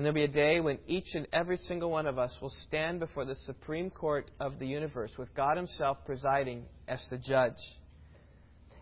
And 0.01 0.05
there'll 0.07 0.15
be 0.15 0.23
a 0.23 0.27
day 0.27 0.59
when 0.59 0.79
each 0.87 1.13
and 1.13 1.27
every 1.31 1.57
single 1.57 1.91
one 1.91 2.07
of 2.07 2.17
us 2.17 2.35
will 2.41 2.49
stand 2.67 2.99
before 2.99 3.23
the 3.23 3.35
Supreme 3.45 3.91
Court 3.91 4.31
of 4.39 4.57
the 4.57 4.65
universe 4.65 5.11
with 5.15 5.31
God 5.35 5.57
Himself 5.57 5.95
presiding 6.07 6.63
as 6.87 6.99
the 7.11 7.19
judge. 7.19 7.53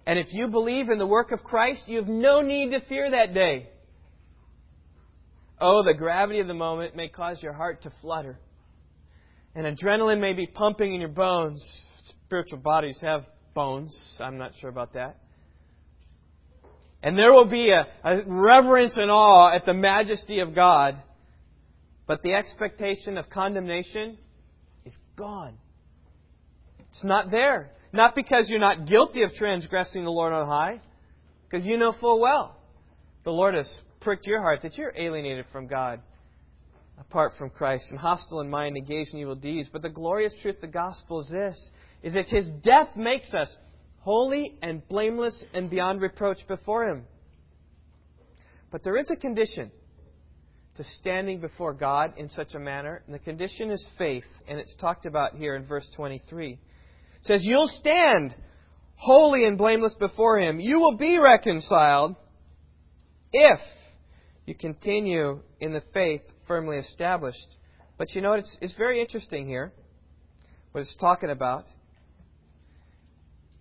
And 0.05 0.17
if 0.17 0.27
you 0.31 0.47
believe 0.47 0.87
in 0.87 0.97
the 0.97 1.05
work 1.05 1.33
of 1.33 1.43
Christ, 1.43 1.89
you 1.89 1.97
have 1.97 2.07
no 2.07 2.39
need 2.39 2.71
to 2.71 2.79
fear 2.87 3.11
that 3.11 3.33
day. 3.33 3.67
Oh, 5.59 5.83
the 5.83 5.93
gravity 5.93 6.39
of 6.39 6.47
the 6.47 6.53
moment 6.53 6.95
may 6.95 7.09
cause 7.09 7.43
your 7.43 7.51
heart 7.51 7.81
to 7.81 7.91
flutter. 7.99 8.39
And 9.55 9.65
adrenaline 9.65 10.21
may 10.21 10.31
be 10.31 10.47
pumping 10.47 10.93
in 10.93 11.01
your 11.01 11.09
bones. 11.09 11.61
Spiritual 12.27 12.59
bodies 12.59 12.97
have 13.01 13.25
bones. 13.53 13.93
I'm 14.21 14.37
not 14.37 14.53
sure 14.61 14.69
about 14.69 14.93
that. 14.93 15.17
And 17.03 17.19
there 17.19 17.33
will 17.33 17.49
be 17.49 17.71
a, 17.71 17.87
a 18.05 18.21
reverence 18.25 18.95
and 18.95 19.11
awe 19.11 19.53
at 19.53 19.65
the 19.65 19.73
majesty 19.73 20.39
of 20.39 20.55
God. 20.55 20.95
But 22.09 22.23
the 22.23 22.33
expectation 22.33 23.19
of 23.19 23.29
condemnation 23.29 24.17
is 24.83 24.97
gone. 25.15 25.53
It's 26.89 27.03
not 27.03 27.29
there. 27.29 27.69
Not 27.93 28.15
because 28.15 28.49
you're 28.49 28.57
not 28.57 28.87
guilty 28.87 29.21
of 29.21 29.35
transgressing 29.35 30.03
the 30.03 30.09
Lord 30.09 30.33
on 30.33 30.47
high, 30.47 30.81
because 31.43 31.67
you 31.67 31.77
know 31.77 31.93
full 31.99 32.19
well 32.19 32.57
the 33.25 33.31
Lord 33.31 33.53
has 33.53 33.69
pricked 34.01 34.25
your 34.25 34.41
heart 34.41 34.63
that 34.63 34.75
you're 34.75 34.91
alienated 34.97 35.45
from 35.51 35.67
God 35.67 36.01
apart 36.99 37.33
from 37.37 37.51
Christ 37.51 37.85
and 37.91 37.99
hostile 37.99 38.41
in 38.41 38.49
mind, 38.49 38.75
engaged 38.75 39.13
in 39.13 39.19
evil 39.19 39.35
deeds. 39.35 39.69
But 39.71 39.83
the 39.83 39.89
glorious 39.89 40.33
truth 40.41 40.55
of 40.55 40.61
the 40.61 40.67
gospel 40.67 41.21
is 41.21 41.29
this 41.29 41.69
is 42.01 42.13
that 42.13 42.25
his 42.25 42.47
death 42.63 42.95
makes 42.95 43.35
us 43.35 43.55
holy 43.99 44.57
and 44.63 44.81
blameless 44.87 45.43
and 45.53 45.69
beyond 45.69 46.01
reproach 46.01 46.39
before 46.47 46.89
him. 46.89 47.03
But 48.71 48.83
there 48.83 48.97
is 48.97 49.11
a 49.11 49.15
condition 49.15 49.71
to 50.79 50.85
standing 51.01 51.41
before 51.41 51.73
God 51.73 52.13
in 52.15 52.29
such 52.29 52.53
a 52.53 52.59
manner, 52.59 53.03
and 53.05 53.13
the 53.13 53.19
condition 53.19 53.69
is 53.69 53.85
faith, 53.97 54.23
and 54.47 54.57
it's 54.57 54.73
talked 54.75 55.05
about 55.05 55.35
here 55.35 55.57
in 55.57 55.65
verse 55.65 55.85
23. 55.97 56.53
It 56.53 56.59
says, 57.23 57.41
You'll 57.43 57.67
stand 57.67 58.33
holy 58.95 59.43
and 59.43 59.57
blameless 59.57 59.95
before 59.99 60.39
him. 60.39 60.57
You 60.57 60.79
will 60.79 60.95
be 60.95 61.19
reconciled 61.19 62.15
if 63.33 63.59
you 64.45 64.55
continue 64.55 65.41
in 65.59 65.73
the 65.73 65.83
faith 65.93 66.21
firmly 66.47 66.77
established. 66.77 67.57
But 67.97 68.15
you 68.15 68.21
know, 68.21 68.31
it's, 68.33 68.57
it's 68.61 68.75
very 68.77 69.01
interesting 69.01 69.45
here, 69.45 69.73
what 70.71 70.79
it's 70.79 70.95
talking 70.95 71.29
about. 71.29 71.65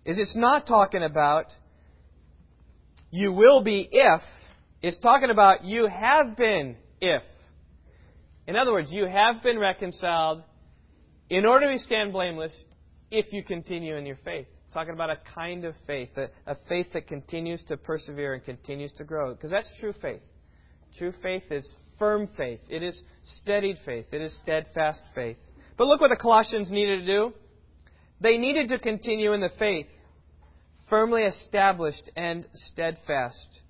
Is 0.05 0.17
it's 0.17 0.37
not 0.37 0.65
talking 0.65 1.03
about 1.03 1.47
you 3.11 3.33
will 3.33 3.61
be 3.61 3.89
if, 3.91 4.21
it's 4.81 4.99
talking 4.99 5.29
about 5.29 5.65
you 5.65 5.89
have 5.89 6.37
been 6.37 6.77
if. 7.01 7.23
In 8.47 8.55
other 8.55 8.71
words, 8.71 8.89
you 8.91 9.05
have 9.05 9.43
been 9.43 9.59
reconciled 9.59 10.43
in 11.29 11.45
order 11.45 11.71
to 11.71 11.79
stand 11.79 12.11
blameless 12.11 12.63
if 13.11 13.31
you 13.31 13.43
continue 13.43 13.95
in 13.95 14.05
your 14.05 14.17
faith. 14.23 14.47
Talking 14.73 14.93
about 14.93 15.09
a 15.09 15.17
kind 15.35 15.65
of 15.65 15.73
faith, 15.87 16.09
a, 16.17 16.29
a 16.45 16.55
faith 16.67 16.87
that 16.93 17.07
continues 17.07 17.63
to 17.65 17.77
persevere 17.77 18.33
and 18.33 18.43
continues 18.43 18.91
to 18.93 19.03
grow. 19.03 19.33
Because 19.33 19.51
that's 19.51 19.71
true 19.79 19.93
faith. 20.01 20.21
True 20.97 21.13
faith 21.21 21.43
is 21.51 21.75
firm 21.97 22.29
faith. 22.37 22.59
It 22.69 22.83
is 22.83 22.99
steadied 23.41 23.77
faith. 23.85 24.05
It 24.11 24.21
is 24.21 24.37
steadfast 24.43 25.01
faith. 25.13 25.37
But 25.77 25.87
look 25.87 26.01
what 26.01 26.09
the 26.09 26.21
Colossians 26.21 26.69
needed 26.71 27.01
to 27.01 27.05
do. 27.05 27.33
They 28.21 28.37
needed 28.37 28.69
to 28.69 28.79
continue 28.79 29.33
in 29.33 29.39
the 29.39 29.51
faith, 29.57 29.87
firmly 30.89 31.23
established 31.23 32.09
and 32.15 32.45
steadfast. 32.53 33.61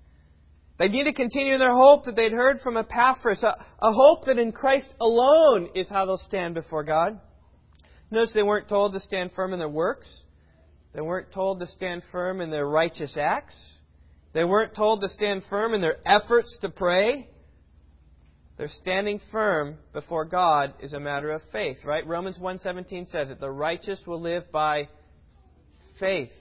They 0.80 0.88
need 0.88 1.04
to 1.04 1.12
continue 1.12 1.52
in 1.52 1.58
their 1.58 1.74
hope 1.74 2.06
that 2.06 2.16
they'd 2.16 2.32
heard 2.32 2.60
from 2.62 2.78
Epaphras, 2.78 3.42
a, 3.42 3.54
a 3.80 3.92
hope 3.92 4.24
that 4.24 4.38
in 4.38 4.50
Christ 4.50 4.94
alone 4.98 5.68
is 5.74 5.90
how 5.90 6.06
they'll 6.06 6.16
stand 6.16 6.54
before 6.54 6.84
God. 6.84 7.20
Notice 8.10 8.32
they 8.32 8.42
weren't 8.42 8.66
told 8.66 8.94
to 8.94 9.00
stand 9.00 9.32
firm 9.32 9.52
in 9.52 9.58
their 9.58 9.68
works. 9.68 10.08
They 10.94 11.02
weren't 11.02 11.32
told 11.32 11.60
to 11.60 11.66
stand 11.66 12.02
firm 12.10 12.40
in 12.40 12.48
their 12.48 12.66
righteous 12.66 13.18
acts. 13.20 13.54
They 14.32 14.42
weren't 14.42 14.74
told 14.74 15.02
to 15.02 15.10
stand 15.10 15.42
firm 15.50 15.74
in 15.74 15.82
their 15.82 15.98
efforts 16.06 16.56
to 16.62 16.70
pray. 16.70 17.28
Their 18.56 18.68
standing 18.68 19.20
firm 19.30 19.76
before 19.92 20.24
God 20.24 20.72
is 20.80 20.94
a 20.94 21.00
matter 21.00 21.30
of 21.30 21.42
faith, 21.52 21.76
right? 21.84 22.06
Romans 22.06 22.38
1:17 22.38 23.04
says 23.10 23.28
it, 23.28 23.38
"The 23.38 23.50
righteous 23.50 24.00
will 24.06 24.20
live 24.20 24.50
by 24.50 24.88
faith." 25.98 26.32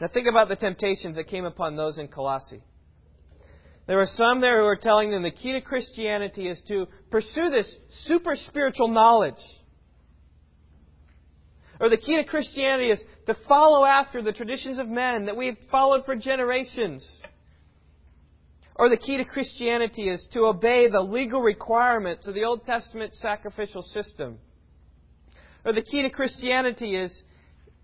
Now 0.00 0.08
think 0.08 0.26
about 0.26 0.48
the 0.48 0.56
temptations 0.56 1.16
that 1.16 1.28
came 1.28 1.44
upon 1.44 1.76
those 1.76 1.98
in 1.98 2.08
Colossae. 2.08 2.62
There 3.86 3.98
were 3.98 4.06
some 4.06 4.40
there 4.40 4.58
who 4.58 4.64
were 4.64 4.76
telling 4.76 5.10
them 5.10 5.22
the 5.22 5.30
key 5.30 5.52
to 5.52 5.60
Christianity 5.60 6.48
is 6.48 6.60
to 6.68 6.86
pursue 7.10 7.50
this 7.50 7.76
super 8.04 8.34
spiritual 8.36 8.88
knowledge. 8.88 9.42
Or 11.80 11.88
the 11.88 11.96
key 11.96 12.16
to 12.16 12.24
Christianity 12.24 12.90
is 12.90 13.02
to 13.26 13.34
follow 13.48 13.84
after 13.84 14.22
the 14.22 14.32
traditions 14.32 14.78
of 14.78 14.86
men 14.86 15.26
that 15.26 15.36
we've 15.36 15.56
followed 15.70 16.04
for 16.04 16.14
generations. 16.14 17.08
Or 18.76 18.88
the 18.88 18.96
key 18.96 19.18
to 19.18 19.24
Christianity 19.24 20.08
is 20.08 20.26
to 20.32 20.44
obey 20.44 20.88
the 20.88 21.00
legal 21.00 21.42
requirements 21.42 22.26
of 22.26 22.34
the 22.34 22.44
Old 22.44 22.64
Testament 22.64 23.14
sacrificial 23.14 23.82
system. 23.82 24.38
Or 25.64 25.72
the 25.72 25.82
key 25.82 26.02
to 26.02 26.10
Christianity 26.10 26.96
is, 26.96 27.22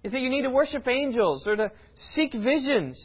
is 0.02 0.12
that 0.12 0.20
you 0.20 0.30
need 0.30 0.42
to 0.42 0.50
worship 0.50 0.86
angels 0.86 1.46
or 1.46 1.56
to 1.56 1.72
seek 1.94 2.32
visions. 2.32 2.98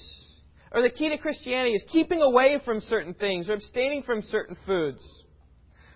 Or 0.72 0.82
the 0.82 0.90
key 0.90 1.10
to 1.10 1.18
Christianity 1.18 1.74
is 1.74 1.84
keeping 1.92 2.22
away 2.22 2.60
from 2.64 2.80
certain 2.80 3.14
things 3.14 3.50
or 3.50 3.54
abstaining 3.54 4.04
from 4.04 4.22
certain 4.22 4.56
foods. 4.66 5.02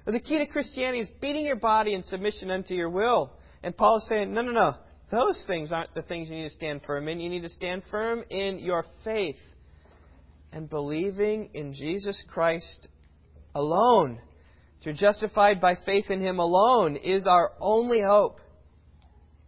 Or 0.06 0.12
the 0.12 0.20
key 0.20 0.38
to 0.38 0.46
Christianity 0.46 1.00
is 1.00 1.10
beating 1.22 1.46
your 1.46 1.56
body 1.56 1.94
in 1.94 2.04
submission 2.04 2.52
unto 2.52 2.74
your 2.74 2.90
will. 2.90 3.32
And 3.64 3.76
Paul 3.76 3.98
is 3.98 4.08
saying, 4.08 4.34
no, 4.34 4.42
no, 4.42 4.52
no. 4.52 4.76
Those 5.12 5.42
things 5.48 5.72
aren't 5.72 5.94
the 5.94 6.02
things 6.02 6.30
you 6.30 6.36
need 6.36 6.50
to 6.50 6.56
stand 6.56 6.82
firm 6.86 7.08
in. 7.08 7.20
You 7.20 7.30
need 7.30 7.44
to 7.44 7.50
stand 7.50 7.84
firm 7.90 8.24
in 8.30 8.60
your 8.60 8.84
faith 9.04 9.38
and 10.52 10.70
believing 10.70 11.50
in 11.54 11.74
Jesus 11.74 12.24
Christ 12.28 12.88
alone. 13.54 14.20
To 14.82 14.92
be 14.92 14.98
justified 14.98 15.62
by 15.62 15.76
faith 15.86 16.10
in 16.10 16.22
Him 16.22 16.40
alone 16.40 16.96
is 16.96 17.28
our 17.28 17.52
only 17.60 18.02
hope. 18.02 18.40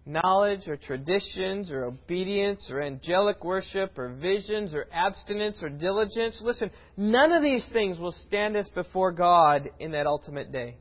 Knowledge 0.07 0.69
or 0.69 0.77
traditions 0.77 1.69
or 1.69 1.83
obedience 1.83 2.69
or 2.71 2.81
angelic 2.81 3.43
worship 3.43 3.99
or 3.99 4.13
visions 4.13 4.73
or 4.73 4.87
abstinence 4.93 5.61
or 5.61 5.67
diligence. 5.67 6.39
Listen, 6.41 6.71
none 6.95 7.33
of 7.33 7.43
these 7.43 7.65
things 7.73 7.99
will 7.99 8.13
stand 8.25 8.55
us 8.55 8.69
before 8.73 9.11
God 9.11 9.69
in 9.79 9.91
that 9.91 10.07
ultimate 10.07 10.49
day. 10.53 10.77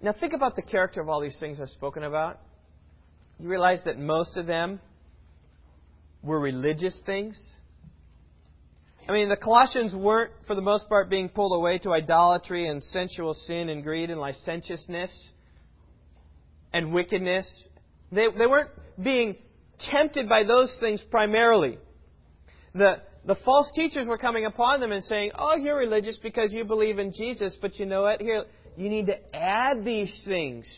Now 0.00 0.14
think 0.18 0.32
about 0.32 0.56
the 0.56 0.62
character 0.62 1.02
of 1.02 1.10
all 1.10 1.20
these 1.20 1.36
things 1.38 1.60
I've 1.60 1.68
spoken 1.68 2.02
about. 2.02 2.40
You 3.38 3.46
realize 3.46 3.80
that 3.84 3.98
most 3.98 4.38
of 4.38 4.46
them 4.46 4.80
were 6.22 6.40
religious 6.40 6.98
things. 7.04 7.38
I 9.06 9.12
mean, 9.12 9.28
the 9.28 9.36
Colossians 9.36 9.94
weren't, 9.94 10.32
for 10.46 10.54
the 10.54 10.62
most 10.62 10.88
part, 10.88 11.10
being 11.10 11.28
pulled 11.28 11.60
away 11.60 11.76
to 11.80 11.92
idolatry 11.92 12.68
and 12.68 12.82
sensual 12.82 13.34
sin 13.34 13.68
and 13.68 13.82
greed 13.82 14.08
and 14.08 14.18
licentiousness 14.18 15.32
and 16.74 16.92
wickedness. 16.92 17.68
They, 18.12 18.26
they 18.36 18.46
weren't 18.46 18.70
being 19.02 19.36
tempted 19.90 20.28
by 20.28 20.42
those 20.42 20.76
things 20.80 21.02
primarily. 21.08 21.78
The, 22.74 23.00
the 23.24 23.36
false 23.44 23.70
teachers 23.74 24.06
were 24.06 24.18
coming 24.18 24.44
upon 24.44 24.80
them 24.80 24.90
and 24.92 25.02
saying, 25.04 25.30
Oh, 25.36 25.56
you're 25.56 25.78
religious 25.78 26.18
because 26.22 26.52
you 26.52 26.64
believe 26.64 26.98
in 26.98 27.12
Jesus, 27.12 27.56
but 27.62 27.78
you 27.78 27.86
know 27.86 28.02
what? 28.02 28.20
Here, 28.20 28.44
you 28.76 28.90
need 28.90 29.06
to 29.06 29.34
add 29.34 29.84
these 29.84 30.22
things. 30.26 30.68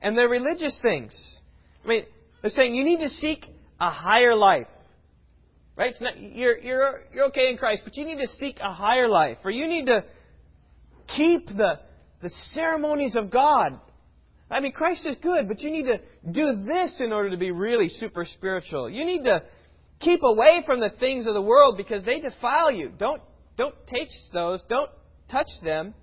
And 0.00 0.16
they're 0.16 0.28
religious 0.28 0.78
things. 0.80 1.12
I 1.84 1.88
mean, 1.88 2.04
they're 2.40 2.50
saying 2.50 2.74
you 2.74 2.84
need 2.84 3.00
to 3.00 3.08
seek 3.08 3.44
a 3.80 3.90
higher 3.90 4.34
life. 4.34 4.68
Right? 5.76 5.94
Not, 6.00 6.20
you're, 6.20 6.58
you're, 6.58 7.00
you're 7.12 7.24
okay 7.26 7.50
in 7.50 7.56
Christ, 7.56 7.82
but 7.82 7.96
you 7.96 8.04
need 8.04 8.18
to 8.18 8.28
seek 8.38 8.58
a 8.60 8.72
higher 8.72 9.08
life. 9.08 9.38
Or 9.44 9.50
you 9.50 9.66
need 9.66 9.86
to 9.86 10.04
keep 11.16 11.46
the, 11.48 11.80
the 12.20 12.30
ceremonies 12.52 13.16
of 13.16 13.30
God. 13.30 13.80
I 14.52 14.60
mean, 14.60 14.72
Christ 14.72 15.06
is 15.06 15.16
good, 15.22 15.48
but 15.48 15.60
you 15.60 15.70
need 15.70 15.86
to 15.86 15.98
do 16.30 16.64
this 16.66 17.00
in 17.00 17.12
order 17.12 17.30
to 17.30 17.38
be 17.38 17.50
really 17.50 17.88
super 17.88 18.26
spiritual. 18.26 18.90
You 18.90 19.04
need 19.04 19.24
to 19.24 19.42
keep 19.98 20.22
away 20.22 20.62
from 20.66 20.78
the 20.78 20.90
things 21.00 21.26
of 21.26 21.32
the 21.32 21.40
world 21.40 21.78
because 21.78 22.04
they 22.04 22.20
defile 22.20 22.70
you. 22.70 22.92
Don't, 22.98 23.22
don't 23.56 23.74
taste 23.86 24.30
those. 24.34 24.62
Don't 24.68 24.90
touch 25.30 25.48
them. 25.64 25.94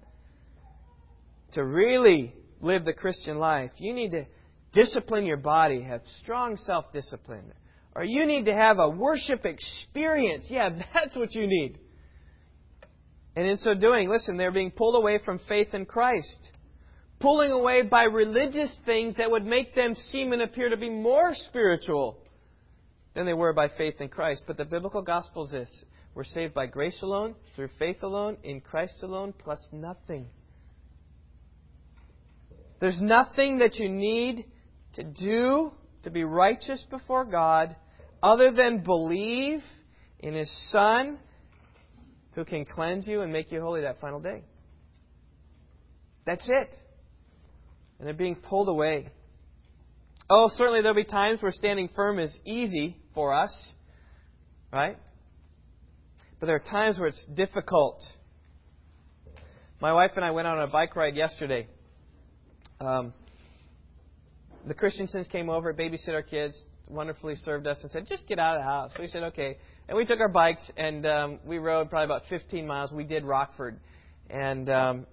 To 1.53 1.63
really 1.63 2.35
live 2.61 2.85
the 2.85 2.93
Christian 2.93 3.39
life, 3.39 3.71
you 3.77 3.93
need 3.93 4.11
to 4.11 4.27
discipline 4.71 5.25
your 5.25 5.37
body, 5.37 5.81
have 5.81 6.01
strong 6.21 6.57
self 6.57 6.91
discipline. 6.91 7.53
Or 7.95 8.03
you 8.03 8.25
need 8.25 8.45
to 8.45 8.53
have 8.53 8.77
a 8.77 8.89
worship 8.89 9.45
experience. 9.45 10.45
Yeah, 10.47 10.69
that's 10.93 11.15
what 11.15 11.33
you 11.33 11.47
need. 11.47 11.79
And 13.35 13.47
in 13.47 13.57
so 13.57 13.73
doing, 13.73 14.09
listen, 14.09 14.37
they're 14.37 14.51
being 14.51 14.71
pulled 14.71 14.95
away 14.95 15.19
from 15.23 15.39
faith 15.47 15.73
in 15.73 15.85
Christ. 15.85 16.51
Pulling 17.19 17.51
away 17.51 17.81
by 17.83 18.03
religious 18.03 18.73
things 18.85 19.15
that 19.17 19.29
would 19.29 19.45
make 19.45 19.75
them 19.75 19.93
seem 19.95 20.31
and 20.31 20.41
appear 20.41 20.69
to 20.69 20.77
be 20.77 20.89
more 20.89 21.33
spiritual 21.35 22.17
than 23.13 23.25
they 23.25 23.33
were 23.33 23.51
by 23.53 23.67
faith 23.77 23.99
in 23.99 24.07
Christ. 24.07 24.43
But 24.47 24.57
the 24.57 24.65
biblical 24.65 25.01
gospel 25.01 25.45
is 25.45 25.51
this 25.51 25.83
we're 26.15 26.23
saved 26.23 26.53
by 26.53 26.65
grace 26.65 27.01
alone, 27.01 27.35
through 27.55 27.69
faith 27.77 28.03
alone, 28.03 28.37
in 28.43 28.61
Christ 28.61 29.03
alone, 29.03 29.33
plus 29.37 29.59
nothing. 29.71 30.27
There's 32.79 32.99
nothing 33.01 33.59
that 33.59 33.75
you 33.75 33.89
need 33.89 34.45
to 34.93 35.03
do 35.03 35.71
to 36.03 36.09
be 36.09 36.23
righteous 36.23 36.83
before 36.89 37.25
God 37.25 37.75
other 38.23 38.51
than 38.51 38.83
believe 38.83 39.61
in 40.19 40.33
His 40.33 40.51
Son 40.71 41.19
who 42.33 42.45
can 42.45 42.65
cleanse 42.65 43.07
you 43.07 43.21
and 43.21 43.33
make 43.33 43.51
you 43.51 43.61
holy 43.61 43.81
that 43.81 43.99
final 43.99 44.19
day. 44.19 44.43
That's 46.25 46.47
it. 46.47 46.73
And 47.99 48.07
they're 48.07 48.13
being 48.13 48.35
pulled 48.35 48.69
away. 48.69 49.09
Oh, 50.29 50.49
certainly 50.53 50.81
there'll 50.81 50.95
be 50.95 51.03
times 51.03 51.41
where 51.41 51.51
standing 51.51 51.89
firm 51.95 52.19
is 52.19 52.35
easy 52.45 52.97
for 53.13 53.33
us, 53.33 53.71
right? 54.71 54.97
But 56.39 56.45
there 56.45 56.55
are 56.55 56.59
times 56.59 56.97
where 56.97 57.09
it's 57.09 57.25
difficult. 57.33 58.01
My 59.81 59.91
wife 59.91 60.11
and 60.15 60.23
I 60.23 60.31
went 60.31 60.47
on 60.47 60.61
a 60.61 60.67
bike 60.67 60.95
ride 60.95 61.15
yesterday. 61.15 61.67
Um, 62.79 63.13
the 64.65 64.73
Christiansons 64.73 65.27
came 65.27 65.49
over, 65.49 65.73
babysit 65.73 66.13
our 66.13 66.21
kids, 66.21 66.63
wonderfully 66.87 67.35
served 67.35 67.65
us, 67.67 67.79
and 67.81 67.91
said, 67.91 68.07
just 68.07 68.27
get 68.27 68.39
out 68.39 68.55
of 68.55 68.61
the 68.61 68.65
house. 68.65 68.91
So 68.95 69.01
we 69.01 69.07
said, 69.07 69.23
okay. 69.23 69.57
And 69.87 69.97
we 69.97 70.05
took 70.05 70.19
our 70.19 70.29
bikes 70.29 70.69
and 70.77 71.05
um, 71.05 71.39
we 71.45 71.57
rode 71.57 71.89
probably 71.89 72.05
about 72.05 72.23
15 72.29 72.67
miles. 72.67 72.91
We 72.91 73.03
did 73.03 73.23
Rockford. 73.23 73.79
And 74.29 74.69
um, 74.69 75.07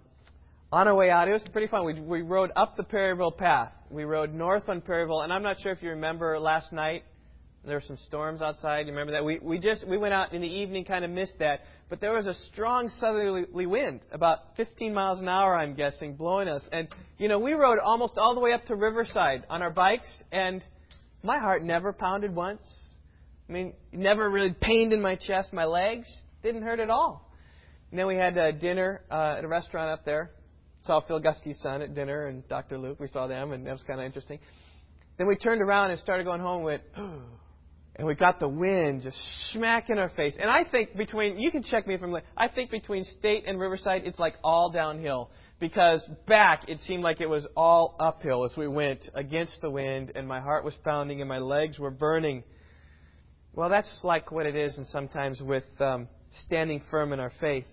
on 0.76 0.88
our 0.88 0.94
way 0.94 1.10
out, 1.10 1.26
it 1.26 1.32
was 1.32 1.42
pretty 1.52 1.68
fun. 1.68 1.86
We, 1.86 1.98
we 1.98 2.20
rode 2.20 2.52
up 2.54 2.76
the 2.76 2.82
Perryville 2.82 3.32
Path. 3.32 3.72
We 3.90 4.04
rode 4.04 4.34
north 4.34 4.68
on 4.68 4.82
Perryville. 4.82 5.22
And 5.22 5.32
I'm 5.32 5.42
not 5.42 5.56
sure 5.62 5.72
if 5.72 5.82
you 5.82 5.88
remember 5.90 6.38
last 6.38 6.70
night, 6.70 7.02
there 7.64 7.76
were 7.76 7.82
some 7.84 7.96
storms 8.06 8.42
outside. 8.42 8.80
You 8.80 8.92
remember 8.92 9.12
that? 9.12 9.24
We, 9.24 9.38
we 9.40 9.58
just 9.58 9.88
we 9.88 9.96
went 9.96 10.12
out 10.12 10.34
in 10.34 10.42
the 10.42 10.48
evening, 10.48 10.84
kind 10.84 11.02
of 11.02 11.10
missed 11.10 11.38
that. 11.38 11.60
But 11.88 12.02
there 12.02 12.12
was 12.12 12.26
a 12.26 12.34
strong 12.34 12.90
southerly 13.00 13.64
wind, 13.64 14.00
about 14.12 14.40
15 14.58 14.92
miles 14.92 15.20
an 15.20 15.28
hour, 15.28 15.56
I'm 15.56 15.74
guessing, 15.74 16.14
blowing 16.14 16.46
us. 16.46 16.62
And, 16.70 16.88
you 17.16 17.28
know, 17.28 17.38
we 17.38 17.54
rode 17.54 17.78
almost 17.78 18.18
all 18.18 18.34
the 18.34 18.40
way 18.40 18.52
up 18.52 18.66
to 18.66 18.76
Riverside 18.76 19.44
on 19.48 19.62
our 19.62 19.70
bikes, 19.70 20.08
and 20.30 20.62
my 21.22 21.38
heart 21.38 21.64
never 21.64 21.94
pounded 21.94 22.34
once. 22.34 22.60
I 23.48 23.52
mean, 23.52 23.72
never 23.92 24.28
really 24.28 24.54
pained 24.60 24.92
in 24.92 25.00
my 25.00 25.14
chest, 25.14 25.54
my 25.54 25.64
legs 25.64 26.06
didn't 26.42 26.62
hurt 26.62 26.80
at 26.80 26.90
all. 26.90 27.32
And 27.90 27.98
then 27.98 28.08
we 28.08 28.16
had 28.16 28.36
uh, 28.36 28.50
dinner 28.52 29.00
uh, 29.10 29.36
at 29.38 29.44
a 29.44 29.48
restaurant 29.48 29.88
up 29.88 30.04
there. 30.04 30.32
Saw 30.86 31.00
Phil 31.00 31.20
Gusky's 31.20 31.60
son 31.60 31.82
at 31.82 31.94
dinner 31.94 32.26
and 32.26 32.46
Dr. 32.48 32.78
Luke. 32.78 33.00
We 33.00 33.08
saw 33.08 33.26
them, 33.26 33.52
and 33.52 33.66
that 33.66 33.72
was 33.72 33.82
kind 33.82 34.00
of 34.00 34.06
interesting. 34.06 34.38
Then 35.18 35.26
we 35.26 35.36
turned 35.36 35.62
around 35.62 35.90
and 35.90 35.98
started 36.00 36.24
going 36.24 36.40
home 36.40 36.62
with, 36.62 36.80
and 36.96 38.06
we 38.06 38.14
got 38.14 38.38
the 38.38 38.48
wind 38.48 39.02
just 39.02 39.18
smack 39.52 39.90
in 39.90 39.98
our 39.98 40.10
face. 40.10 40.34
And 40.38 40.50
I 40.50 40.64
think 40.64 40.96
between, 40.96 41.38
you 41.38 41.50
can 41.50 41.62
check 41.62 41.86
me 41.86 41.94
I'm 42.00 42.16
I 42.36 42.48
think 42.48 42.70
between 42.70 43.04
State 43.18 43.44
and 43.46 43.58
Riverside, 43.58 44.02
it's 44.04 44.18
like 44.18 44.34
all 44.44 44.70
downhill. 44.70 45.30
Because 45.58 46.06
back, 46.26 46.68
it 46.68 46.80
seemed 46.80 47.02
like 47.02 47.22
it 47.22 47.28
was 47.28 47.46
all 47.56 47.96
uphill 47.98 48.44
as 48.44 48.54
we 48.58 48.68
went 48.68 49.00
against 49.14 49.60
the 49.62 49.70
wind, 49.70 50.12
and 50.14 50.28
my 50.28 50.40
heart 50.40 50.64
was 50.64 50.74
pounding 50.84 51.20
and 51.20 51.28
my 51.28 51.38
legs 51.38 51.78
were 51.78 51.90
burning. 51.90 52.44
Well, 53.54 53.70
that's 53.70 54.00
like 54.04 54.30
what 54.30 54.44
it 54.44 54.54
is, 54.54 54.76
and 54.76 54.86
sometimes 54.88 55.40
with 55.40 55.64
um, 55.80 56.08
standing 56.44 56.82
firm 56.90 57.14
in 57.14 57.20
our 57.20 57.32
faith. 57.40 57.64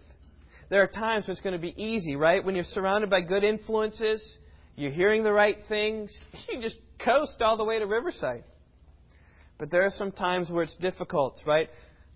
There 0.74 0.82
are 0.82 0.88
times 0.88 1.28
when 1.28 1.34
it's 1.34 1.41
going 1.43 1.53
to 1.53 1.59
be 1.59 1.80
easy, 1.80 2.15
right? 2.15 2.43
When 2.43 2.55
you're 2.55 2.63
surrounded 2.63 3.07
by 3.07 3.21
good 3.21 3.43
influences, 3.43 4.28
you're 4.76 4.89
hearing 4.89 5.21
the 5.21 5.32
right 5.32 5.55
things, 5.69 6.11
you 6.49 6.59
just 6.63 6.80
coast 6.97 7.43
all 7.43 7.57
the 7.57 7.63
way 7.63 7.78
to 7.78 7.86
Riverside. 7.86 8.43
But 9.59 9.69
there 9.69 9.86
are 9.86 9.91
some 9.91 10.11
times 10.11 10.49
where 10.49 10.63
it's 10.63 10.76
difficult, 10.78 11.39
right? 11.45 11.69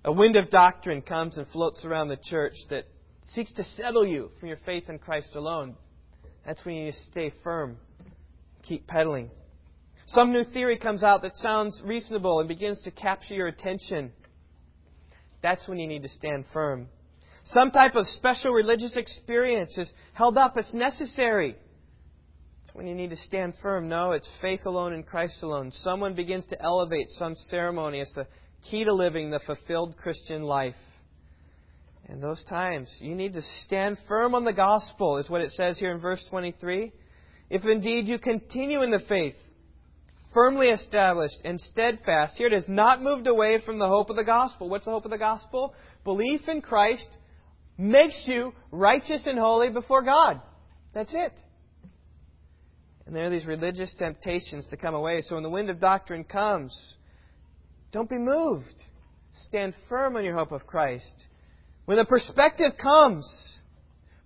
A 0.05 0.12
wind 0.12 0.38
of 0.38 0.49
doctrine 0.49 1.03
comes 1.03 1.38
and 1.38 1.45
floats 1.49 1.86
around 1.86 2.08
the 2.08 2.18
church 2.18 2.55
that 2.72 2.86
seeks 3.36 3.53
to 3.53 3.64
settle 3.76 4.08
you 4.08 4.32
from 4.39 4.47
your 4.47 4.58
faith 4.66 4.89
in 4.89 4.97
Christ 4.97 5.36
alone. 5.36 5.76
That's 6.43 6.66
when 6.66 6.74
you 6.74 6.86
need 6.86 6.93
to 6.93 7.12
stay 7.12 7.32
firm, 7.43 7.78
keep 8.64 8.88
pedaling. 8.88 9.30
Some 10.08 10.34
new 10.34 10.45
theory 10.45 10.80
comes 10.80 11.03
out 11.03 11.22
that 11.22 11.36
sounds 11.36 11.80
reasonable 11.86 12.39
and 12.39 12.47
begins 12.47 12.82
to 12.86 12.91
capture 12.91 13.36
your 13.36 13.49
attention. 13.49 14.14
That's 15.43 15.68
when 15.68 15.78
you 15.78 15.86
need 15.86 16.01
to 16.01 16.10
stand 16.10 16.45
firm. 16.51 16.88
Some 17.54 17.72
type 17.72 17.95
of 17.95 18.06
special 18.08 18.52
religious 18.52 18.98
experience 18.98 19.78
is 19.78 19.91
held 20.14 20.38
up 20.38 20.58
as 20.58 20.74
necessary. 20.74 21.56
That's 22.66 22.76
when 22.76 22.88
you 22.88 22.95
need 22.95 23.12
to 23.12 23.16
stand 23.16 23.54
firm. 23.62 23.88
No, 23.88 24.12
it's 24.12 24.30
faith 24.41 24.62
alone 24.66 24.93
in 24.93 25.04
Christ 25.04 25.41
alone. 25.41 25.72
Someone 25.72 26.14
begins 26.14 26.45
to 26.48 26.62
elevate 26.62 27.08
some 27.12 27.36
ceremony 27.50 28.02
as 28.02 28.12
the 28.16 28.28
key 28.70 28.84
to 28.84 28.93
living 28.93 29.30
the 29.30 29.39
fulfilled 29.39 29.95
Christian 29.98 30.43
life. 30.43 30.76
In 32.10 32.20
those 32.20 32.43
times, 32.45 32.95
you 33.02 33.16
need 33.16 33.34
to 33.34 33.41
stand 33.64 33.98
firm 34.08 34.34
on 34.36 34.45
the 34.45 34.54
gospel, 34.54 35.18
is 35.18 35.30
what 35.30 35.41
it 35.41 35.52
says 35.52 35.78
here 35.78 35.91
in 35.91 36.00
verse 36.00 36.26
23. 36.30 36.91
If 37.50 37.66
indeed 37.66 38.08
you 38.08 38.20
continue 38.20 38.82
in 38.82 38.91
the 38.91 39.02
faith, 39.08 39.36
firmly 40.34 40.70
established 40.70 41.39
and 41.43 41.60
steadfast. 41.60 42.38
Here 42.38 42.48
it 42.48 42.54
is, 42.54 42.66
not 42.68 43.02
moved 43.02 43.28
away 43.28 43.62
from 43.66 43.80
the 43.80 43.88
hope 43.88 44.10
of 44.10 44.16
the 44.16 44.24
gospel. 44.24 44.70
What's 44.70 44.86
the 44.86 44.91
hope 44.91 45.06
of 45.06 45.12
the 45.12 45.18
gospel? 45.18 45.74
Belief 46.04 46.41
in 46.48 46.62
Christ 46.62 47.08
makes 47.78 48.24
you 48.28 48.54
righteous 48.72 49.26
and 49.26 49.38
holy 49.38 49.70
before 49.70 50.04
God. 50.04 50.42
That's 50.94 51.14
it. 51.14 51.34
And 53.06 53.16
there 53.16 53.26
are 53.26 53.30
these 53.30 53.46
religious 53.46 53.94
temptations 53.98 54.68
to 54.70 54.78
come 54.78 54.94
away. 54.94 55.22
So 55.22 55.36
when 55.36 55.44
the 55.44 55.50
wind 55.50 55.70
of 55.70 55.80
doctrine 55.80 56.24
comes, 56.24 56.76
don't 57.92 58.10
be 58.10 58.18
moved. 58.18 58.66
Stand 59.48 59.74
firm 59.88 60.18
on 60.18 60.26
your 60.26 60.36
hope 60.36 60.52
of 60.52 60.68
Christ. 60.68 61.26
When 61.86 61.98
the 61.98 62.06
perspective 62.06 62.74
comes, 62.82 63.26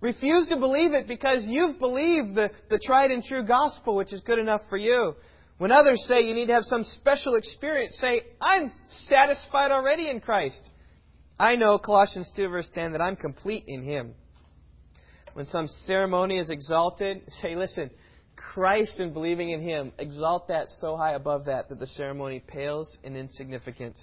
refuse 0.00 0.48
to 0.48 0.56
believe 0.56 0.94
it 0.94 1.06
because 1.06 1.44
you've 1.46 1.78
believed 1.78 2.34
the, 2.34 2.50
the 2.70 2.80
tried 2.84 3.12
and 3.12 3.22
true 3.22 3.44
gospel, 3.44 3.94
which 3.94 4.12
is 4.12 4.20
good 4.22 4.40
enough 4.40 4.62
for 4.68 4.76
you. 4.76 5.14
When 5.58 5.70
others 5.70 6.04
say 6.08 6.22
you 6.22 6.34
need 6.34 6.46
to 6.46 6.54
have 6.54 6.64
some 6.64 6.82
special 6.82 7.36
experience, 7.36 7.96
say, 8.00 8.22
I'm 8.40 8.72
satisfied 9.06 9.70
already 9.70 10.10
in 10.10 10.20
Christ. 10.20 10.60
I 11.42 11.56
know, 11.56 11.76
Colossians 11.76 12.30
2, 12.36 12.48
verse 12.48 12.68
10, 12.72 12.92
that 12.92 13.00
I'm 13.00 13.16
complete 13.16 13.64
in 13.66 13.82
Him. 13.82 14.14
When 15.32 15.44
some 15.46 15.66
ceremony 15.86 16.38
is 16.38 16.50
exalted, 16.50 17.22
say, 17.42 17.56
listen, 17.56 17.90
Christ 18.36 19.00
and 19.00 19.12
believing 19.12 19.50
in 19.50 19.60
Him, 19.60 19.92
exalt 19.98 20.46
that 20.46 20.68
so 20.70 20.96
high 20.96 21.14
above 21.14 21.46
that 21.46 21.68
that 21.68 21.80
the 21.80 21.86
ceremony 21.88 22.38
pales 22.46 22.96
in 23.02 23.16
insignificance. 23.16 24.00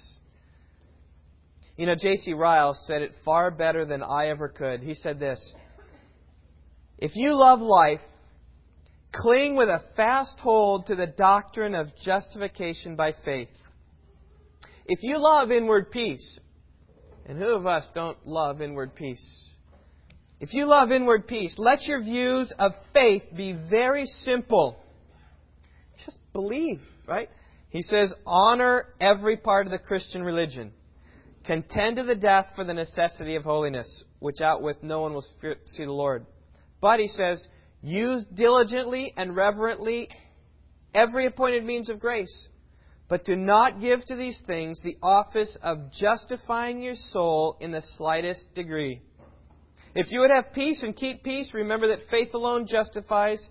You 1.78 1.86
know, 1.86 1.94
J.C. 1.94 2.34
Ryle 2.34 2.74
said 2.86 3.00
it 3.00 3.12
far 3.24 3.50
better 3.50 3.86
than 3.86 4.02
I 4.02 4.26
ever 4.26 4.50
could. 4.50 4.82
He 4.82 4.92
said 4.92 5.18
this 5.18 5.54
If 6.98 7.12
you 7.14 7.34
love 7.34 7.60
life, 7.60 8.00
Cling 9.14 9.56
with 9.56 9.70
a 9.70 9.82
fast 9.96 10.38
hold 10.40 10.86
to 10.86 10.94
the 10.94 11.06
doctrine 11.06 11.74
of 11.74 11.86
justification 12.04 12.96
by 12.96 13.14
faith. 13.24 13.48
If 14.86 15.02
you 15.02 15.18
love 15.18 15.50
inward 15.50 15.90
peace, 15.90 16.38
and 17.26 17.38
who 17.38 17.54
of 17.54 17.66
us 17.66 17.88
don't 17.94 18.18
love 18.26 18.60
inward 18.60 18.94
peace? 18.94 19.50
If 20.40 20.54
you 20.54 20.66
love 20.66 20.90
inward 20.90 21.26
peace, 21.26 21.54
let 21.58 21.82
your 21.82 22.02
views 22.02 22.52
of 22.58 22.72
faith 22.94 23.22
be 23.36 23.56
very 23.68 24.06
simple. 24.06 24.82
Just 26.04 26.18
believe, 26.32 26.80
right? 27.06 27.28
He 27.68 27.82
says, 27.82 28.12
honor 28.26 28.86
every 29.00 29.36
part 29.36 29.66
of 29.66 29.70
the 29.70 29.78
Christian 29.78 30.22
religion. 30.22 30.72
Contend 31.44 31.96
to 31.96 32.02
the 32.04 32.14
death 32.14 32.46
for 32.56 32.64
the 32.64 32.74
necessity 32.74 33.36
of 33.36 33.44
holiness, 33.44 34.04
which 34.18 34.40
out 34.40 34.62
with 34.62 34.82
no 34.82 35.00
one 35.02 35.12
will 35.12 35.24
see 35.66 35.84
the 35.84 35.92
Lord. 35.92 36.26
But, 36.80 37.00
he 37.00 37.08
says, 37.08 37.46
Use 37.82 38.24
diligently 38.34 39.12
and 39.16 39.34
reverently 39.34 40.08
every 40.94 41.26
appointed 41.26 41.64
means 41.64 41.88
of 41.88 41.98
grace. 42.00 42.48
But 43.10 43.24
do 43.24 43.34
not 43.34 43.80
give 43.80 44.04
to 44.06 44.14
these 44.14 44.40
things 44.46 44.80
the 44.82 44.96
office 45.02 45.58
of 45.62 45.92
justifying 45.92 46.80
your 46.80 46.94
soul 46.94 47.56
in 47.60 47.72
the 47.72 47.82
slightest 47.98 48.54
degree. 48.54 49.02
If 49.96 50.12
you 50.12 50.20
would 50.20 50.30
have 50.30 50.52
peace 50.54 50.84
and 50.84 50.94
keep 50.94 51.24
peace, 51.24 51.50
remember 51.52 51.88
that 51.88 52.08
faith 52.08 52.32
alone 52.34 52.68
justifies, 52.68 53.44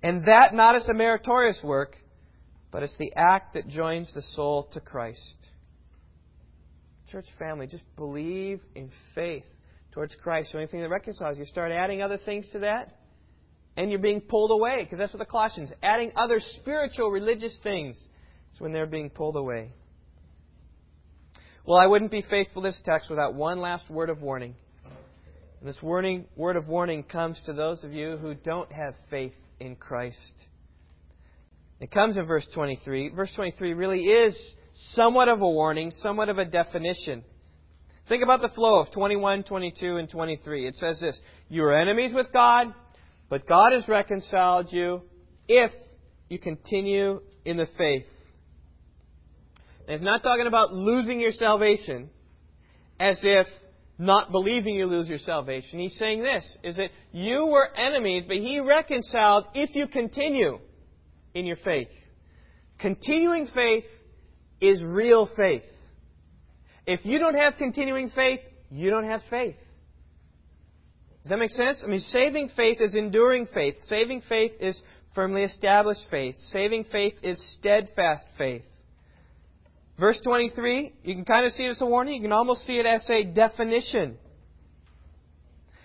and 0.00 0.28
that 0.28 0.54
not 0.54 0.76
as 0.76 0.88
a 0.88 0.94
meritorious 0.94 1.60
work, 1.64 1.96
but 2.70 2.84
as 2.84 2.94
the 3.00 3.12
act 3.16 3.54
that 3.54 3.66
joins 3.66 4.14
the 4.14 4.22
soul 4.22 4.68
to 4.74 4.80
Christ. 4.80 5.36
Church 7.10 7.26
family, 7.40 7.66
just 7.66 7.84
believe 7.96 8.60
in 8.76 8.90
faith 9.16 9.44
towards 9.90 10.14
Christ. 10.22 10.52
The 10.52 10.58
only 10.58 10.70
thing 10.70 10.82
that 10.82 10.88
reconciles 10.88 11.36
you. 11.36 11.44
Start 11.46 11.72
adding 11.72 12.00
other 12.00 12.16
things 12.16 12.48
to 12.52 12.60
that, 12.60 12.96
and 13.76 13.90
you're 13.90 13.98
being 13.98 14.20
pulled 14.20 14.52
away, 14.52 14.84
because 14.84 15.00
that's 15.00 15.12
what 15.12 15.18
the 15.18 15.26
Colossians, 15.26 15.72
adding 15.82 16.12
other 16.14 16.38
spiritual 16.38 17.10
religious 17.10 17.58
things. 17.64 18.00
It's 18.52 18.60
when 18.60 18.72
they're 18.72 18.86
being 18.86 19.10
pulled 19.10 19.36
away. 19.36 19.72
Well, 21.64 21.78
I 21.78 21.86
wouldn't 21.86 22.10
be 22.10 22.22
faithful 22.22 22.62
to 22.62 22.68
this 22.68 22.82
text 22.84 23.08
without 23.08 23.34
one 23.34 23.58
last 23.58 23.88
word 23.88 24.10
of 24.10 24.20
warning. 24.20 24.54
And 25.60 25.68
this 25.68 25.80
warning, 25.82 26.26
word 26.36 26.56
of 26.56 26.68
warning 26.68 27.02
comes 27.02 27.40
to 27.46 27.52
those 27.52 27.82
of 27.84 27.92
you 27.92 28.16
who 28.16 28.34
don't 28.34 28.70
have 28.72 28.94
faith 29.10 29.34
in 29.60 29.76
Christ. 29.76 30.34
It 31.80 31.90
comes 31.90 32.16
in 32.16 32.26
verse 32.26 32.46
23. 32.54 33.10
Verse 33.10 33.32
23 33.34 33.74
really 33.74 34.02
is 34.02 34.36
somewhat 34.92 35.28
of 35.28 35.40
a 35.40 35.48
warning, 35.48 35.90
somewhat 35.90 36.28
of 36.28 36.38
a 36.38 36.44
definition. 36.44 37.24
Think 38.08 38.22
about 38.22 38.42
the 38.42 38.48
flow 38.50 38.80
of 38.80 38.92
21, 38.92 39.44
22, 39.44 39.96
and 39.96 40.10
23. 40.10 40.66
It 40.66 40.74
says 40.74 41.00
this 41.00 41.18
You 41.48 41.64
are 41.64 41.74
enemies 41.74 42.12
with 42.12 42.32
God, 42.32 42.74
but 43.30 43.48
God 43.48 43.72
has 43.72 43.88
reconciled 43.88 44.72
you 44.72 45.02
if 45.48 45.70
you 46.28 46.38
continue 46.38 47.20
in 47.44 47.56
the 47.56 47.68
faith. 47.78 48.04
And 49.86 49.94
it's 49.94 50.04
not 50.04 50.22
talking 50.22 50.46
about 50.46 50.72
losing 50.72 51.20
your 51.20 51.32
salvation 51.32 52.10
as 52.98 53.18
if 53.22 53.46
not 53.98 54.32
believing 54.32 54.74
you 54.74 54.86
lose 54.86 55.08
your 55.08 55.18
salvation. 55.18 55.78
He's 55.78 55.96
saying 55.96 56.22
this 56.22 56.44
is 56.62 56.76
that 56.76 56.90
you 57.12 57.46
were 57.46 57.68
enemies, 57.76 58.24
but 58.26 58.36
he 58.36 58.60
reconciled 58.60 59.46
if 59.54 59.74
you 59.74 59.86
continue 59.86 60.58
in 61.34 61.46
your 61.46 61.56
faith. 61.56 61.88
Continuing 62.78 63.46
faith 63.54 63.84
is 64.60 64.82
real 64.82 65.28
faith. 65.36 65.62
If 66.86 67.04
you 67.04 67.18
don't 67.18 67.34
have 67.34 67.54
continuing 67.58 68.10
faith, 68.10 68.40
you 68.70 68.90
don't 68.90 69.06
have 69.06 69.22
faith. 69.30 69.56
Does 71.22 71.30
that 71.30 71.38
make 71.38 71.50
sense? 71.50 71.82
I 71.84 71.88
mean, 71.88 72.00
saving 72.00 72.50
faith 72.56 72.78
is 72.80 72.96
enduring 72.96 73.46
faith. 73.54 73.76
Saving 73.84 74.22
faith 74.28 74.52
is 74.58 74.80
firmly 75.14 75.44
established 75.44 76.06
faith. 76.10 76.34
Saving 76.46 76.84
faith 76.90 77.14
is 77.22 77.40
steadfast 77.58 78.24
faith. 78.36 78.64
Verse 80.02 80.20
23, 80.24 80.94
you 81.04 81.14
can 81.14 81.24
kind 81.24 81.46
of 81.46 81.52
see 81.52 81.62
it 81.62 81.70
as 81.70 81.80
a 81.80 81.86
warning. 81.86 82.16
You 82.16 82.22
can 82.22 82.32
almost 82.32 82.66
see 82.66 82.76
it 82.76 82.86
as 82.86 83.08
a 83.08 83.22
definition. 83.22 84.18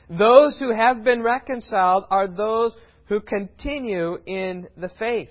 Those 0.09 0.57
who 0.57 0.73
have 0.73 1.03
been 1.03 1.21
reconciled 1.21 2.05
are 2.09 2.27
those 2.27 2.75
who 3.09 3.21
continue 3.21 4.17
in 4.25 4.69
the 4.75 4.89
faith. 4.97 5.29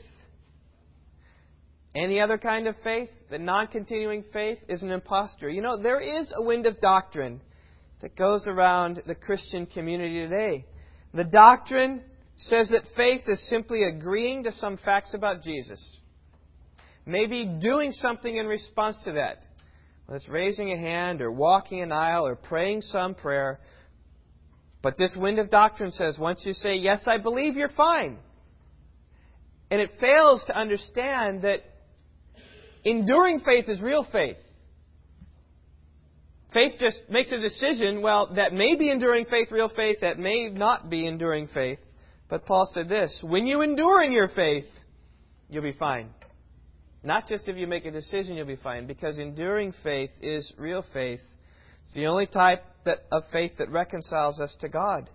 Any 1.97 2.21
other 2.21 2.39
kind 2.39 2.69
of 2.69 2.77
faith, 2.85 3.09
the 3.29 3.41
non 3.41 3.67
continuing 3.67 4.23
faith, 4.33 4.59
is 4.69 4.85
an 4.85 4.93
impostor. 4.93 5.49
You 5.49 5.63
know, 5.63 5.83
there 5.83 5.99
is 5.99 6.33
a 6.33 6.45
wind 6.45 6.67
of 6.67 6.81
doctrine 6.81 7.41
that 8.03 8.15
goes 8.15 8.47
around 8.47 9.03
the 9.05 9.17
Christian 9.17 9.67
community 9.67 10.29
today. 10.29 10.65
The 11.13 11.25
doctrine 11.25 12.03
says 12.37 12.69
that 12.69 12.85
faith 12.97 13.23
is 13.27 13.49
simply 13.49 13.83
agreeing 13.83 14.45
to 14.45 14.53
some 14.53 14.77
facts 14.77 15.13
about 15.13 15.43
Jesus. 15.43 15.85
Maybe 17.07 17.45
doing 17.45 17.93
something 17.93 18.37
in 18.37 18.47
response 18.47 18.97
to 19.05 19.13
that. 19.13 19.39
Whether 20.07 20.19
it's 20.19 20.29
raising 20.29 20.73
a 20.73 20.77
hand 20.77 21.23
or 21.23 21.31
walking 21.31 21.81
an 21.81 21.93
aisle 21.93 22.27
or 22.27 22.37
praying 22.37 22.83
some 22.83 23.15
prayer. 23.15 23.61
But 24.83 24.99
this 24.99 25.17
wind 25.17 25.39
of 25.39 25.51
doctrine 25.51 25.93
says 25.93 26.19
once 26.19 26.43
you 26.45 26.53
say, 26.53 26.75
Yes, 26.75 27.03
I 27.07 27.19
believe, 27.19 27.57
you're 27.57 27.69
fine. 27.71 28.19
And 29.71 29.81
it 29.81 29.91
fails 30.01 30.45
to 30.47 30.57
understand 30.57 31.43
that 31.43 31.63
Enduring 32.87 33.41
faith 33.41 33.69
is 33.69 33.81
real 33.81 34.07
faith. 34.13 34.37
Faith 36.55 36.75
just 36.79 37.03
makes 37.11 37.33
a 37.33 37.39
decision, 37.39 38.01
well, 38.01 38.33
that 38.37 38.53
may 38.53 38.77
be 38.77 38.91
enduring 38.93 39.27
faith, 39.27 39.49
real 39.51 39.69
faith, 39.69 39.99
that 40.03 40.21
may 40.21 40.49
not 40.51 40.89
be 40.89 41.05
enduring 41.05 41.49
faith. 41.49 41.81
But 42.31 42.47
Paul 42.47 42.71
said 42.73 42.89
this 42.89 43.25
when 43.27 43.45
you 43.49 43.63
endure 43.63 44.05
in 44.05 44.13
your 44.13 44.29
faith, 44.29 44.67
you'll 45.51 45.65
be 45.65 45.73
fine. 45.73 46.11
Not 47.07 47.29
just 47.29 47.47
if 47.47 47.57
you 47.57 47.69
make 47.69 47.85
a 47.85 47.93
decision, 47.93 48.35
you'll 48.35 48.47
be 48.47 48.57
fine, 48.57 48.89
because 48.89 49.21
enduring 49.21 49.73
faith 49.85 50.11
is 50.21 50.53
real 50.59 50.85
faith. 50.93 51.21
It's 51.85 51.95
the 51.95 52.07
only 52.07 52.27
type 52.27 52.65
that, 52.85 53.05
of 53.13 53.23
faith 53.33 53.53
that 53.59 53.71
reconciles 53.71 54.41
us 54.41 54.57
to 54.59 54.69
God. 54.69 55.09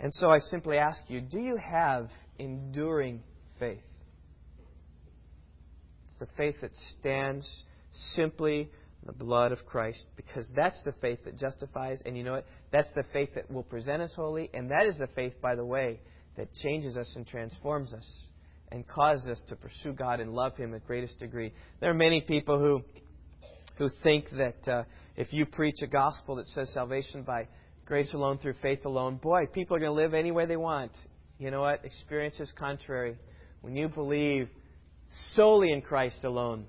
And 0.00 0.12
so 0.12 0.30
I 0.30 0.40
simply 0.40 0.78
ask 0.78 0.98
you 1.06 1.20
do 1.20 1.38
you 1.38 1.56
have 1.58 2.08
enduring 2.40 3.22
faith? 3.60 3.84
It's 6.10 6.18
the 6.18 6.36
faith 6.36 6.56
that 6.60 6.74
stands 6.98 7.48
simply 8.14 8.62
in 8.62 9.06
the 9.06 9.12
blood 9.12 9.52
of 9.52 9.64
Christ, 9.64 10.04
because 10.16 10.50
that's 10.56 10.82
the 10.82 10.94
faith 11.00 11.20
that 11.24 11.38
justifies, 11.38 12.02
and 12.04 12.16
you 12.16 12.24
know 12.24 12.32
what? 12.32 12.46
That's 12.72 12.92
the 12.96 13.04
faith 13.12 13.36
that 13.36 13.48
will 13.48 13.62
present 13.62 14.02
us 14.02 14.12
holy, 14.16 14.50
and 14.52 14.72
that 14.72 14.86
is 14.86 14.98
the 14.98 15.06
faith, 15.06 15.34
by 15.40 15.54
the 15.54 15.64
way, 15.64 16.00
that 16.36 16.52
changes 16.64 16.96
us 16.96 17.12
and 17.14 17.24
transforms 17.24 17.94
us 17.94 18.26
and 18.72 18.88
causes 18.88 19.28
us 19.28 19.42
to 19.48 19.56
pursue 19.56 19.92
God 19.92 20.18
and 20.18 20.32
love 20.32 20.56
Him 20.56 20.74
at 20.74 20.86
greatest 20.86 21.18
degree. 21.18 21.52
There 21.80 21.90
are 21.90 21.94
many 21.94 22.22
people 22.22 22.58
who 22.58 22.82
who 23.78 23.88
think 24.02 24.26
that 24.30 24.68
uh, 24.68 24.84
if 25.16 25.32
you 25.32 25.46
preach 25.46 25.76
a 25.82 25.86
gospel 25.86 26.36
that 26.36 26.46
says 26.48 26.72
salvation 26.72 27.22
by 27.22 27.48
grace 27.84 28.12
alone 28.14 28.38
through 28.38 28.54
faith 28.60 28.84
alone, 28.84 29.16
boy, 29.16 29.46
people 29.46 29.76
are 29.76 29.80
going 29.80 29.90
to 29.90 29.94
live 29.94 30.14
any 30.14 30.30
way 30.30 30.46
they 30.46 30.56
want. 30.56 30.92
You 31.38 31.50
know 31.50 31.60
what? 31.60 31.84
Experience 31.84 32.38
is 32.40 32.52
contrary. 32.58 33.16
When 33.60 33.76
you 33.76 33.88
believe 33.88 34.48
solely 35.34 35.72
in 35.72 35.82
Christ 35.82 36.24
alone. 36.24 36.66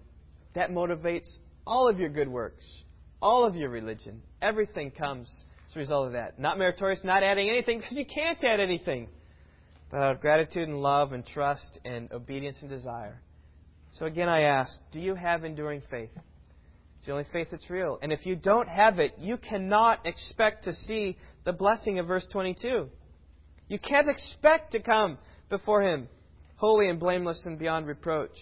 That 0.55 0.69
motivates 0.69 1.27
all 1.65 1.89
of 1.89 1.99
your 1.99 2.09
good 2.09 2.27
works, 2.27 2.65
all 3.21 3.45
of 3.45 3.55
your 3.55 3.69
religion. 3.69 4.21
Everything 4.41 4.91
comes 4.91 5.29
as 5.69 5.75
a 5.75 5.79
result 5.79 6.07
of 6.07 6.13
that. 6.13 6.39
Not 6.39 6.57
meritorious, 6.57 7.01
not 7.03 7.23
adding 7.23 7.49
anything, 7.49 7.79
because 7.79 7.97
you 7.97 8.05
can't 8.05 8.37
add 8.43 8.59
anything. 8.59 9.07
But 9.93 10.01
out 10.01 10.15
of 10.15 10.21
gratitude 10.21 10.67
and 10.67 10.81
love 10.81 11.13
and 11.13 11.23
trust 11.23 11.77
and 11.85 12.11
obedience 12.11 12.57
and 12.61 12.69
desire. 12.69 13.21
So 13.91 14.07
again, 14.07 14.27
I 14.27 14.41
ask, 14.41 14.71
do 14.91 14.99
you 14.99 15.13
have 15.13 15.43
enduring 15.43 15.83
faith? 15.87 16.09
It's 16.97 17.05
the 17.05 17.11
only 17.11 17.27
faith 17.31 17.49
that's 17.51 17.69
real. 17.69 17.99
And 18.01 18.11
if 18.11 18.25
you 18.25 18.35
don't 18.35 18.67
have 18.67 18.97
it, 18.97 19.13
you 19.19 19.37
cannot 19.37 20.03
expect 20.07 20.63
to 20.63 20.73
see 20.73 21.15
the 21.45 21.53
blessing 21.53 21.99
of 21.99 22.07
verse 22.07 22.25
22. 22.31 22.89
You 23.67 23.77
can't 23.77 24.09
expect 24.09 24.71
to 24.71 24.81
come 24.81 25.19
before 25.51 25.83
Him 25.83 26.09
holy 26.55 26.89
and 26.89 26.99
blameless 26.99 27.43
and 27.45 27.59
beyond 27.59 27.85
reproach. 27.85 28.39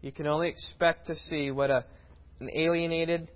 You 0.00 0.12
can 0.12 0.26
only 0.26 0.48
expect 0.48 1.08
to 1.08 1.14
see 1.14 1.50
what 1.50 1.68
a, 1.68 1.84
an 2.40 2.48
alienated 2.54 3.30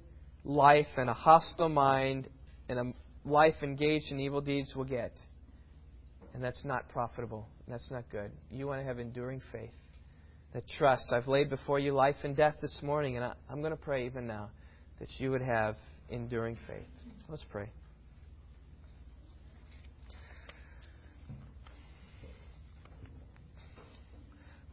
life 0.44 0.86
and 0.96 1.10
a 1.10 1.14
hostile 1.14 1.68
mind 1.68 2.26
and 2.70 2.78
a 2.78 3.28
life 3.28 3.56
engaged 3.62 4.12
in 4.12 4.18
evil 4.18 4.40
deeds 4.40 4.74
will 4.74 4.84
get. 4.86 5.12
And 6.34 6.42
that's 6.42 6.64
not 6.64 6.88
profitable. 6.90 7.48
That's 7.66 7.90
not 7.90 8.04
good. 8.10 8.30
You 8.50 8.66
want 8.66 8.80
to 8.80 8.86
have 8.86 8.98
enduring 8.98 9.42
faith 9.52 9.72
that 10.54 10.62
trusts. 10.78 11.12
I've 11.12 11.26
laid 11.26 11.50
before 11.50 11.78
you 11.78 11.92
life 11.92 12.16
and 12.22 12.36
death 12.36 12.56
this 12.60 12.80
morning, 12.82 13.16
and 13.16 13.24
I, 13.24 13.32
I'm 13.50 13.60
going 13.60 13.72
to 13.72 13.76
pray 13.76 14.06
even 14.06 14.26
now 14.26 14.50
that 15.00 15.08
you 15.18 15.30
would 15.30 15.42
have 15.42 15.76
enduring 16.08 16.56
faith. 16.66 16.86
Let's 17.28 17.44
pray. 17.50 17.68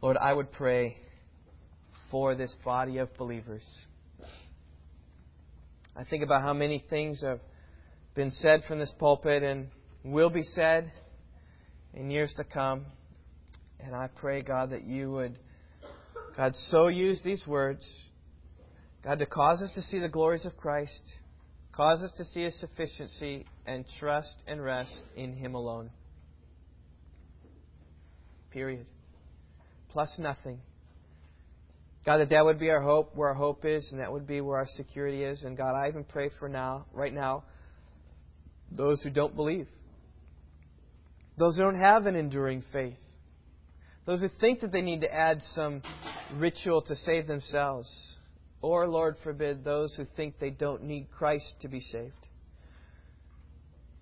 Lord, 0.00 0.16
I 0.16 0.32
would 0.32 0.52
pray 0.52 0.96
for 2.10 2.34
this 2.34 2.54
body 2.64 2.98
of 2.98 3.12
believers. 3.16 3.64
I 5.96 6.04
think 6.04 6.22
about 6.22 6.42
how 6.42 6.52
many 6.52 6.84
things 6.90 7.22
have 7.22 7.40
been 8.14 8.30
said 8.30 8.62
from 8.68 8.78
this 8.78 8.92
pulpit 8.98 9.42
and 9.42 9.68
will 10.04 10.30
be 10.30 10.42
said 10.42 10.92
in 11.96 12.10
years 12.10 12.32
to 12.36 12.44
come. 12.44 12.86
And 13.80 13.94
I 13.94 14.08
pray, 14.14 14.42
God, 14.42 14.70
that 14.70 14.84
you 14.84 15.10
would, 15.10 15.38
God, 16.36 16.54
so 16.68 16.86
use 16.86 17.20
these 17.24 17.44
words, 17.46 17.84
God, 19.02 19.18
to 19.18 19.26
cause 19.26 19.60
us 19.62 19.72
to 19.74 19.82
see 19.82 19.98
the 19.98 20.08
glories 20.08 20.46
of 20.46 20.56
Christ, 20.56 21.02
cause 21.72 22.02
us 22.02 22.12
to 22.16 22.24
see 22.24 22.42
His 22.42 22.58
sufficiency, 22.60 23.46
and 23.66 23.84
trust 23.98 24.44
and 24.46 24.62
rest 24.62 25.02
in 25.16 25.34
Him 25.34 25.54
alone. 25.54 25.90
Period 28.52 28.86
plus 29.96 30.18
nothing. 30.18 30.60
God, 32.04 32.18
that 32.18 32.28
that 32.28 32.44
would 32.44 32.58
be 32.58 32.68
our 32.68 32.82
hope, 32.82 33.16
where 33.16 33.30
our 33.30 33.34
hope 33.34 33.64
is, 33.64 33.88
and 33.92 34.00
that 34.02 34.12
would 34.12 34.26
be 34.26 34.42
where 34.42 34.58
our 34.58 34.66
security 34.76 35.22
is. 35.22 35.42
And 35.42 35.56
God, 35.56 35.74
I 35.74 35.88
even 35.88 36.04
pray 36.04 36.28
for 36.38 36.50
now, 36.50 36.84
right 36.92 37.14
now, 37.14 37.44
those 38.70 39.02
who 39.02 39.08
don't 39.08 39.34
believe, 39.34 39.68
those 41.36 41.56
who 41.56 41.62
don't 41.62 41.78
have 41.78 42.06
an 42.06 42.16
enduring 42.16 42.62
faith, 42.72 42.98
those 44.06 44.20
who 44.20 44.28
think 44.40 44.60
that 44.60 44.72
they 44.72 44.80
need 44.80 45.00
to 45.02 45.12
add 45.12 45.42
some 45.52 45.82
ritual 46.34 46.82
to 46.82 46.96
save 46.96 47.26
themselves, 47.26 47.90
or, 48.62 48.86
Lord 48.86 49.16
forbid, 49.22 49.64
those 49.64 49.94
who 49.96 50.04
think 50.16 50.38
they 50.38 50.50
don't 50.50 50.84
need 50.84 51.08
Christ 51.10 51.52
to 51.60 51.68
be 51.68 51.80
saved, 51.80 52.12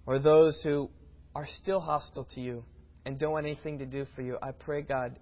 or 0.07 0.19
those 0.19 0.61
who 0.63 0.91
are 1.35 1.47
still 1.63 1.81
hostile 1.81 2.29
to 2.35 2.41
you 2.41 2.65
and 3.05 3.19
don't 3.19 3.33
want 3.33 3.47
anything 3.47 3.79
to 3.79 3.87
do 3.87 4.07
for 4.15 4.23
you. 4.23 4.39
I 4.41 4.53
pray, 4.53 4.83
God, 4.83 5.19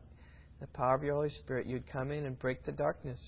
the 0.60 0.66
power 0.68 0.94
of 0.94 1.02
your 1.02 1.14
Holy 1.14 1.30
Spirit, 1.30 1.66
you'd 1.66 1.90
come 1.90 2.10
in 2.10 2.26
and 2.26 2.38
break 2.38 2.64
the 2.64 2.72
darkness. 2.72 3.20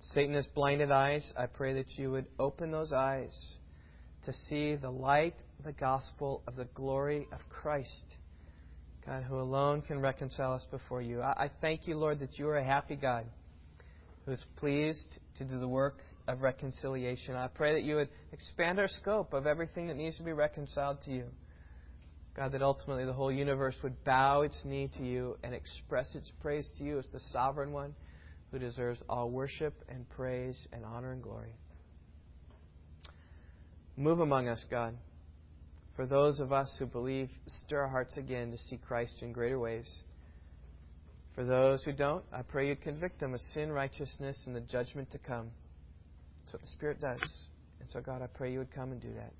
Satan 0.00 0.34
has 0.34 0.46
blinded 0.46 0.90
eyes. 0.90 1.32
I 1.36 1.46
pray 1.46 1.74
that 1.74 1.98
you 1.98 2.10
would 2.12 2.26
open 2.38 2.70
those 2.70 2.92
eyes 2.92 3.57
to 4.24 4.32
see 4.48 4.76
the 4.76 4.90
light, 4.90 5.34
the 5.64 5.72
gospel 5.72 6.42
of 6.46 6.56
the 6.56 6.66
glory 6.74 7.26
of 7.32 7.40
Christ. 7.48 8.04
God, 9.06 9.22
who 9.22 9.36
alone 9.40 9.82
can 9.82 10.00
reconcile 10.00 10.52
us 10.52 10.66
before 10.70 11.00
you. 11.00 11.22
I, 11.22 11.50
thank 11.60 11.86
you, 11.86 11.96
Lord, 11.96 12.20
that 12.20 12.38
you 12.38 12.48
are 12.48 12.58
a 12.58 12.64
happy 12.64 12.94
God 12.94 13.24
who 14.26 14.32
is 14.32 14.44
pleased 14.56 15.08
to 15.38 15.44
do 15.44 15.58
the 15.58 15.68
work 15.68 16.00
of 16.26 16.42
reconciliation. 16.42 17.34
I 17.34 17.46
pray 17.46 17.72
that 17.72 17.84
you 17.84 17.96
would 17.96 18.10
expand 18.32 18.78
our 18.78 18.88
scope 18.88 19.32
of 19.32 19.46
everything 19.46 19.86
that 19.86 19.96
needs 19.96 20.18
to 20.18 20.22
be 20.22 20.32
reconciled 20.32 21.00
to 21.06 21.10
you. 21.10 21.24
God, 22.36 22.52
that 22.52 22.60
ultimately 22.60 23.06
the 23.06 23.14
whole 23.14 23.32
universe 23.32 23.76
would 23.82 24.04
bow 24.04 24.42
its 24.42 24.60
knee 24.64 24.90
to 24.98 25.02
you 25.02 25.38
and 25.42 25.54
express 25.54 26.14
its 26.14 26.30
praise 26.42 26.70
to 26.76 26.84
you 26.84 26.98
as 26.98 27.08
the 27.12 27.20
sovereign 27.32 27.72
one 27.72 27.94
who 28.52 28.58
deserves 28.58 29.02
all 29.08 29.30
worship 29.30 29.74
and 29.88 30.08
praise 30.10 30.68
and 30.72 30.84
honor 30.84 31.12
and 31.12 31.22
glory. 31.22 31.54
Move 33.98 34.20
among 34.20 34.46
us, 34.46 34.64
God. 34.70 34.94
For 35.96 36.06
those 36.06 36.38
of 36.38 36.52
us 36.52 36.72
who 36.78 36.86
believe, 36.86 37.28
stir 37.64 37.80
our 37.80 37.88
hearts 37.88 38.16
again 38.16 38.52
to 38.52 38.56
see 38.56 38.76
Christ 38.76 39.22
in 39.22 39.32
greater 39.32 39.58
ways. 39.58 39.90
For 41.34 41.44
those 41.44 41.82
who 41.82 41.92
don't, 41.92 42.24
I 42.32 42.42
pray 42.42 42.68
you 42.68 42.76
convict 42.76 43.18
them 43.18 43.34
of 43.34 43.40
sin, 43.40 43.72
righteousness, 43.72 44.40
and 44.46 44.54
the 44.54 44.60
judgment 44.60 45.10
to 45.10 45.18
come. 45.18 45.50
That's 46.44 46.52
what 46.52 46.62
the 46.62 46.68
Spirit 46.68 47.00
does. 47.00 47.20
And 47.80 47.88
so, 47.90 48.00
God, 48.00 48.22
I 48.22 48.28
pray 48.28 48.52
you 48.52 48.60
would 48.60 48.72
come 48.72 48.92
and 48.92 49.02
do 49.02 49.12
that. 49.14 49.32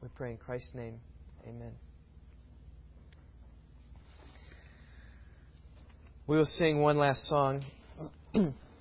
We 0.00 0.08
pray 0.14 0.30
in 0.30 0.36
Christ's 0.36 0.72
name. 0.72 1.00
Amen. 1.48 1.72
We 6.28 6.36
will 6.36 6.46
sing 6.46 6.80
one 6.80 6.96
last 6.96 7.26
song. 7.28 7.64